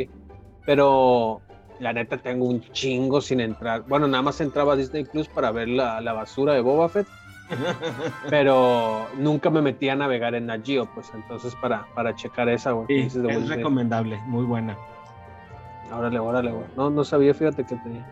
Pero 0.65 1.41
la 1.79 1.93
neta 1.93 2.17
tengo 2.17 2.45
un 2.45 2.61
chingo 2.71 3.21
sin 3.21 3.39
entrar. 3.39 3.83
Bueno, 3.87 4.07
nada 4.07 4.23
más 4.23 4.39
entraba 4.41 4.73
a 4.73 4.75
Disney 4.75 5.03
Plus 5.05 5.27
para 5.27 5.51
ver 5.51 5.67
la, 5.67 6.01
la 6.01 6.13
basura 6.13 6.53
de 6.53 6.61
Boba 6.61 6.89
Fett. 6.89 7.07
pero 8.29 9.07
nunca 9.17 9.49
me 9.49 9.61
metí 9.61 9.87
a 9.89 9.95
navegar 9.95 10.33
en 10.33 10.47
Nat 10.47 10.65
Geo, 10.65 10.89
pues 10.95 11.11
entonces 11.13 11.55
para, 11.55 11.85
para 11.93 12.15
checar 12.15 12.49
esa, 12.49 12.71
güey. 12.71 12.87
Sí, 12.87 13.19
Will 13.19 13.29
es 13.29 13.37
Smith. 13.37 13.49
recomendable, 13.49 14.17
muy 14.25 14.45
buena. 14.45 14.75
Órale, 15.93 16.19
órale, 16.19 16.51
güey. 16.51 16.65
No, 16.75 16.89
no 16.89 17.03
sabía, 17.03 17.33
fíjate 17.33 17.63
que 17.63 17.75
tenía. 17.75 18.05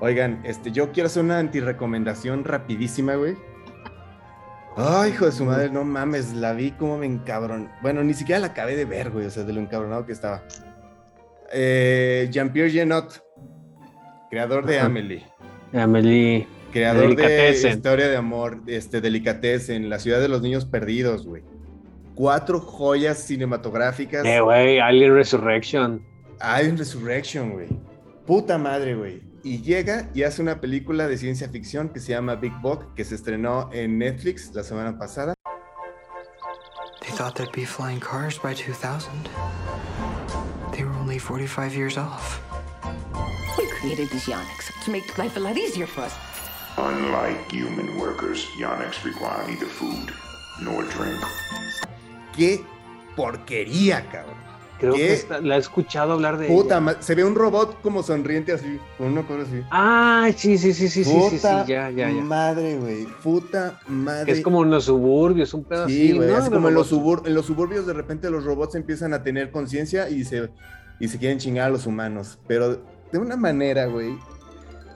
Oigan, 0.00 0.40
este, 0.44 0.72
yo 0.72 0.92
quiero 0.92 1.08
hacer 1.08 1.24
una 1.24 1.38
antirecomendación 1.38 2.44
rapidísima, 2.44 3.14
güey. 3.16 3.36
Ay, 4.76 5.12
hijo 5.12 5.24
de 5.24 5.32
su 5.32 5.44
madre, 5.46 5.70
no 5.70 5.84
mames, 5.84 6.34
la 6.34 6.52
vi 6.52 6.70
como 6.72 6.98
me 6.98 7.06
encabron. 7.06 7.70
Bueno, 7.80 8.04
ni 8.04 8.12
siquiera 8.12 8.40
la 8.40 8.48
acabé 8.48 8.76
de 8.76 8.84
ver, 8.84 9.10
güey, 9.10 9.24
o 9.24 9.30
sea, 9.30 9.42
de 9.44 9.54
lo 9.54 9.60
encabronado 9.60 10.04
que 10.04 10.12
estaba. 10.12 10.42
Eh, 11.50 12.28
Jean-Pierre 12.30 12.70
Genot, 12.70 13.22
creador 14.30 14.66
de. 14.66 14.78
Amelie, 14.78 15.24
Amelie. 15.72 16.46
creador 16.72 17.16
de. 17.16 17.52
Historia 17.52 18.08
de 18.08 18.16
Amor, 18.16 18.60
este, 18.66 19.00
Delicatessen, 19.00 19.88
La 19.88 19.98
Ciudad 19.98 20.20
de 20.20 20.28
los 20.28 20.42
Niños 20.42 20.66
Perdidos, 20.66 21.26
güey. 21.26 21.42
Cuatro 22.14 22.60
joyas 22.60 23.18
cinematográficas. 23.18 24.26
Eh, 24.26 24.40
güey, 24.40 24.78
Alien 24.78 25.14
Resurrection. 25.14 26.02
Alien 26.40 26.76
Resurrection, 26.76 27.52
güey. 27.52 27.68
Puta 28.26 28.58
madre, 28.58 28.94
güey. 28.94 29.22
Y 29.46 29.62
llega 29.62 30.10
y 30.12 30.24
hace 30.24 30.42
una 30.42 30.60
película 30.60 31.06
de 31.06 31.16
ciencia 31.16 31.48
ficción 31.48 31.90
que 31.90 32.00
se 32.00 32.10
llama 32.10 32.34
Big 32.34 32.52
Bug, 32.60 32.92
que 32.96 33.04
se 33.04 33.14
estrenó 33.14 33.70
en 33.72 33.96
Netflix 33.96 34.52
la 34.52 34.64
semana 34.64 34.98
pasada. 34.98 35.34
They 37.00 37.12
thought 37.12 37.36
there'd 37.36 37.52
be 37.52 37.64
flying 37.64 38.00
cars 38.00 38.40
by 38.40 38.54
2000. 38.54 39.08
They 40.72 40.82
were 40.82 40.92
only 40.98 41.20
45 41.20 41.76
years 41.76 41.96
off. 41.96 42.40
We 43.56 43.68
created 43.68 44.10
these 44.10 44.24
Yonics 44.24 44.72
to 44.84 44.90
make 44.90 45.16
life 45.16 45.36
a 45.36 45.40
lot 45.40 45.56
easier 45.56 45.86
for 45.86 46.00
us. 46.00 46.14
Unlike 46.76 47.52
human 47.52 48.00
workers, 48.00 48.44
Yonics 48.58 49.04
require 49.04 49.46
neither 49.46 49.66
food 49.66 50.12
nor 50.60 50.82
drink. 50.90 51.22
¡Qué 52.36 52.64
porquería, 53.14 54.10
cabrón! 54.10 54.45
Creo 54.78 54.94
¿Qué? 54.94 55.18
que 55.28 55.40
la 55.42 55.56
he 55.56 55.58
escuchado 55.58 56.12
hablar 56.12 56.36
de 56.38 56.48
Puta 56.48 56.78
ella. 56.78 56.96
Se 57.00 57.14
ve 57.14 57.24
un 57.24 57.34
robot 57.34 57.80
como 57.80 58.02
sonriente 58.02 58.52
así, 58.52 58.78
con 58.98 59.08
una 59.08 59.26
cosa 59.26 59.42
así. 59.42 59.62
Ah, 59.70 60.28
sí, 60.36 60.58
sí, 60.58 60.72
sí, 60.74 60.88
sí, 60.88 61.02
sí, 61.04 61.20
sí, 61.30 61.38
sí, 61.38 61.46
ya, 61.66 61.90
ya, 61.90 61.90
ya. 61.90 62.10
madre, 62.22 62.76
güey. 62.76 63.06
Puta 63.22 63.80
madre. 63.88 64.26
Que 64.26 64.32
es 64.32 64.40
como 64.42 64.62
en 64.64 64.70
los 64.70 64.84
suburbios, 64.84 65.54
un 65.54 65.64
pedo 65.64 65.86
Sí, 65.88 66.08
así, 66.08 66.16
güey, 66.16 66.28
¿no? 66.28 66.36
así 66.36 66.50
como 66.50 66.68
en 66.68 66.74
los, 66.74 66.92
subur- 66.92 67.26
en 67.26 67.34
los 67.34 67.46
suburbios 67.46 67.86
de 67.86 67.92
repente 67.94 68.28
los 68.30 68.44
robots 68.44 68.74
empiezan 68.74 69.14
a 69.14 69.22
tener 69.22 69.50
conciencia 69.50 70.08
y 70.10 70.24
se, 70.24 70.50
y 71.00 71.08
se 71.08 71.18
quieren 71.18 71.38
chingar 71.38 71.66
a 71.68 71.70
los 71.70 71.86
humanos, 71.86 72.38
pero 72.46 72.82
de 73.12 73.18
una 73.18 73.36
manera, 73.36 73.86
güey, 73.86 74.18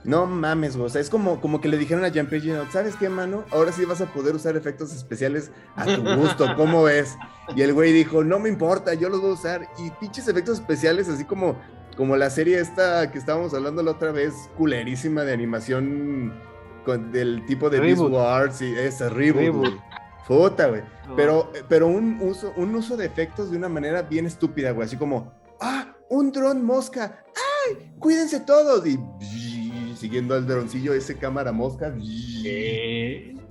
no 0.05 0.27
mames, 0.27 0.77
güey, 0.77 0.87
o 0.87 0.89
sea, 0.89 1.01
es 1.01 1.11
como, 1.11 1.41
como 1.41 1.61
que 1.61 1.69
le 1.69 1.77
dijeron 1.77 2.05
a 2.05 2.09
Jean-Pierre 2.09 2.45
Jeunet, 2.45 2.71
¿sabes 2.71 2.97
qué, 2.97 3.09
mano? 3.09 3.45
Ahora 3.51 3.73
sí 3.73 3.85
vas 3.85 4.01
a 4.01 4.07
poder 4.13 4.35
usar 4.35 4.57
efectos 4.57 4.95
especiales 4.95 5.51
a 5.77 5.85
tu 5.85 6.03
gusto, 6.17 6.47
¿cómo 6.57 6.85
ves? 6.85 7.17
Y 7.55 7.63
el 7.63 7.75
güey 7.75 7.93
dijo, 7.93 8.25
no 8.25 8.39
me 8.39 8.49
importa, 8.49 8.95
yo 8.95 9.09
los 9.09 9.21
voy 9.21 9.31
a 9.31 9.35
usar, 9.35 9.69
y 9.79 9.91
pinches 9.91 10.29
efectos 10.29 10.61
especiales, 10.61 11.09
así 11.09 11.25
como, 11.25 11.57
como 11.97 12.17
la 12.17 12.31
serie 12.31 12.61
esta 12.61 13.11
que 13.11 13.19
estábamos 13.19 13.53
hablando 13.55 13.83
la 13.83 13.93
otra 13.93 14.13
vez, 14.13 14.35
culerísima 14.57 15.23
de 15.25 15.33
animación 15.33 16.33
con, 16.85 17.13
del 17.13 17.45
tipo 17.47 17.69
de 17.69 17.81
Beast. 17.81 18.01
Wars 18.01 18.63
y 18.63 18.75
ese 18.75 19.09
reboot. 19.09 19.75
Puta, 20.27 20.69
güey. 20.69 20.83
Pero, 21.17 21.53
pero 21.69 21.89
un 21.89 22.19
uso, 22.23 22.53
un 22.57 22.73
uso 22.77 22.97
de 22.97 23.05
efectos 23.05 23.51
de 23.51 23.57
una 23.57 23.69
manera 23.69 24.03
bien 24.03 24.27
estúpida, 24.27 24.71
güey. 24.71 24.87
Así 24.87 24.97
como, 24.97 25.33
¡ah! 25.61 25.97
¡Un 26.09 26.31
dron 26.31 26.65
mosca! 26.65 27.25
¡Ay! 27.67 27.93
¡Cuídense 27.99 28.39
todos! 28.39 28.87
Y 28.87 28.97
siguiendo 30.01 30.35
al 30.35 30.47
droncillo 30.47 30.95
ese 30.95 31.17
cámara 31.17 31.53
mosca. 31.53 31.95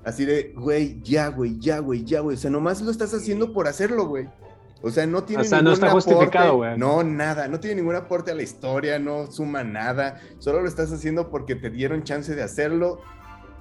Así 0.04 0.26
de, 0.26 0.54
güey, 0.56 1.00
ya, 1.04 1.28
güey, 1.28 1.60
ya, 1.60 1.80
güey, 1.80 2.04
ya, 2.04 2.22
güey. 2.22 2.36
O 2.36 2.40
sea, 2.40 2.50
nomás 2.50 2.82
lo 2.82 2.90
estás 2.90 3.14
haciendo 3.14 3.54
por 3.54 3.68
hacerlo, 3.68 4.08
güey. 4.08 4.28
O 4.82 4.90
sea, 4.90 5.06
no 5.06 5.24
tiene 5.24 5.44
O 5.44 5.46
sea, 5.46 5.60
no 5.60 5.72
ningún 5.72 5.74
está 5.74 5.88
aporte, 5.90 6.12
justificado, 6.12 6.56
güey. 6.58 6.78
No, 6.78 7.04
nada. 7.04 7.48
No 7.48 7.60
tiene 7.60 7.76
ningún 7.78 7.96
aporte 7.96 8.32
a 8.32 8.36
la 8.36 8.42
historia, 8.42 8.98
no 8.98 9.30
suma 9.32 9.64
nada. 9.64 10.20
Solo 10.40 10.62
lo 10.62 10.68
estás 10.68 10.92
haciendo 10.92 11.30
porque 11.30 11.56
te 11.56 11.70
dieron 11.70 12.04
chance 12.04 12.34
de 12.34 12.42
hacerlo. 12.42 13.02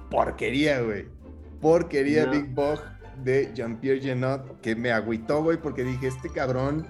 Porquería, 0.09 0.81
güey. 0.81 1.07
Porquería 1.61 2.25
No. 2.25 2.31
Big 2.31 2.47
Bug 2.55 2.79
de 3.23 3.51
Jean-Pierre 3.53 4.01
Genot, 4.01 4.61
que 4.61 4.75
me 4.75 4.91
agüitó, 4.91 5.43
güey, 5.43 5.61
porque 5.61 5.83
dije, 5.83 6.07
este 6.07 6.29
cabrón 6.29 6.87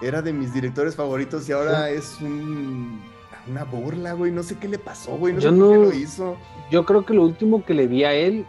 era 0.00 0.22
de 0.22 0.32
mis 0.32 0.54
directores 0.54 0.96
favoritos 0.96 1.48
y 1.48 1.52
ahora 1.52 1.90
es 1.90 2.18
un, 2.20 3.02
una 3.48 3.64
burla, 3.64 4.12
güey. 4.12 4.30
No 4.32 4.42
sé 4.42 4.56
qué 4.58 4.68
le 4.68 4.78
pasó, 4.78 5.16
güey. 5.16 5.34
No 5.34 5.40
Yo 5.40 5.50
sé 5.50 5.56
por 5.56 5.70
qué 5.72 5.78
no- 5.78 5.84
lo 5.84 5.92
hizo. 5.94 6.36
Yo 6.70 6.84
creo 6.84 7.04
que 7.04 7.14
lo 7.14 7.22
último 7.22 7.64
que 7.64 7.74
le 7.74 7.86
vi 7.86 8.04
a 8.04 8.12
él, 8.12 8.44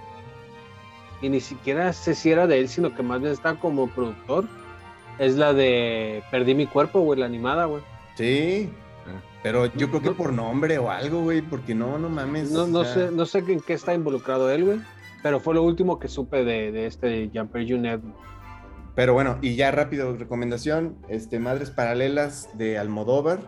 y 1.22 1.30
ni 1.30 1.40
siquiera 1.40 1.92
sé 1.94 2.16
si 2.16 2.32
era 2.32 2.48
de 2.48 2.60
él, 2.60 2.70
sino 2.70 2.94
que 2.96 3.04
más 3.04 3.20
bien 3.22 3.32
está 3.32 3.56
como 3.56 3.88
productor, 3.88 4.46
es 5.18 5.36
la 5.36 5.54
de 5.54 6.24
Perdí 6.32 6.56
mi 6.56 6.66
cuerpo, 6.66 7.02
güey, 7.02 7.20
la 7.20 7.26
animada, 7.26 7.66
güey. 7.66 7.84
Sí. 8.16 8.70
Pero 9.42 9.68
yo 9.68 9.90
creo 9.90 10.02
que 10.02 10.12
por 10.12 10.34
nombre 10.34 10.78
o 10.80 10.90
algo, 10.92 11.22
güey, 11.22 11.42
porque 11.42 11.74
no, 11.74 11.98
no 11.98 12.10
mames. 12.10 12.52
No, 12.52 12.68
no 12.68 12.80
o 12.80 12.86
sea, 12.86 13.08
sé, 13.08 13.12
no 13.12 13.26
sé 13.26 13.40
en 13.40 13.62
qué 13.62 13.74
está 13.74 13.94
involucrado 13.94 14.52
él, 14.52 14.66
güey. 14.66 14.80
Pero 15.24 15.40
fue 15.40 15.54
lo 15.54 15.64
último 15.64 16.00
que 16.00 16.08
supe 16.10 16.44
de, 16.44 16.72
de 16.72 16.86
este 16.86 17.30
Jean-Pierre 17.30 17.70
Junet. 17.70 18.02
Pero 18.96 19.14
bueno, 19.14 19.38
y 19.42 19.56
ya 19.56 19.72
rápido, 19.72 20.16
recomendación, 20.18 20.98
este, 21.08 21.40
Madres 21.40 21.70
Paralelas 21.72 22.50
de 22.58 22.78
Almodóvar. 22.78 23.40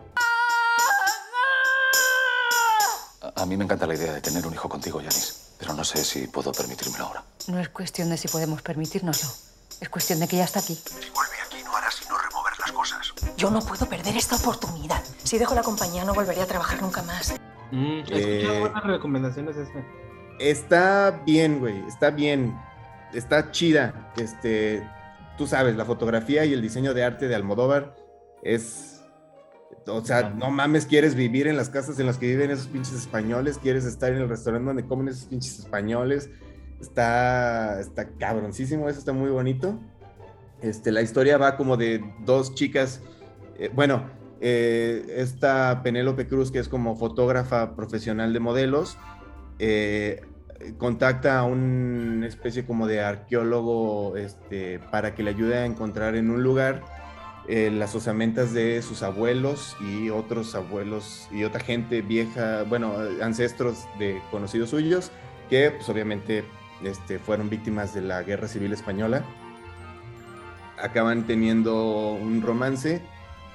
A- 3.42 3.46
mí 3.46 3.56
me 3.56 3.64
encanta 3.64 3.86
la 3.86 3.94
idea 3.94 4.12
de 4.12 4.20
tener 4.20 4.46
un 4.46 4.52
hijo 4.54 4.68
contigo, 4.68 5.00
Yanis, 5.00 5.54
pero 5.58 5.74
no 5.74 5.82
sé 5.84 6.04
si 6.04 6.26
puedo 6.28 6.52
permitírmelo 6.52 7.04
ahora. 7.06 7.24
No 7.48 7.58
es 7.58 7.68
cuestión 7.68 8.08
de 8.10 8.16
si 8.16 8.28
podemos 8.28 8.62
permitírnoslo. 8.62 9.28
Es 9.80 9.88
cuestión 9.88 10.20
de 10.20 10.28
que 10.28 10.36
ya 10.36 10.44
está 10.44 10.60
aquí. 10.60 10.78
No 11.64 11.76
hará 11.76 11.90
sino 11.90 12.16
remover 12.18 12.52
las 12.60 12.72
cosas. 12.72 13.12
Yo 13.36 13.50
no 13.50 13.60
puedo 13.60 13.86
perder 13.86 14.16
esta 14.16 14.36
oportunidad. 14.36 15.02
Si 15.24 15.38
dejo 15.38 15.54
la 15.54 15.62
compañía 15.62 16.04
no 16.04 16.14
volveré 16.14 16.40
a 16.42 16.46
trabajar 16.46 16.80
nunca 16.82 17.02
más. 17.02 17.34
Mm, 17.72 17.84
he 17.84 18.00
escuchado 18.00 18.54
Eh, 18.54 18.60
buenas 18.60 18.84
recomendaciones 18.84 19.56
esta. 19.56 19.84
Está 20.38 21.10
bien, 21.24 21.58
güey, 21.60 21.84
está 21.88 22.10
bien. 22.10 22.56
Está 23.12 23.50
chida. 23.50 24.12
Este, 24.16 24.88
tú 25.36 25.46
sabes, 25.46 25.74
la 25.76 25.84
fotografía 25.84 26.44
y 26.44 26.52
el 26.52 26.62
diseño 26.62 26.94
de 26.94 27.04
arte 27.04 27.26
de 27.28 27.34
Almodóvar 27.34 27.96
es. 28.42 28.91
O 29.86 30.04
sea, 30.04 30.30
no 30.30 30.50
mames, 30.50 30.86
quieres 30.86 31.14
vivir 31.14 31.46
en 31.46 31.56
las 31.56 31.68
casas 31.68 31.98
en 31.98 32.06
las 32.06 32.18
que 32.18 32.26
viven 32.26 32.50
esos 32.50 32.66
pinches 32.68 32.94
españoles, 32.94 33.58
quieres 33.58 33.84
estar 33.84 34.12
en 34.12 34.18
el 34.18 34.28
restaurante 34.28 34.66
donde 34.66 34.86
comen 34.86 35.08
esos 35.08 35.24
pinches 35.24 35.58
españoles. 35.60 36.30
Está, 36.80 37.80
está 37.80 38.08
cabroncísimo, 38.18 38.88
eso 38.88 38.98
está 38.98 39.12
muy 39.12 39.30
bonito. 39.30 39.78
Este, 40.60 40.92
la 40.92 41.02
historia 41.02 41.38
va 41.38 41.56
como 41.56 41.76
de 41.76 42.04
dos 42.24 42.54
chicas, 42.54 43.02
eh, 43.58 43.70
bueno, 43.74 44.10
eh, 44.40 45.04
esta 45.16 45.82
Penélope 45.82 46.26
Cruz, 46.26 46.50
que 46.50 46.60
es 46.60 46.68
como 46.68 46.96
fotógrafa 46.96 47.74
profesional 47.74 48.32
de 48.32 48.40
modelos, 48.40 48.96
eh, 49.58 50.22
contacta 50.78 51.38
a 51.38 51.44
una 51.44 52.26
especie 52.26 52.64
como 52.64 52.86
de 52.86 53.00
arqueólogo 53.00 54.16
este, 54.16 54.78
para 54.90 55.14
que 55.14 55.22
le 55.22 55.30
ayude 55.30 55.58
a 55.58 55.66
encontrar 55.66 56.14
en 56.14 56.30
un 56.30 56.42
lugar 56.42 56.82
eh, 57.48 57.70
las 57.72 57.94
osamentas 57.94 58.52
de 58.52 58.82
sus 58.82 59.02
abuelos 59.02 59.76
y 59.80 60.10
otros 60.10 60.54
abuelos 60.54 61.28
y 61.32 61.44
otra 61.44 61.60
gente 61.60 62.00
vieja, 62.02 62.62
bueno, 62.64 62.94
ancestros 63.20 63.86
de 63.98 64.20
conocidos 64.30 64.70
suyos, 64.70 65.10
que 65.50 65.70
pues 65.70 65.88
obviamente 65.88 66.44
este, 66.84 67.18
fueron 67.18 67.50
víctimas 67.50 67.94
de 67.94 68.02
la 68.02 68.22
Guerra 68.22 68.48
Civil 68.48 68.72
Española. 68.72 69.24
Acaban 70.80 71.26
teniendo 71.26 72.12
un 72.14 72.42
romance, 72.42 73.00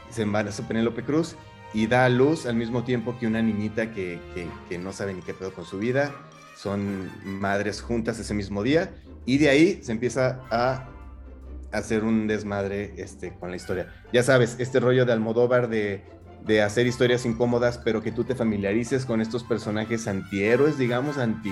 se 0.10 0.22
embaraza 0.22 0.68
Penélope 0.68 1.04
Cruz 1.04 1.36
y 1.74 1.88
da 1.88 2.06
a 2.06 2.10
luz 2.10 2.46
al 2.46 2.56
mismo 2.56 2.84
tiempo 2.84 3.18
que 3.20 3.28
una 3.28 3.42
niñita 3.42 3.92
que, 3.94 4.20
que- 4.34 4.48
que 4.70 4.78
no 4.78 4.94
sabe 4.94 5.14
ni 5.14 5.22
qué 5.22 5.34
pedo 5.34 5.54
con 5.54 5.66
su 5.66 5.78
vida. 5.80 6.14
Son 6.56 7.12
madres 7.24 7.82
juntas 7.82 8.18
ese 8.20 8.34
mismo 8.34 8.64
día 8.64 8.94
y 9.26 9.38
de 9.38 9.50
ahí 9.50 9.80
se 9.84 9.92
empieza 9.92 10.40
a 10.50 10.90
hacer 11.72 12.04
un 12.04 12.28
desmadre 12.28 12.94
este, 12.98 13.34
con 13.38 13.50
la 13.50 13.56
historia. 13.56 13.94
Ya 14.14 14.24
sabes, 14.24 14.56
este 14.60 14.80
rollo 14.80 15.06
de 15.06 15.14
Almodóvar 15.14 15.70
de, 15.70 16.04
de 16.46 16.62
hacer 16.62 16.88
historias 16.88 17.26
incómodas, 17.26 17.78
pero 17.78 18.02
que 18.02 18.12
tú 18.12 18.24
te 18.24 18.36
familiarices 18.36 19.06
con 19.06 19.22
estos 19.22 19.44
personajes 19.44 20.08
antihéroes, 20.08 20.78
digamos, 20.78 21.18
anti, 21.18 21.52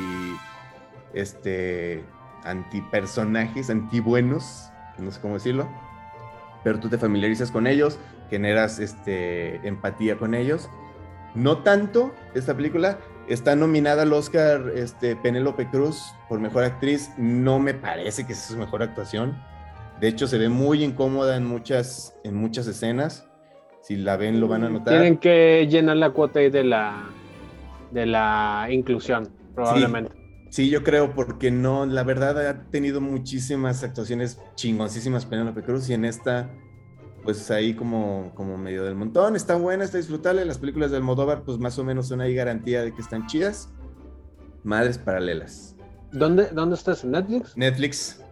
este, 1.13 2.03
antipersonajes, 2.43 3.70
antibuenos, 3.70 4.70
no 4.97 5.11
sé 5.11 5.20
cómo 5.20 5.34
decirlo, 5.34 5.68
pero 6.63 6.80
tú 6.80 6.89
te 6.89 6.97
familiarizas 6.97 7.51
con 7.51 7.68
ellos, 7.68 7.99
generas 8.30 8.80
este, 8.80 9.55
empatía 9.68 10.18
con 10.18 10.34
ellos. 10.34 10.70
No 11.34 11.59
tanto 11.63 12.16
esta 12.34 12.55
película, 12.55 12.97
está 13.28 13.55
nominada 13.55 14.03
al 14.03 14.13
Oscar 14.13 14.72
este, 14.74 15.16
Penélope 15.16 15.70
Cruz 15.70 16.13
por 16.30 16.39
Mejor 16.39 16.63
Actriz, 16.63 17.11
no 17.18 17.59
me 17.59 17.74
parece 17.74 18.26
que 18.26 18.34
sea 18.34 18.55
su 18.55 18.57
mejor 18.57 18.82
actuación. 18.82 19.38
De 20.00 20.08
hecho, 20.08 20.28
se 20.28 20.38
ve 20.38 20.50
muy 20.50 20.84
incómoda 20.84 21.38
en 21.38 21.46
muchas, 21.46 22.16
en 22.24 22.36
muchas 22.36 22.68
escenas. 22.68 23.28
Si 23.82 23.96
la 23.96 24.18
ven, 24.18 24.39
lo 24.39 24.48
van 24.48 24.64
a 24.64 24.70
notar. 24.70 24.96
Tienen 24.96 25.18
que 25.18 25.68
llenar 25.70 25.98
la 25.98 26.10
cuota 26.10 26.39
ahí 26.39 26.50
de 26.50 26.64
la 26.64 27.10
de 27.91 28.06
la 28.06 28.68
inclusión, 28.70 29.30
probablemente. 29.54 30.12
Sí, 30.50 30.70
yo 30.70 30.84
creo, 30.84 31.14
porque 31.14 31.52
no, 31.52 31.86
la 31.86 32.04
verdad 32.04 32.48
ha 32.48 32.70
tenido 32.70 33.02
muchísimas 33.02 33.84
actuaciones 33.84 34.39
chingoncísimas 34.56 35.26
Penélope 35.26 35.64
Cruz 35.64 35.89
y 35.89 35.93
en 35.93 36.06
esta, 36.06 36.50
pues 37.24 37.50
ahí 37.52 37.74
como, 37.74 38.32
como 38.36 38.58
medio 38.58 38.84
del 38.84 38.96
montón. 38.96 39.36
Está 39.36 39.56
buena, 39.56 39.84
está 39.84 39.98
disfrutable. 39.98 40.46
Las 40.46 40.58
películas 40.58 40.91
de 40.91 40.98
Almodóvar, 40.98 41.43
pues 41.43 41.58
más 41.58 41.78
o 41.80 41.84
menos 41.84 42.08
son 42.08 42.22
ahí 42.22 42.36
garantía 42.36 42.84
de 42.84 42.93
que 42.93 43.02
están 43.02 43.28
chidas. 43.28 43.74
Madres 44.64 44.98
paralelas. 44.98 45.76
¿Dónde, 46.12 46.48
¿Dónde 46.54 46.76
estás? 46.76 47.04
¿En 47.04 47.12
Netflix? 47.12 47.58
Netflix. 47.58 48.24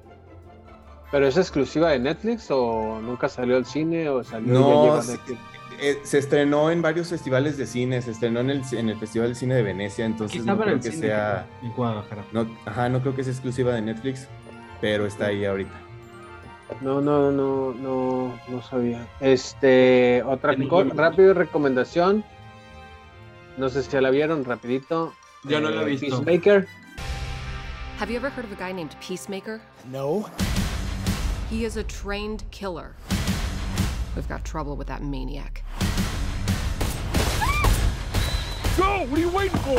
¿Pero 1.14 1.28
es 1.28 1.38
exclusiva 1.38 1.92
de 1.92 2.00
Netflix 2.00 2.48
o 2.50 3.00
nunca 3.00 3.30
salió 3.30 3.56
al 3.58 3.68
cine 3.68 4.10
o 4.10 4.24
salió 4.24 4.52
No, 4.52 5.00
se, 5.04 5.20
eh, 5.80 6.00
se 6.02 6.18
estrenó 6.18 6.72
en 6.72 6.82
varios 6.82 7.10
festivales 7.10 7.56
de 7.56 7.68
cine, 7.68 8.02
se 8.02 8.10
estrenó 8.10 8.40
en 8.40 8.50
el, 8.50 8.64
en 8.72 8.90
el 8.90 8.98
Festival 8.98 9.30
de 9.30 9.36
Cine 9.36 9.54
de 9.54 9.62
Venecia, 9.62 10.06
entonces 10.06 10.44
no 10.44 10.58
creo 10.58 10.74
el 10.74 10.80
que 10.82 10.90
cine, 10.90 11.08
sea... 11.10 11.46
En 11.62 11.72
Guadalajara. 11.74 12.24
No, 12.32 12.48
ajá, 12.66 12.90
no 12.90 13.00
creo 13.02 13.16
que 13.16 13.24
sea 13.24 13.32
exclusiva 13.32 13.76
de 13.76 13.84
Netflix, 13.84 14.28
pero 14.82 15.06
está 15.06 15.28
ahí 15.28 15.46
ahorita. 15.46 15.80
No, 16.82 17.00
no, 17.00 17.32
no, 17.32 17.74
no, 17.76 18.34
no 18.48 18.62
sabía. 18.64 19.08
Este, 19.20 20.24
otra 20.26 20.56
rápida 20.96 21.34
recomendación. 21.36 22.26
No 23.58 23.70
sé 23.70 23.84
si 23.84 23.92
ya 23.92 24.02
la 24.02 24.10
vieron, 24.10 24.46
rapidito. 24.46 25.14
Yo 25.44 25.62
no 25.62 25.70
la 25.70 25.82
he 25.82 25.84
Eh, 25.84 25.90
visto. 25.90 26.08
Peacemaker. 26.08 26.68
Have 28.00 28.12
you 28.12 28.18
ever 28.18 28.32
heard 28.32 28.46
of 28.46 28.52
a 28.52 28.56
guy 28.56 28.74
named 28.74 28.96
Peacemaker? 29.08 29.62
No. 29.92 30.26
He 31.50 31.66
is 31.66 31.78
a 31.78 31.84
trained 31.84 32.44
killer. 32.52 32.96
We've 34.16 34.28
got 34.28 34.44
trouble 34.46 34.76
with 34.76 34.88
that 34.88 35.02
maniac. 35.04 35.64
Go! 38.78 39.06
What 39.06 39.18
are 39.18 39.22
you 39.22 39.30
waiting 39.30 39.58
for? 39.60 39.76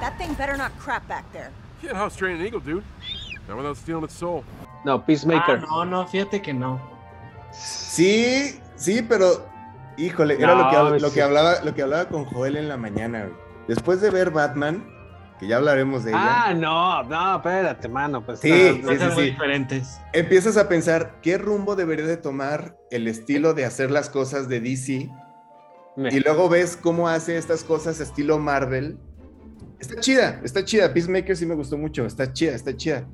That 0.00 0.14
thing 0.18 0.34
better 0.34 0.56
not 0.56 0.76
crap 0.78 1.06
back 1.08 1.30
there. 1.32 1.50
Can't 1.82 1.96
house 1.96 2.16
train 2.16 2.36
an 2.38 2.46
eagle, 2.46 2.60
dude. 2.60 2.84
Not 3.48 3.56
without 3.56 3.76
stealing 3.76 4.04
its 4.04 4.14
soul. 4.14 4.44
No, 4.84 4.98
Peacemaker. 4.98 5.62
Ah, 5.70 5.84
no, 5.84 6.02
no, 6.02 6.06
fíjate 6.06 6.42
que 6.42 6.52
no. 6.52 6.80
Sí, 7.52 8.60
sí, 8.76 9.02
pero 9.02 9.46
híjole, 9.96 10.34
era 10.38 10.54
No, 10.54 10.62
lo, 10.64 10.70
que, 10.94 11.00
lo, 11.00 11.08
sí. 11.08 11.14
que 11.14 11.22
hablaba, 11.22 11.60
lo 11.64 11.74
que 11.74 11.82
hablaba 11.82 12.08
con 12.08 12.24
Joel 12.26 12.56
en 12.56 12.68
la 12.68 12.76
mañana. 12.76 13.20
güey. 13.24 13.34
Después 13.68 14.00
de 14.00 14.10
ver 14.10 14.30
Batman, 14.30 14.84
que 15.40 15.46
ya 15.48 15.56
hablaremos 15.56 16.04
de 16.04 16.10
ella, 16.10 16.44
Ah, 16.48 16.54
no, 16.54 17.02
no, 17.04 17.36
espérate, 17.36 17.88
mano. 17.88 18.24
Pues, 18.24 18.40
Sí, 18.40 18.50
está- 18.52 18.88
sí, 18.92 18.98
sí, 18.98 19.04
muy 19.06 19.14
sí. 19.24 19.30
diferentes. 19.30 20.00
empiezas 20.12 20.56
a 20.56 20.68
pensar 20.68 21.16
qué 21.22 21.38
rumbo 21.38 21.74
debería 21.76 22.06
de 22.06 22.16
tomar 22.18 22.76
el 22.90 23.08
estilo 23.08 23.54
de 23.54 23.64
hacer 23.64 23.90
las 23.90 24.10
cosas 24.10 24.48
de 24.48 24.60
DC 24.60 25.10
Me- 25.96 26.10
y 26.14 26.20
luego 26.20 26.48
ves 26.48 26.76
cómo 26.76 27.08
hace 27.08 27.36
estas 27.38 27.64
cosas 27.64 28.00
estilo 28.00 28.38
Marvel. 28.38 28.98
Está 29.80 29.98
chida, 29.98 30.40
está 30.44 30.62
chida. 30.64 30.92
Peacemaker 30.92 31.34
sí 31.36 31.46
me 31.46 31.54
gustó 31.54 31.78
mucho, 31.78 32.04
está 32.04 32.32
chida, 32.32 32.52
está 32.54 32.76
chida. 32.76 33.06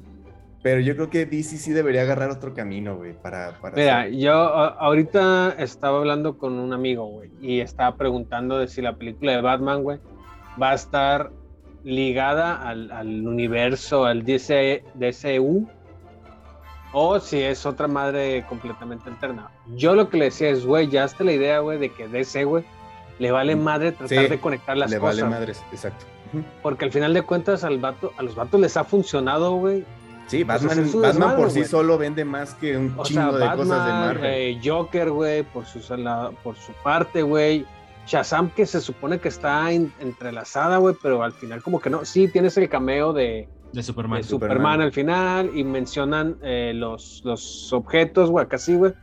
Pero 0.62 0.81
yo 0.81 0.97
creo 0.97 1.11
que 1.11 1.27
DC 1.27 1.59
sí 1.59 1.70
debería 1.72 2.03
agarrar 2.03 2.29
otro 2.31 2.53
camino, 2.55 2.97
güey, 2.97 3.12
para, 3.12 3.53
para 3.61 3.77
Mira, 3.77 4.01
hacer- 4.01 4.16
yo 4.16 4.33
ahorita 4.33 5.55
estaba 5.59 5.99
hablando 5.99 6.39
con 6.39 6.55
un 6.59 6.72
amigo, 6.72 7.07
güey, 7.07 7.31
y 7.41 7.61
estaba 7.61 7.97
preguntando 7.97 8.59
de 8.59 8.66
si 8.66 8.83
la 8.83 8.97
película 8.97 9.31
de 9.33 9.43
Batman, 9.43 9.85
güey, 9.85 10.01
va 10.61 10.72
a 10.72 10.74
estar 10.74 11.31
ligada 11.87 12.61
al, 12.68 12.91
al 12.91 13.26
universo, 13.26 14.05
al 14.07 14.24
DC, 14.24 14.82
DCU, 14.95 15.68
o 16.93 17.20
si 17.20 17.41
es 17.43 17.64
otra 17.64 17.87
madre 17.87 18.45
completamente 18.49 19.09
alterna. 19.09 19.51
Yo 19.76 19.95
lo 19.95 20.09
que 20.09 20.16
le 20.16 20.24
decía 20.26 20.51
es, 20.51 20.66
güey, 20.66 20.89
ya 20.89 21.05
hasta 21.05 21.22
la 21.22 21.32
idea, 21.32 21.61
güey, 21.61 21.78
de 21.78 21.91
que 21.91 22.09
DC, 22.09 22.43
güey, 22.45 22.64
le 23.20 23.30
vale 23.30 23.55
madre 23.55 23.93
tratar 23.93 24.09
Sí, 24.24 24.28
de 24.28 24.41
conectar 24.41 24.76
las 24.76 24.91
le 24.91 24.99
cosas. 24.99 25.14
vale 25.16 25.22
güey. 25.28 25.41
madres, 25.41 25.62
exacto. 25.70 26.05
Porque 26.62 26.84
al 26.87 26.93
final 26.93 27.14
de 27.14 27.22
cuentas 27.22 27.62
al 27.62 27.78
vato, 27.78 28.12
a 28.18 28.22
los 28.24 28.34
vatos 28.34 28.61
les 28.61 28.76
ha 28.76 28.82
funcionado, 28.84 29.53
güey. 29.55 29.84
Sí, 30.26 30.45
Pues 30.45 30.61
Batman, 30.64 30.91
desmadre, 31.03 31.37
por 31.37 31.51
sí 31.53 31.64
solo 31.64 31.99
vende 31.99 32.24
más 32.24 32.55
que 32.55 32.76
un 32.76 32.95
O 32.97 33.05
chingo 33.05 33.39
sea, 33.39 33.51
de 33.51 33.57
cosas 33.57 33.87
de 33.87 33.93
Marvel. 33.93 34.24
eh, 34.24 34.61
Joker, 34.64 35.11
güey, 35.11 35.45
por 35.45 35.64
su, 35.66 35.78
por 36.43 36.57
su 36.57 36.72
parte, 36.82 37.22
güey. 37.22 37.64
Shazam, 38.07 38.51
que 38.51 38.67
se 38.67 38.81
supone 38.81 39.19
que 39.19 39.29
está 39.29 39.73
entrelazada, 39.73 40.79
güey, 40.79 40.95
pero 41.03 41.23
al 41.23 41.33
final 41.33 41.63
como 41.63 41.81
que 41.81 41.91
no. 41.91 42.05
Sí, 42.05 42.29
tienes 42.29 42.57
el 42.57 42.69
cameo 42.69 43.13
de, 43.13 43.49
De 43.73 43.83
Superman. 43.83 44.21
de 44.21 44.29
Superman. 44.29 44.81
al 44.81 44.93
final 44.93 45.51
y 45.55 45.65
mencionan 45.65 46.37
eh, 46.43 46.73
los, 46.75 47.23
los 47.25 47.73
objetos, 47.73 48.31
güey, 48.31 48.45
acá 48.45 48.59
sí, 48.59 48.77
güey. 48.77 48.95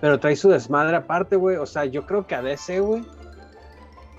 Pero 0.00 0.18
trae 0.18 0.36
su 0.36 0.48
desmadre 0.48 0.96
aparte, 0.96 1.36
güey. 1.36 1.56
O 1.56 1.66
sea, 1.66 1.84
yo 1.84 2.06
creo 2.06 2.26
que 2.26 2.34
a 2.34 2.42
DC, 2.42 2.80
güey, 2.80 3.04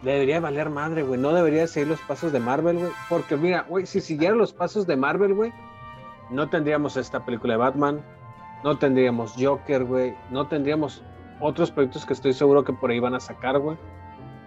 debería 0.02 0.40
valer 0.40 0.70
madre, 0.70 1.04
güey. 1.04 1.20
No 1.20 1.34
debería 1.34 1.68
seguir 1.68 1.90
los 1.90 2.02
pasos 2.02 2.32
de 2.32 2.40
Marvel, 2.40 2.78
güey. 2.78 2.92
Porque 3.10 3.36
mira, 3.36 3.66
güey, 3.68 3.86
si 3.86 4.00
siguiera 4.02 4.36
los 4.36 4.54
pasos 4.54 4.88
de 4.88 4.96
Marvel, 4.96 5.34
güey, 5.34 5.54
no 6.30 6.50
tendríamos 6.50 6.96
esta 6.98 7.26
película 7.26 7.54
de 7.54 7.58
Batman, 7.58 8.02
no 8.64 8.78
tendríamos 8.78 9.34
Joker, 9.38 9.84
güey, 9.84 10.16
no 10.32 10.48
tendríamos 10.48 11.02
otros 11.40 11.72
proyectos 11.72 12.06
que 12.06 12.14
estoy 12.14 12.34
seguro 12.34 12.64
que 12.64 12.74
por 12.74 12.92
ahí 12.92 13.00
van 13.00 13.16
a 13.16 13.20
sacar, 13.20 13.60
güey. 13.60 13.78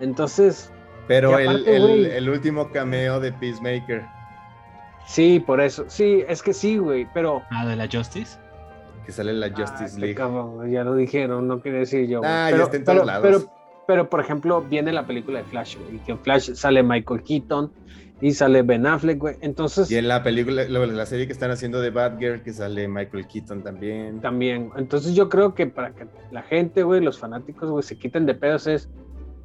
Entonces, 0.01 0.73
Pero 1.09 1.39
el, 1.39 1.67
el- 2.07 2.29
último 2.29 2.71
cameo 2.71 3.21
de 3.21 3.33
Peacemaker, 3.33 4.05
sí, 5.07 5.41
por 5.41 5.61
eso. 5.61 5.85
Sí, 5.89 6.25
es 6.29 6.43
que 6.43 6.53
sí, 6.53 6.77
güey, 6.79 7.07
pero... 7.15 7.43
Ah, 7.51 7.67
de 7.67 7.77
la 7.77 7.89
Justice. 7.91 8.39
que 9.07 9.13
sale 9.13 9.31
en 9.33 9.41
la 9.41 9.51
Justice 9.51 9.85
Este 9.85 10.01
League. 10.01 10.15
cabrón, 10.15 10.71
ya 10.71 10.85
lo 10.85 10.95
dijeron, 10.95 11.47
no 11.49 11.61
quería 11.61 11.81
decir 11.81 12.09
yo. 12.09 12.21
Ah, 12.25 12.49
ya 12.51 12.57
pero, 12.57 12.65
está 12.65 12.77
en 12.77 12.85
todos 12.85 12.97
pero, 12.99 13.05
lados. 13.07 13.23
Pero, 13.27 13.53
pero, 13.87 14.09
por 14.11 14.21
ejemplo, 14.21 14.63
viene 14.63 14.93
la 14.93 15.07
película 15.07 15.41
de 15.41 15.45
Flash, 15.45 15.77
güey, 15.77 15.97
y 15.97 15.99
que 15.99 16.13
en 16.13 16.19
Flash 16.21 16.53
sale 16.55 16.83
Michael 16.83 17.23
Keaton 17.23 17.73
y 18.21 18.33
sale 18.33 18.63
Ben 18.63 18.87
Affleck, 18.87 19.19
güey. 19.19 19.37
Entonces, 19.41 19.91
Y 19.91 19.97
en 19.97 20.07
la 20.07 20.23
película, 20.23 20.63
la, 20.69 20.87
la 20.87 21.07
serie 21.07 21.27
que 21.27 21.33
están 21.33 21.51
haciendo 21.51 21.81
de 21.81 21.91
Batgirl, 21.91 22.43
que 22.43 22.53
sale 22.53 22.87
Michael 22.87 23.27
Keaton 23.27 23.65
también. 23.65 24.21
también. 24.21 24.71
Entonces, 24.77 25.15
yo 25.17 25.29
creo 25.29 25.55
que 25.55 25.67
para 25.67 25.91
que 25.93 26.07
la 26.31 26.43
gente, 26.43 26.85
güey, 26.85 27.01
los 27.01 27.19
fanáticos, 27.19 27.69
güey, 27.71 27.83
se 27.83 27.99
quiten 27.99 28.25
de 28.27 28.35
pedos 28.35 28.69
es. 28.69 28.89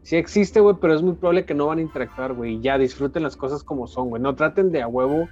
Sí 0.03 0.15
existe, 0.15 0.59
güey, 0.61 0.75
pero 0.79 0.93
es 0.93 1.01
muy 1.01 1.13
probable 1.13 1.45
que 1.45 1.53
no 1.53 1.67
van 1.67 1.79
a 1.79 1.81
interactuar, 1.81 2.33
güey. 2.33 2.55
y 2.55 2.61
Ya 2.61 2.77
disfruten 2.77 3.23
las 3.23 3.35
cosas 3.35 3.63
como 3.63 3.87
son, 3.87 4.09
güey. 4.09 4.21
No 4.21 4.35
traten 4.35 4.71
de 4.71 4.81
a 4.81 4.87
huevo 4.87 5.27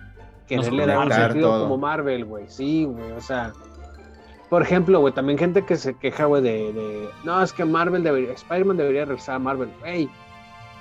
quererle 0.47 0.85
dar 0.85 1.05
un 1.05 1.11
sentido 1.11 1.49
todo. 1.49 1.63
como 1.63 1.77
Marvel, 1.77 2.25
güey. 2.25 2.45
Sí, 2.47 2.85
güey. 2.85 3.11
O 3.13 3.21
sea, 3.21 3.53
por 4.49 4.61
ejemplo, 4.61 4.99
güey, 4.99 5.13
también 5.13 5.39
gente 5.39 5.63
que 5.63 5.75
se 5.75 5.95
queja, 5.95 6.25
güey, 6.25 6.43
de, 6.43 6.73
de, 6.73 7.09
No, 7.23 7.41
es 7.41 7.53
que 7.53 7.65
Marvel 7.65 8.03
debería. 8.03 8.33
Spider-Man 8.33 8.77
debería 8.77 9.05
regresar 9.05 9.35
a 9.35 9.39
Marvel. 9.39 9.69
Güey, 9.79 10.09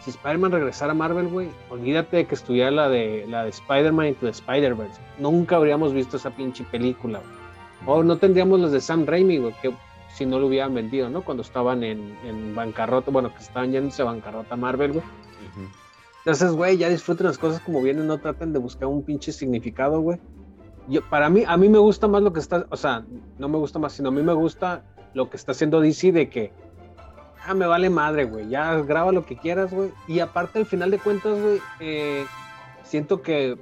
si 0.00 0.10
Spider-Man 0.10 0.52
regresara 0.52 0.92
a 0.92 0.94
Marvel, 0.94 1.28
güey, 1.28 1.48
olvídate 1.70 2.18
de 2.18 2.26
que 2.26 2.34
estuviera 2.34 2.70
la 2.70 2.88
de, 2.88 3.24
la 3.28 3.44
de 3.44 3.50
Spider-Man 3.50 4.08
Into 4.08 4.26
the 4.26 4.30
Spider-Verse. 4.32 5.00
Nunca 5.18 5.56
habríamos 5.56 5.94
visto 5.94 6.18
esa 6.18 6.30
pinche 6.30 6.64
película, 6.64 7.20
güey. 7.20 7.44
O 7.86 8.02
no 8.02 8.16
tendríamos 8.16 8.60
las 8.60 8.72
de 8.72 8.80
Sam 8.80 9.06
Raimi, 9.06 9.38
güey, 9.38 9.54
que 9.62 9.72
si 10.14 10.26
no 10.26 10.38
lo 10.38 10.46
hubieran 10.46 10.74
vendido, 10.74 11.10
¿no? 11.10 11.22
Cuando 11.22 11.42
estaban 11.42 11.82
en, 11.82 12.16
en 12.24 12.54
bancarrota, 12.54 13.10
bueno, 13.10 13.34
que 13.34 13.42
estaban 13.42 13.72
yéndose 13.72 14.02
a 14.02 14.06
bancarrota 14.06 14.56
Marvel, 14.56 14.92
güey. 14.92 15.04
Entonces, 16.18 16.52
güey, 16.52 16.78
ya 16.78 16.88
disfruten 16.88 17.26
las 17.26 17.36
cosas 17.36 17.60
como 17.60 17.82
vienen, 17.82 18.06
no 18.06 18.18
traten 18.18 18.52
de 18.52 18.58
buscar 18.58 18.88
un 18.88 19.02
pinche 19.02 19.32
significado, 19.32 20.00
güey. 20.00 20.18
Yo, 20.88 21.02
para 21.10 21.28
mí, 21.28 21.42
a 21.46 21.56
mí 21.56 21.68
me 21.68 21.78
gusta 21.78 22.06
más 22.08 22.22
lo 22.22 22.32
que 22.32 22.40
está, 22.40 22.64
o 22.70 22.76
sea, 22.76 23.04
no 23.38 23.48
me 23.48 23.58
gusta 23.58 23.78
más, 23.78 23.92
sino 23.92 24.08
a 24.08 24.12
mí 24.12 24.22
me 24.22 24.32
gusta 24.32 24.84
lo 25.14 25.28
que 25.28 25.36
está 25.36 25.52
haciendo 25.52 25.80
DC 25.80 26.12
de 26.12 26.30
que, 26.30 26.52
ah, 27.44 27.54
me 27.54 27.66
vale 27.66 27.90
madre, 27.90 28.24
güey, 28.24 28.48
ya 28.48 28.74
graba 28.82 29.10
lo 29.10 29.26
que 29.26 29.36
quieras, 29.36 29.72
güey. 29.72 29.90
Y 30.06 30.20
aparte, 30.20 30.60
al 30.60 30.66
final 30.66 30.90
de 30.90 30.98
cuentas, 30.98 31.40
güey, 31.40 31.60
eh, 31.80 32.24
siento 32.84 33.20
que 33.20 33.58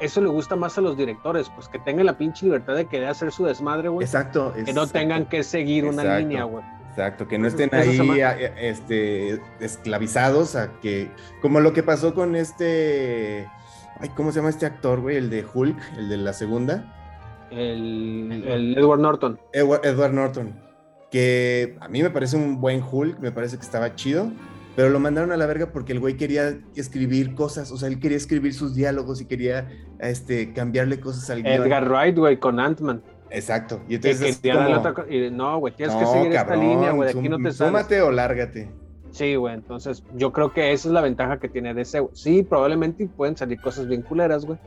eso 0.00 0.20
le 0.20 0.28
gusta 0.28 0.56
más 0.56 0.76
a 0.78 0.80
los 0.80 0.96
directores, 0.96 1.48
pues 1.54 1.68
que 1.68 1.78
tengan 1.78 2.06
la 2.06 2.16
pinche 2.18 2.44
libertad 2.46 2.74
de 2.74 2.86
querer 2.86 3.08
hacer 3.08 3.32
su 3.32 3.44
desmadre, 3.44 3.88
güey. 3.88 4.04
Exacto. 4.04 4.52
Que 4.64 4.72
no 4.72 4.86
tengan 4.86 5.26
que 5.26 5.42
seguir 5.42 5.84
una 5.84 6.18
línea, 6.18 6.44
güey. 6.44 6.64
Exacto, 6.90 7.28
que 7.28 7.36
no 7.38 7.46
estén 7.46 7.68
ahí 7.74 8.20
a- 8.22 8.32
este, 8.58 9.38
esclavizados 9.60 10.56
a 10.56 10.72
que, 10.80 11.10
como 11.42 11.60
lo 11.60 11.74
que 11.74 11.82
pasó 11.82 12.14
con 12.14 12.34
este, 12.36 13.46
ay, 14.00 14.08
¿cómo 14.16 14.32
se 14.32 14.38
llama 14.38 14.48
este 14.48 14.64
actor, 14.64 15.00
güey? 15.02 15.16
El 15.16 15.28
de 15.28 15.44
Hulk, 15.52 15.76
el 15.98 16.08
de 16.08 16.16
la 16.16 16.32
segunda. 16.32 16.92
El, 17.50 18.42
el 18.46 18.78
Edward 18.78 19.00
Norton. 19.00 19.38
Edward, 19.52 19.84
Edward 19.84 20.12
Norton, 20.14 20.54
que 21.10 21.76
a 21.80 21.88
mí 21.88 22.02
me 22.02 22.08
parece 22.10 22.36
un 22.36 22.60
buen 22.62 22.82
Hulk, 22.82 23.18
me 23.20 23.30
parece 23.30 23.56
que 23.58 23.62
estaba 23.62 23.94
chido, 23.94 24.30
pero 24.76 24.90
lo 24.90 25.00
mandaron 25.00 25.32
a 25.32 25.36
la 25.36 25.46
verga 25.46 25.72
porque 25.72 25.92
el 25.92 26.00
güey 26.00 26.16
quería 26.16 26.60
escribir 26.76 27.34
cosas, 27.34 27.72
o 27.72 27.78
sea, 27.78 27.88
él 27.88 27.98
quería 27.98 28.18
escribir 28.18 28.54
sus 28.54 28.74
diálogos 28.74 29.20
y 29.20 29.24
quería 29.24 29.68
este, 29.98 30.52
cambiarle 30.52 31.00
cosas 31.00 31.28
al 31.30 31.42
guion. 31.42 31.62
Edgar 31.62 31.88
Wright, 31.88 32.16
güey, 32.16 32.38
con 32.38 32.60
Ant-Man. 32.60 33.02
Exacto, 33.30 33.80
y 33.88 33.96
entonces 33.96 34.40
es 34.44 34.52
como, 34.52 34.70
otra 34.76 34.94
y 35.12 35.30
no, 35.30 35.58
güey, 35.58 35.74
tienes 35.74 35.96
que 35.96 36.02
"No, 36.02 36.12
seguir 36.12 36.28
esta 36.28 36.44
cabrón, 36.46 36.60
línea, 36.68 36.92
güey, 36.92 37.08
aquí 37.08 37.28
no 37.28 37.38
te. 37.38 37.50
Súmate 37.52 38.00
o 38.02 38.12
lárgate. 38.12 38.70
Sí, 39.10 39.34
güey, 39.34 39.54
entonces 39.54 40.04
yo 40.14 40.30
creo 40.30 40.52
que 40.52 40.72
esa 40.72 40.88
es 40.88 40.92
la 40.92 41.00
ventaja 41.00 41.38
que 41.40 41.48
tiene 41.48 41.72
DC. 41.72 42.00
güey. 42.00 42.14
Sí, 42.14 42.42
probablemente 42.42 43.08
pueden 43.08 43.36
salir 43.36 43.60
cosas 43.60 43.88
bien 43.88 44.02
culeras, 44.02 44.44
güey. 44.44 44.58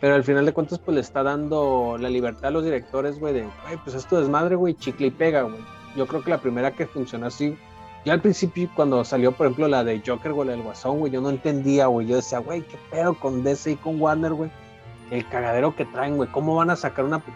Pero 0.00 0.16
al 0.16 0.24
final 0.24 0.44
de 0.44 0.52
cuentas, 0.52 0.80
pues 0.80 0.96
le 0.96 1.00
está 1.00 1.22
dando 1.22 1.96
la 1.98 2.10
libertad 2.10 2.46
a 2.46 2.50
los 2.50 2.64
directores, 2.64 3.18
güey, 3.18 3.32
de, 3.32 3.42
güey, 3.42 3.78
pues 3.84 3.94
esto 3.94 4.20
desmadre, 4.20 4.56
güey, 4.56 4.74
chicle 4.74 5.06
y 5.06 5.10
pega, 5.10 5.42
güey. 5.42 5.60
Yo 5.96 6.06
creo 6.06 6.22
que 6.22 6.30
la 6.30 6.38
primera 6.38 6.72
que 6.72 6.86
funcionó 6.86 7.26
así, 7.26 7.56
yo 8.04 8.12
al 8.12 8.20
principio 8.20 8.68
cuando 8.74 9.04
salió, 9.04 9.32
por 9.32 9.46
ejemplo, 9.46 9.68
la 9.68 9.82
de 9.84 10.02
Joker, 10.06 10.32
güey, 10.32 10.48
del 10.48 10.62
Guasón, 10.62 10.98
güey, 10.98 11.12
yo 11.12 11.20
no 11.20 11.30
entendía, 11.30 11.86
güey. 11.86 12.06
Yo 12.06 12.16
decía, 12.16 12.38
güey, 12.38 12.62
qué 12.62 12.76
pedo 12.90 13.14
con 13.14 13.42
DC 13.42 13.72
y 13.72 13.76
con 13.76 14.00
Warner, 14.00 14.32
güey. 14.32 14.50
El 15.10 15.26
cagadero 15.28 15.74
que 15.76 15.84
traen, 15.84 16.16
güey, 16.16 16.30
¿cómo 16.30 16.54
van 16.56 16.70
a 16.70 16.76
sacar 16.76 17.04
una... 17.04 17.18
pe-?" 17.20 17.32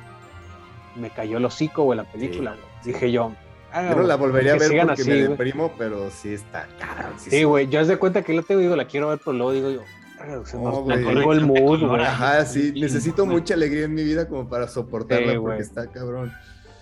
Me 0.97 1.11
cayó 1.11 1.39
el 1.39 1.45
hocico, 1.45 1.85
güey, 1.85 1.97
la 1.97 2.05
película, 2.05 2.51
güey. 2.53 2.63
Dije 2.85 3.11
yo... 3.13 3.33
"Ah, 3.73 3.89
Yo 3.91 3.97
no 3.97 4.03
la 4.03 4.17
volvería 4.17 4.53
a 4.55 4.57
ver 4.59 4.69
porque 4.69 4.93
así, 4.93 5.09
me 5.11 5.17
güey". 5.17 5.29
deprimo, 5.29 5.73
pero 5.79 6.11
sí 6.11 6.33
está 6.35 6.67
cara. 6.79 7.13
Sí, 7.19 7.45
güey, 7.45 7.69
yo 7.69 7.81
es 7.81 7.89
de 7.89 7.97
cuenta 7.99 8.23
que 8.23 8.33
la 8.33 8.43
tengo, 8.43 8.61
digo, 8.61 8.75
la 8.77 8.87
quiero 8.87 9.09
ver, 9.09 9.19
pero 9.25 9.33
luego 9.37 9.53
digo 9.53 9.71
yo, 9.71 9.81
"Verga, 10.19 10.45
se 10.47 10.57
No, 10.57 10.85
nos 10.85 10.87
tengo 11.05 11.33
el 11.33 11.41
mood, 11.47 11.81
güey. 11.87 12.03
Ajá, 12.03 12.45
sí, 12.45 12.73
necesito 12.81 13.25
mucha 13.27 13.55
alegría 13.55 13.85
en 13.85 13.95
mi 13.95 14.03
vida 14.05 14.27
como 14.29 14.49
para 14.49 14.67
soportarla 14.69 15.33
Sí, 15.33 15.39
porque 15.39 15.63
está 15.63 15.87
cabrón. 15.87 16.33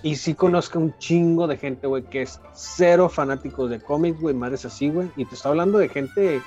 Y 0.06 0.14
sí 0.14 0.34
conozco 0.34 0.78
un 0.78 0.96
chingo 0.98 1.48
de 1.48 1.56
gente, 1.56 1.88
güey, 1.88 2.04
que 2.04 2.22
es 2.22 2.40
cero 2.52 3.08
fanáticos 3.08 3.70
de 3.70 3.80
cómics, 3.80 4.20
güey, 4.20 4.36
madres 4.36 4.64
así, 4.64 4.88
güey. 4.88 5.10
Y 5.16 5.24
te 5.24 5.34
está 5.34 5.48
hablando 5.48 5.78
de 5.78 5.88
gente 5.88 6.40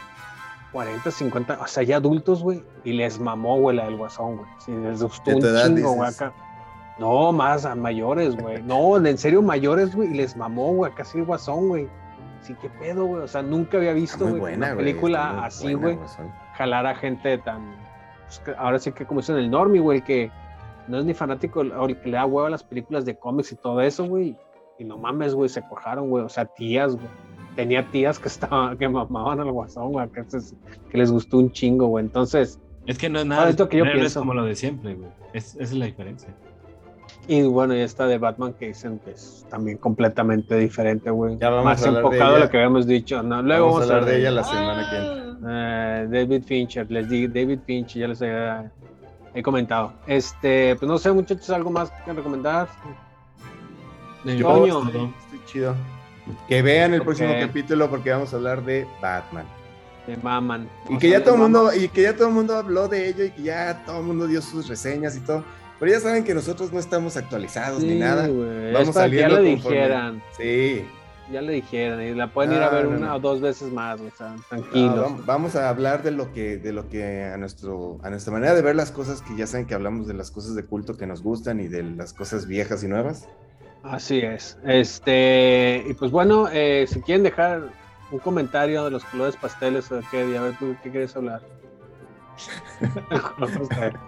40, 0.71 1.11
50, 1.11 1.59
o 1.61 1.67
sea, 1.67 1.83
ya 1.83 1.97
adultos, 1.97 2.41
güey. 2.41 2.63
Y 2.85 2.93
les 2.93 3.19
mamó, 3.19 3.59
güey, 3.59 3.75
la 3.75 3.83
del 3.83 3.97
guasón, 3.97 4.37
güey. 4.37 4.49
Sí, 4.59 4.71
les 4.71 5.03
gustó 5.03 5.31
¿De 5.31 5.35
un 5.35 5.75
chingo, 5.75 5.91
güey, 5.91 6.09
acá. 6.09 6.31
No, 6.99 7.33
más 7.33 7.65
a 7.65 7.75
mayores, 7.75 8.37
güey. 8.37 8.63
No, 8.63 8.95
en 8.95 9.17
serio, 9.17 9.41
mayores, 9.41 9.93
güey. 9.93 10.09
Y 10.11 10.13
les 10.13 10.37
mamó, 10.37 10.71
güey, 10.75 10.93
casi 10.93 11.17
el 11.17 11.25
guasón, 11.25 11.67
güey. 11.67 11.89
Sí, 12.39 12.55
qué 12.61 12.69
pedo, 12.69 13.07
güey. 13.07 13.23
O 13.23 13.27
sea, 13.27 13.41
nunca 13.41 13.75
había 13.75 13.91
visto, 13.91 14.25
güey, 14.25 14.55
una 14.55 14.73
película 14.73 15.43
así, 15.43 15.73
güey. 15.73 15.99
Jalar 16.53 16.85
a 16.85 16.95
gente 16.95 17.37
tan. 17.39 17.75
pues, 18.45 18.57
ahora 18.57 18.79
sí 18.79 18.93
que 18.93 19.05
como 19.05 19.19
dicen 19.19 19.35
el 19.35 19.51
normie, 19.51 19.81
güey, 19.81 20.01
que 20.01 20.31
no 20.89 20.97
es 20.99 21.05
ni 21.05 21.13
fanático 21.13 21.59
o 21.61 21.85
el 21.87 21.97
que 21.99 22.09
le 22.09 22.17
da 22.17 22.25
huevo 22.25 22.47
a 22.47 22.49
las 22.49 22.63
películas 22.63 23.05
de 23.05 23.15
cómics 23.17 23.51
y 23.51 23.55
todo 23.55 23.79
eso, 23.81 24.05
güey. 24.07 24.35
Y 24.77 24.83
no 24.83 24.97
mames, 24.97 25.35
güey, 25.35 25.49
se 25.49 25.61
cojaron, 25.61 26.09
güey. 26.09 26.23
O 26.23 26.29
sea, 26.29 26.45
tías, 26.45 26.95
güey. 26.95 27.07
Tenía 27.55 27.85
tías 27.91 28.17
que 28.19 28.27
estaban, 28.29 28.77
que 28.77 28.87
mamaban 28.89 29.39
al 29.39 29.51
guasón, 29.51 29.91
güey, 29.91 30.09
que, 30.09 30.23
se- 30.25 30.55
que 30.89 30.97
les 30.97 31.11
gustó 31.11 31.37
un 31.37 31.51
chingo, 31.51 31.87
güey. 31.87 32.05
Entonces, 32.05 32.59
Es 32.85 32.97
que 32.97 33.09
no 33.09 33.19
es 33.19 33.25
Ah, 33.25 33.27
nada. 33.27 33.49
es 33.49 33.59
lo 33.59 33.69
que 33.69 33.77
yo 33.77 33.85
es 33.85 33.91
pienso. 33.93 34.19
como 34.21 34.33
lo 34.33 34.43
de 34.45 34.55
siempre, 34.55 34.95
güey. 34.95 35.09
Es, 35.33 35.53
esa 35.55 35.63
es 35.63 35.73
la 35.73 35.85
diferencia. 35.85 36.29
y 37.27 37.43
bueno, 37.43 37.75
y 37.75 37.81
esta 37.81 38.07
de 38.07 38.17
Batman 38.17 38.53
que 38.53 38.67
dicen 38.67 38.99
que 39.05 39.11
es 39.11 39.45
también 39.49 39.77
completamente 39.77 40.55
diferente, 40.55 41.11
güey. 41.11 41.37
Ya 41.37 41.49
vamos 41.49 41.65
Más 41.65 41.83
a 41.83 41.87
hablar 41.89 42.03
de 42.03 42.07
enfocado 42.09 42.35
a 42.37 42.39
lo 42.39 42.49
que 42.49 42.57
habíamos 42.57 42.87
dicho. 42.87 43.21
No, 43.21 43.41
luego 43.43 43.67
vamos, 43.67 43.81
a 43.81 43.83
hablar 43.83 44.05
de 44.05 44.17
ella 44.19 44.31
la 44.31 44.43
semana 44.43 44.89
que 44.89 44.95
Ah. 44.97 45.25
entra. 45.29 46.03
Eh, 46.03 46.07
David 46.09 46.43
Fincher, 46.45 46.89
les 46.89 47.09
di 47.09 47.27
David 47.27 47.59
Fincher, 47.65 48.01
ya 48.01 48.07
les 48.07 48.21
había- 48.21 48.71
he 49.33 49.41
comentado. 49.43 49.93
Este, 50.07 50.75
pues 50.75 50.87
no 50.89 50.97
sé, 50.97 51.11
muchachos, 51.11 51.49
algo 51.51 51.69
más 51.71 51.91
que 52.05 52.13
recomendar. 52.13 52.67
De 54.23 54.37
Yo 54.37 54.47
Coño. 54.47 54.85
estoy, 54.85 55.13
estoy 55.25 55.39
chido. 55.45 55.75
Que 56.47 56.61
vean 56.61 56.93
el 56.93 57.01
próximo 57.01 57.33
capítulo 57.39 57.89
porque 57.89 58.11
vamos 58.11 58.31
a 58.33 58.35
hablar 58.35 58.63
de 58.63 58.85
Batman. 59.01 59.45
De 60.05 60.17
Maman. 60.17 60.69
Y 60.89 60.97
que 60.97 61.09
ya 61.09 61.23
todo 61.23 61.35
el 61.35 61.41
mundo, 61.41 61.71
y 61.73 61.87
que 61.89 62.01
ya 62.03 62.15
todo 62.15 62.27
el 62.27 62.33
mundo 62.33 62.55
habló 62.55 62.87
de 62.87 63.09
ello 63.09 63.23
y 63.25 63.31
que 63.31 63.41
ya 63.43 63.83
todo 63.85 63.99
el 63.99 64.05
mundo 64.05 64.27
dio 64.27 64.41
sus 64.41 64.67
reseñas 64.67 65.15
y 65.15 65.21
todo. 65.21 65.43
Pero 65.79 65.91
ya 65.93 65.99
saben 66.01 66.23
que 66.25 66.33
nosotros 66.33 66.73
no 66.73 66.79
estamos 66.79 67.15
actualizados 67.15 67.81
ni 67.81 67.95
nada. 67.97 68.27
güey, 68.27 68.73
Vamos 68.73 68.87
ya 68.87 68.93
saliendo 68.93 69.39
le 69.39 69.55
conforme- 69.57 69.69
dijeran. 69.75 70.23
Sí. 70.37 70.85
Ya 71.31 71.41
le 71.41 71.53
dijeron, 71.53 72.01
y 72.01 72.13
la 72.15 72.33
pueden 72.33 72.53
ir 72.53 72.63
a 72.63 72.69
ver 72.69 72.85
no, 72.87 72.97
una 72.97 73.07
no. 73.09 73.15
o 73.15 73.19
dos 73.19 73.39
veces 73.39 73.71
más, 73.71 73.99
o 74.01 74.09
sea, 74.15 74.29
No, 74.29 74.41
tranquilos. 74.49 75.11
vam- 75.11 75.25
vamos 75.25 75.55
a 75.55 75.69
hablar 75.69 76.01
de 76.01 76.11
lo 76.11 76.31
que, 76.33 76.57
de 76.57 76.73
lo 76.73 76.87
que 76.89 77.23
a 77.25 77.37
nuestro, 77.37 77.99
a 78.03 78.09
nuestra 78.09 78.33
manera 78.33 78.55
de 78.55 78.61
ver 78.63 78.75
las 78.75 78.91
cosas, 78.91 79.21
que 79.21 79.35
ya 79.35 79.45
saben 79.45 79.67
que 79.67 79.75
hablamos 79.75 80.07
de 80.07 80.15
las 80.15 80.31
cosas 80.31 80.55
de 80.55 80.65
culto 80.65 80.97
que 80.97 81.05
nos 81.05 81.21
gustan 81.21 81.59
y 81.59 81.67
de 81.67 81.83
las 81.83 82.13
cosas 82.13 82.47
viejas 82.47 82.83
y 82.83 82.87
nuevas. 82.87 83.27
Así 83.83 84.19
es. 84.19 84.57
Este, 84.65 85.83
y 85.87 85.93
pues 85.93 86.11
bueno, 86.11 86.47
eh, 86.51 86.85
si 86.87 86.99
quieren 87.01 87.23
dejar 87.23 87.61
un 88.11 88.19
comentario 88.19 88.83
de 88.85 88.91
los 88.91 89.05
colores 89.05 89.35
pasteles 89.35 89.91
o 89.91 89.99
qué, 90.09 90.35
a 90.37 90.41
ver 90.41 90.57
tú 90.57 90.75
qué 90.83 90.89
quieres 90.89 91.15
hablar. 91.15 91.41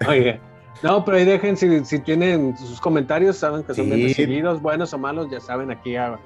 Oye, 0.08 0.40
no, 0.82 1.04
pero 1.04 1.18
ahí 1.18 1.24
dejen 1.24 1.56
si, 1.56 1.84
si 1.84 1.98
tienen 2.00 2.56
sus 2.56 2.80
comentarios, 2.80 3.36
saben 3.36 3.62
que 3.62 3.74
son 3.74 3.86
bien 3.86 4.02
recibidos, 4.02 4.60
buenos 4.62 4.92
o 4.94 4.98
malos, 4.98 5.30
ya 5.30 5.40
saben, 5.40 5.70
aquí, 5.70 5.94
a- 5.96 6.18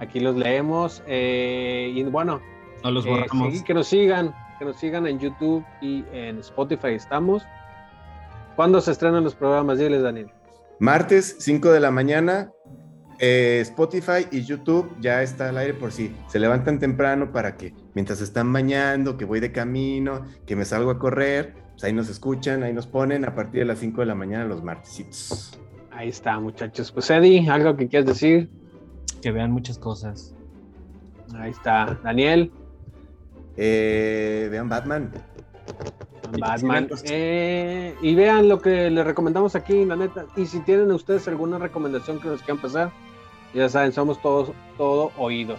aquí 0.00 0.20
los 0.20 0.36
leemos. 0.36 1.02
eh, 1.06 1.92
y 1.94 2.02
bueno, 2.04 2.40
No 2.84 2.90
los 2.90 3.06
eh, 3.06 3.26
sí, 3.52 3.64
que 3.64 3.74
nos 3.74 3.88
sigan, 3.88 4.34
que 4.58 4.64
nos 4.64 4.76
sigan 4.76 5.06
en 5.06 5.18
YouTube 5.18 5.64
y 5.80 6.04
en 6.12 6.38
Spotify 6.38 6.90
estamos. 6.90 7.42
¿Cuándo 8.54 8.80
se 8.80 8.92
estrenan 8.92 9.24
los 9.24 9.34
programas? 9.34 9.78
Diles, 9.78 10.02
Daniel. 10.02 10.30
Martes, 10.78 11.36
5 11.40 11.70
de 11.70 11.80
la 11.80 11.90
mañana, 11.90 12.52
eh, 13.18 13.60
Spotify 13.62 14.26
y 14.30 14.42
YouTube 14.42 14.94
ya 15.00 15.22
está 15.22 15.48
al 15.48 15.58
aire 15.58 15.74
por 15.74 15.90
si 15.92 16.14
se 16.28 16.38
levantan 16.38 16.78
temprano 16.78 17.32
para 17.32 17.56
que 17.56 17.72
mientras 17.94 18.20
están 18.20 18.52
bañando, 18.52 19.16
que 19.16 19.24
voy 19.24 19.40
de 19.40 19.52
camino, 19.52 20.24
que 20.46 20.54
me 20.56 20.64
salgo 20.64 20.90
a 20.90 20.98
correr, 20.98 21.54
pues 21.72 21.84
ahí 21.84 21.92
nos 21.92 22.08
escuchan, 22.08 22.62
ahí 22.62 22.72
nos 22.72 22.86
ponen 22.86 23.24
a 23.24 23.34
partir 23.34 23.60
de 23.60 23.66
las 23.66 23.78
5 23.78 24.00
de 24.02 24.06
la 24.06 24.14
mañana 24.14 24.44
los 24.44 24.62
martesitos. 24.62 25.58
Ahí 25.90 26.08
está, 26.08 26.38
muchachos. 26.38 26.92
Pues 26.92 27.08
Eddie, 27.10 27.48
¿algo 27.48 27.74
que 27.76 27.88
quieras 27.88 28.06
decir? 28.06 28.50
Que 29.22 29.32
vean 29.32 29.50
muchas 29.52 29.78
cosas. 29.78 30.34
Ahí 31.38 31.50
está. 31.50 31.98
Daniel, 32.02 32.52
Eh, 33.56 34.48
vean 34.50 34.68
Batman. 34.68 35.10
Batman. 36.38 36.88
Eh, 37.04 37.94
y 38.02 38.14
vean 38.14 38.48
lo 38.48 38.60
que 38.60 38.90
les 38.90 39.04
recomendamos 39.04 39.54
aquí, 39.54 39.84
la 39.84 39.96
neta. 39.96 40.26
Y 40.36 40.46
si 40.46 40.60
tienen 40.60 40.92
ustedes 40.92 41.26
alguna 41.28 41.58
recomendación 41.58 42.20
que 42.20 42.28
nos 42.28 42.42
quieran 42.42 42.60
pasar, 42.60 42.92
ya 43.54 43.68
saben, 43.68 43.92
somos 43.92 44.20
todos 44.20 44.52
todo 44.76 45.12
oídos. 45.16 45.58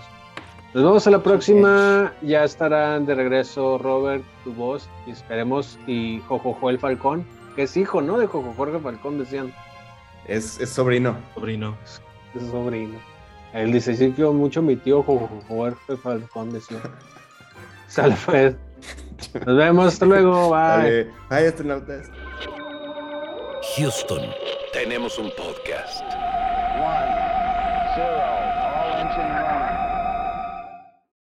Nos 0.73 0.83
vemos 0.83 1.07
a 1.07 1.11
la 1.11 1.23
próxima. 1.23 2.13
Ya 2.21 2.43
estarán 2.43 3.05
de 3.05 3.15
regreso 3.15 3.77
Robert, 3.79 4.23
tu 4.43 4.53
voz, 4.53 4.87
y 5.07 5.11
esperemos, 5.11 5.79
y 5.87 6.19
Jojojo 6.27 6.69
el 6.69 6.77
Falcón, 6.77 7.25
que 7.55 7.63
es 7.63 7.75
hijo, 7.77 8.01
¿no? 8.01 8.19
De 8.19 8.27
Jojojo 8.27 8.65
el 8.65 8.81
Falcón, 8.81 9.17
decían. 9.17 9.51
Es, 10.27 10.59
es 10.59 10.69
sobrino. 10.69 11.17
Sobrino. 11.33 11.75
Es 12.35 12.43
sobrino. 12.51 12.99
Él 13.53 13.71
dice, 13.71 13.95
sí, 13.95 14.13
yo 14.17 14.33
mucho 14.33 14.61
mi 14.61 14.75
tío 14.75 15.03
el 15.87 15.97
Falcón, 15.97 16.51
decía. 16.51 16.79
Sale 17.87 18.15
pues. 18.25 18.55
Nos 19.45 19.57
vemos, 19.57 19.87
hasta 19.87 20.05
luego, 20.05 20.49
bye. 20.51 21.07
Bye, 21.29 21.47
astronautas. 21.47 22.09
Houston, 23.75 24.21
tenemos 24.73 25.17
un 25.17 25.31
podcast. 25.35 26.01
One, 26.79 27.16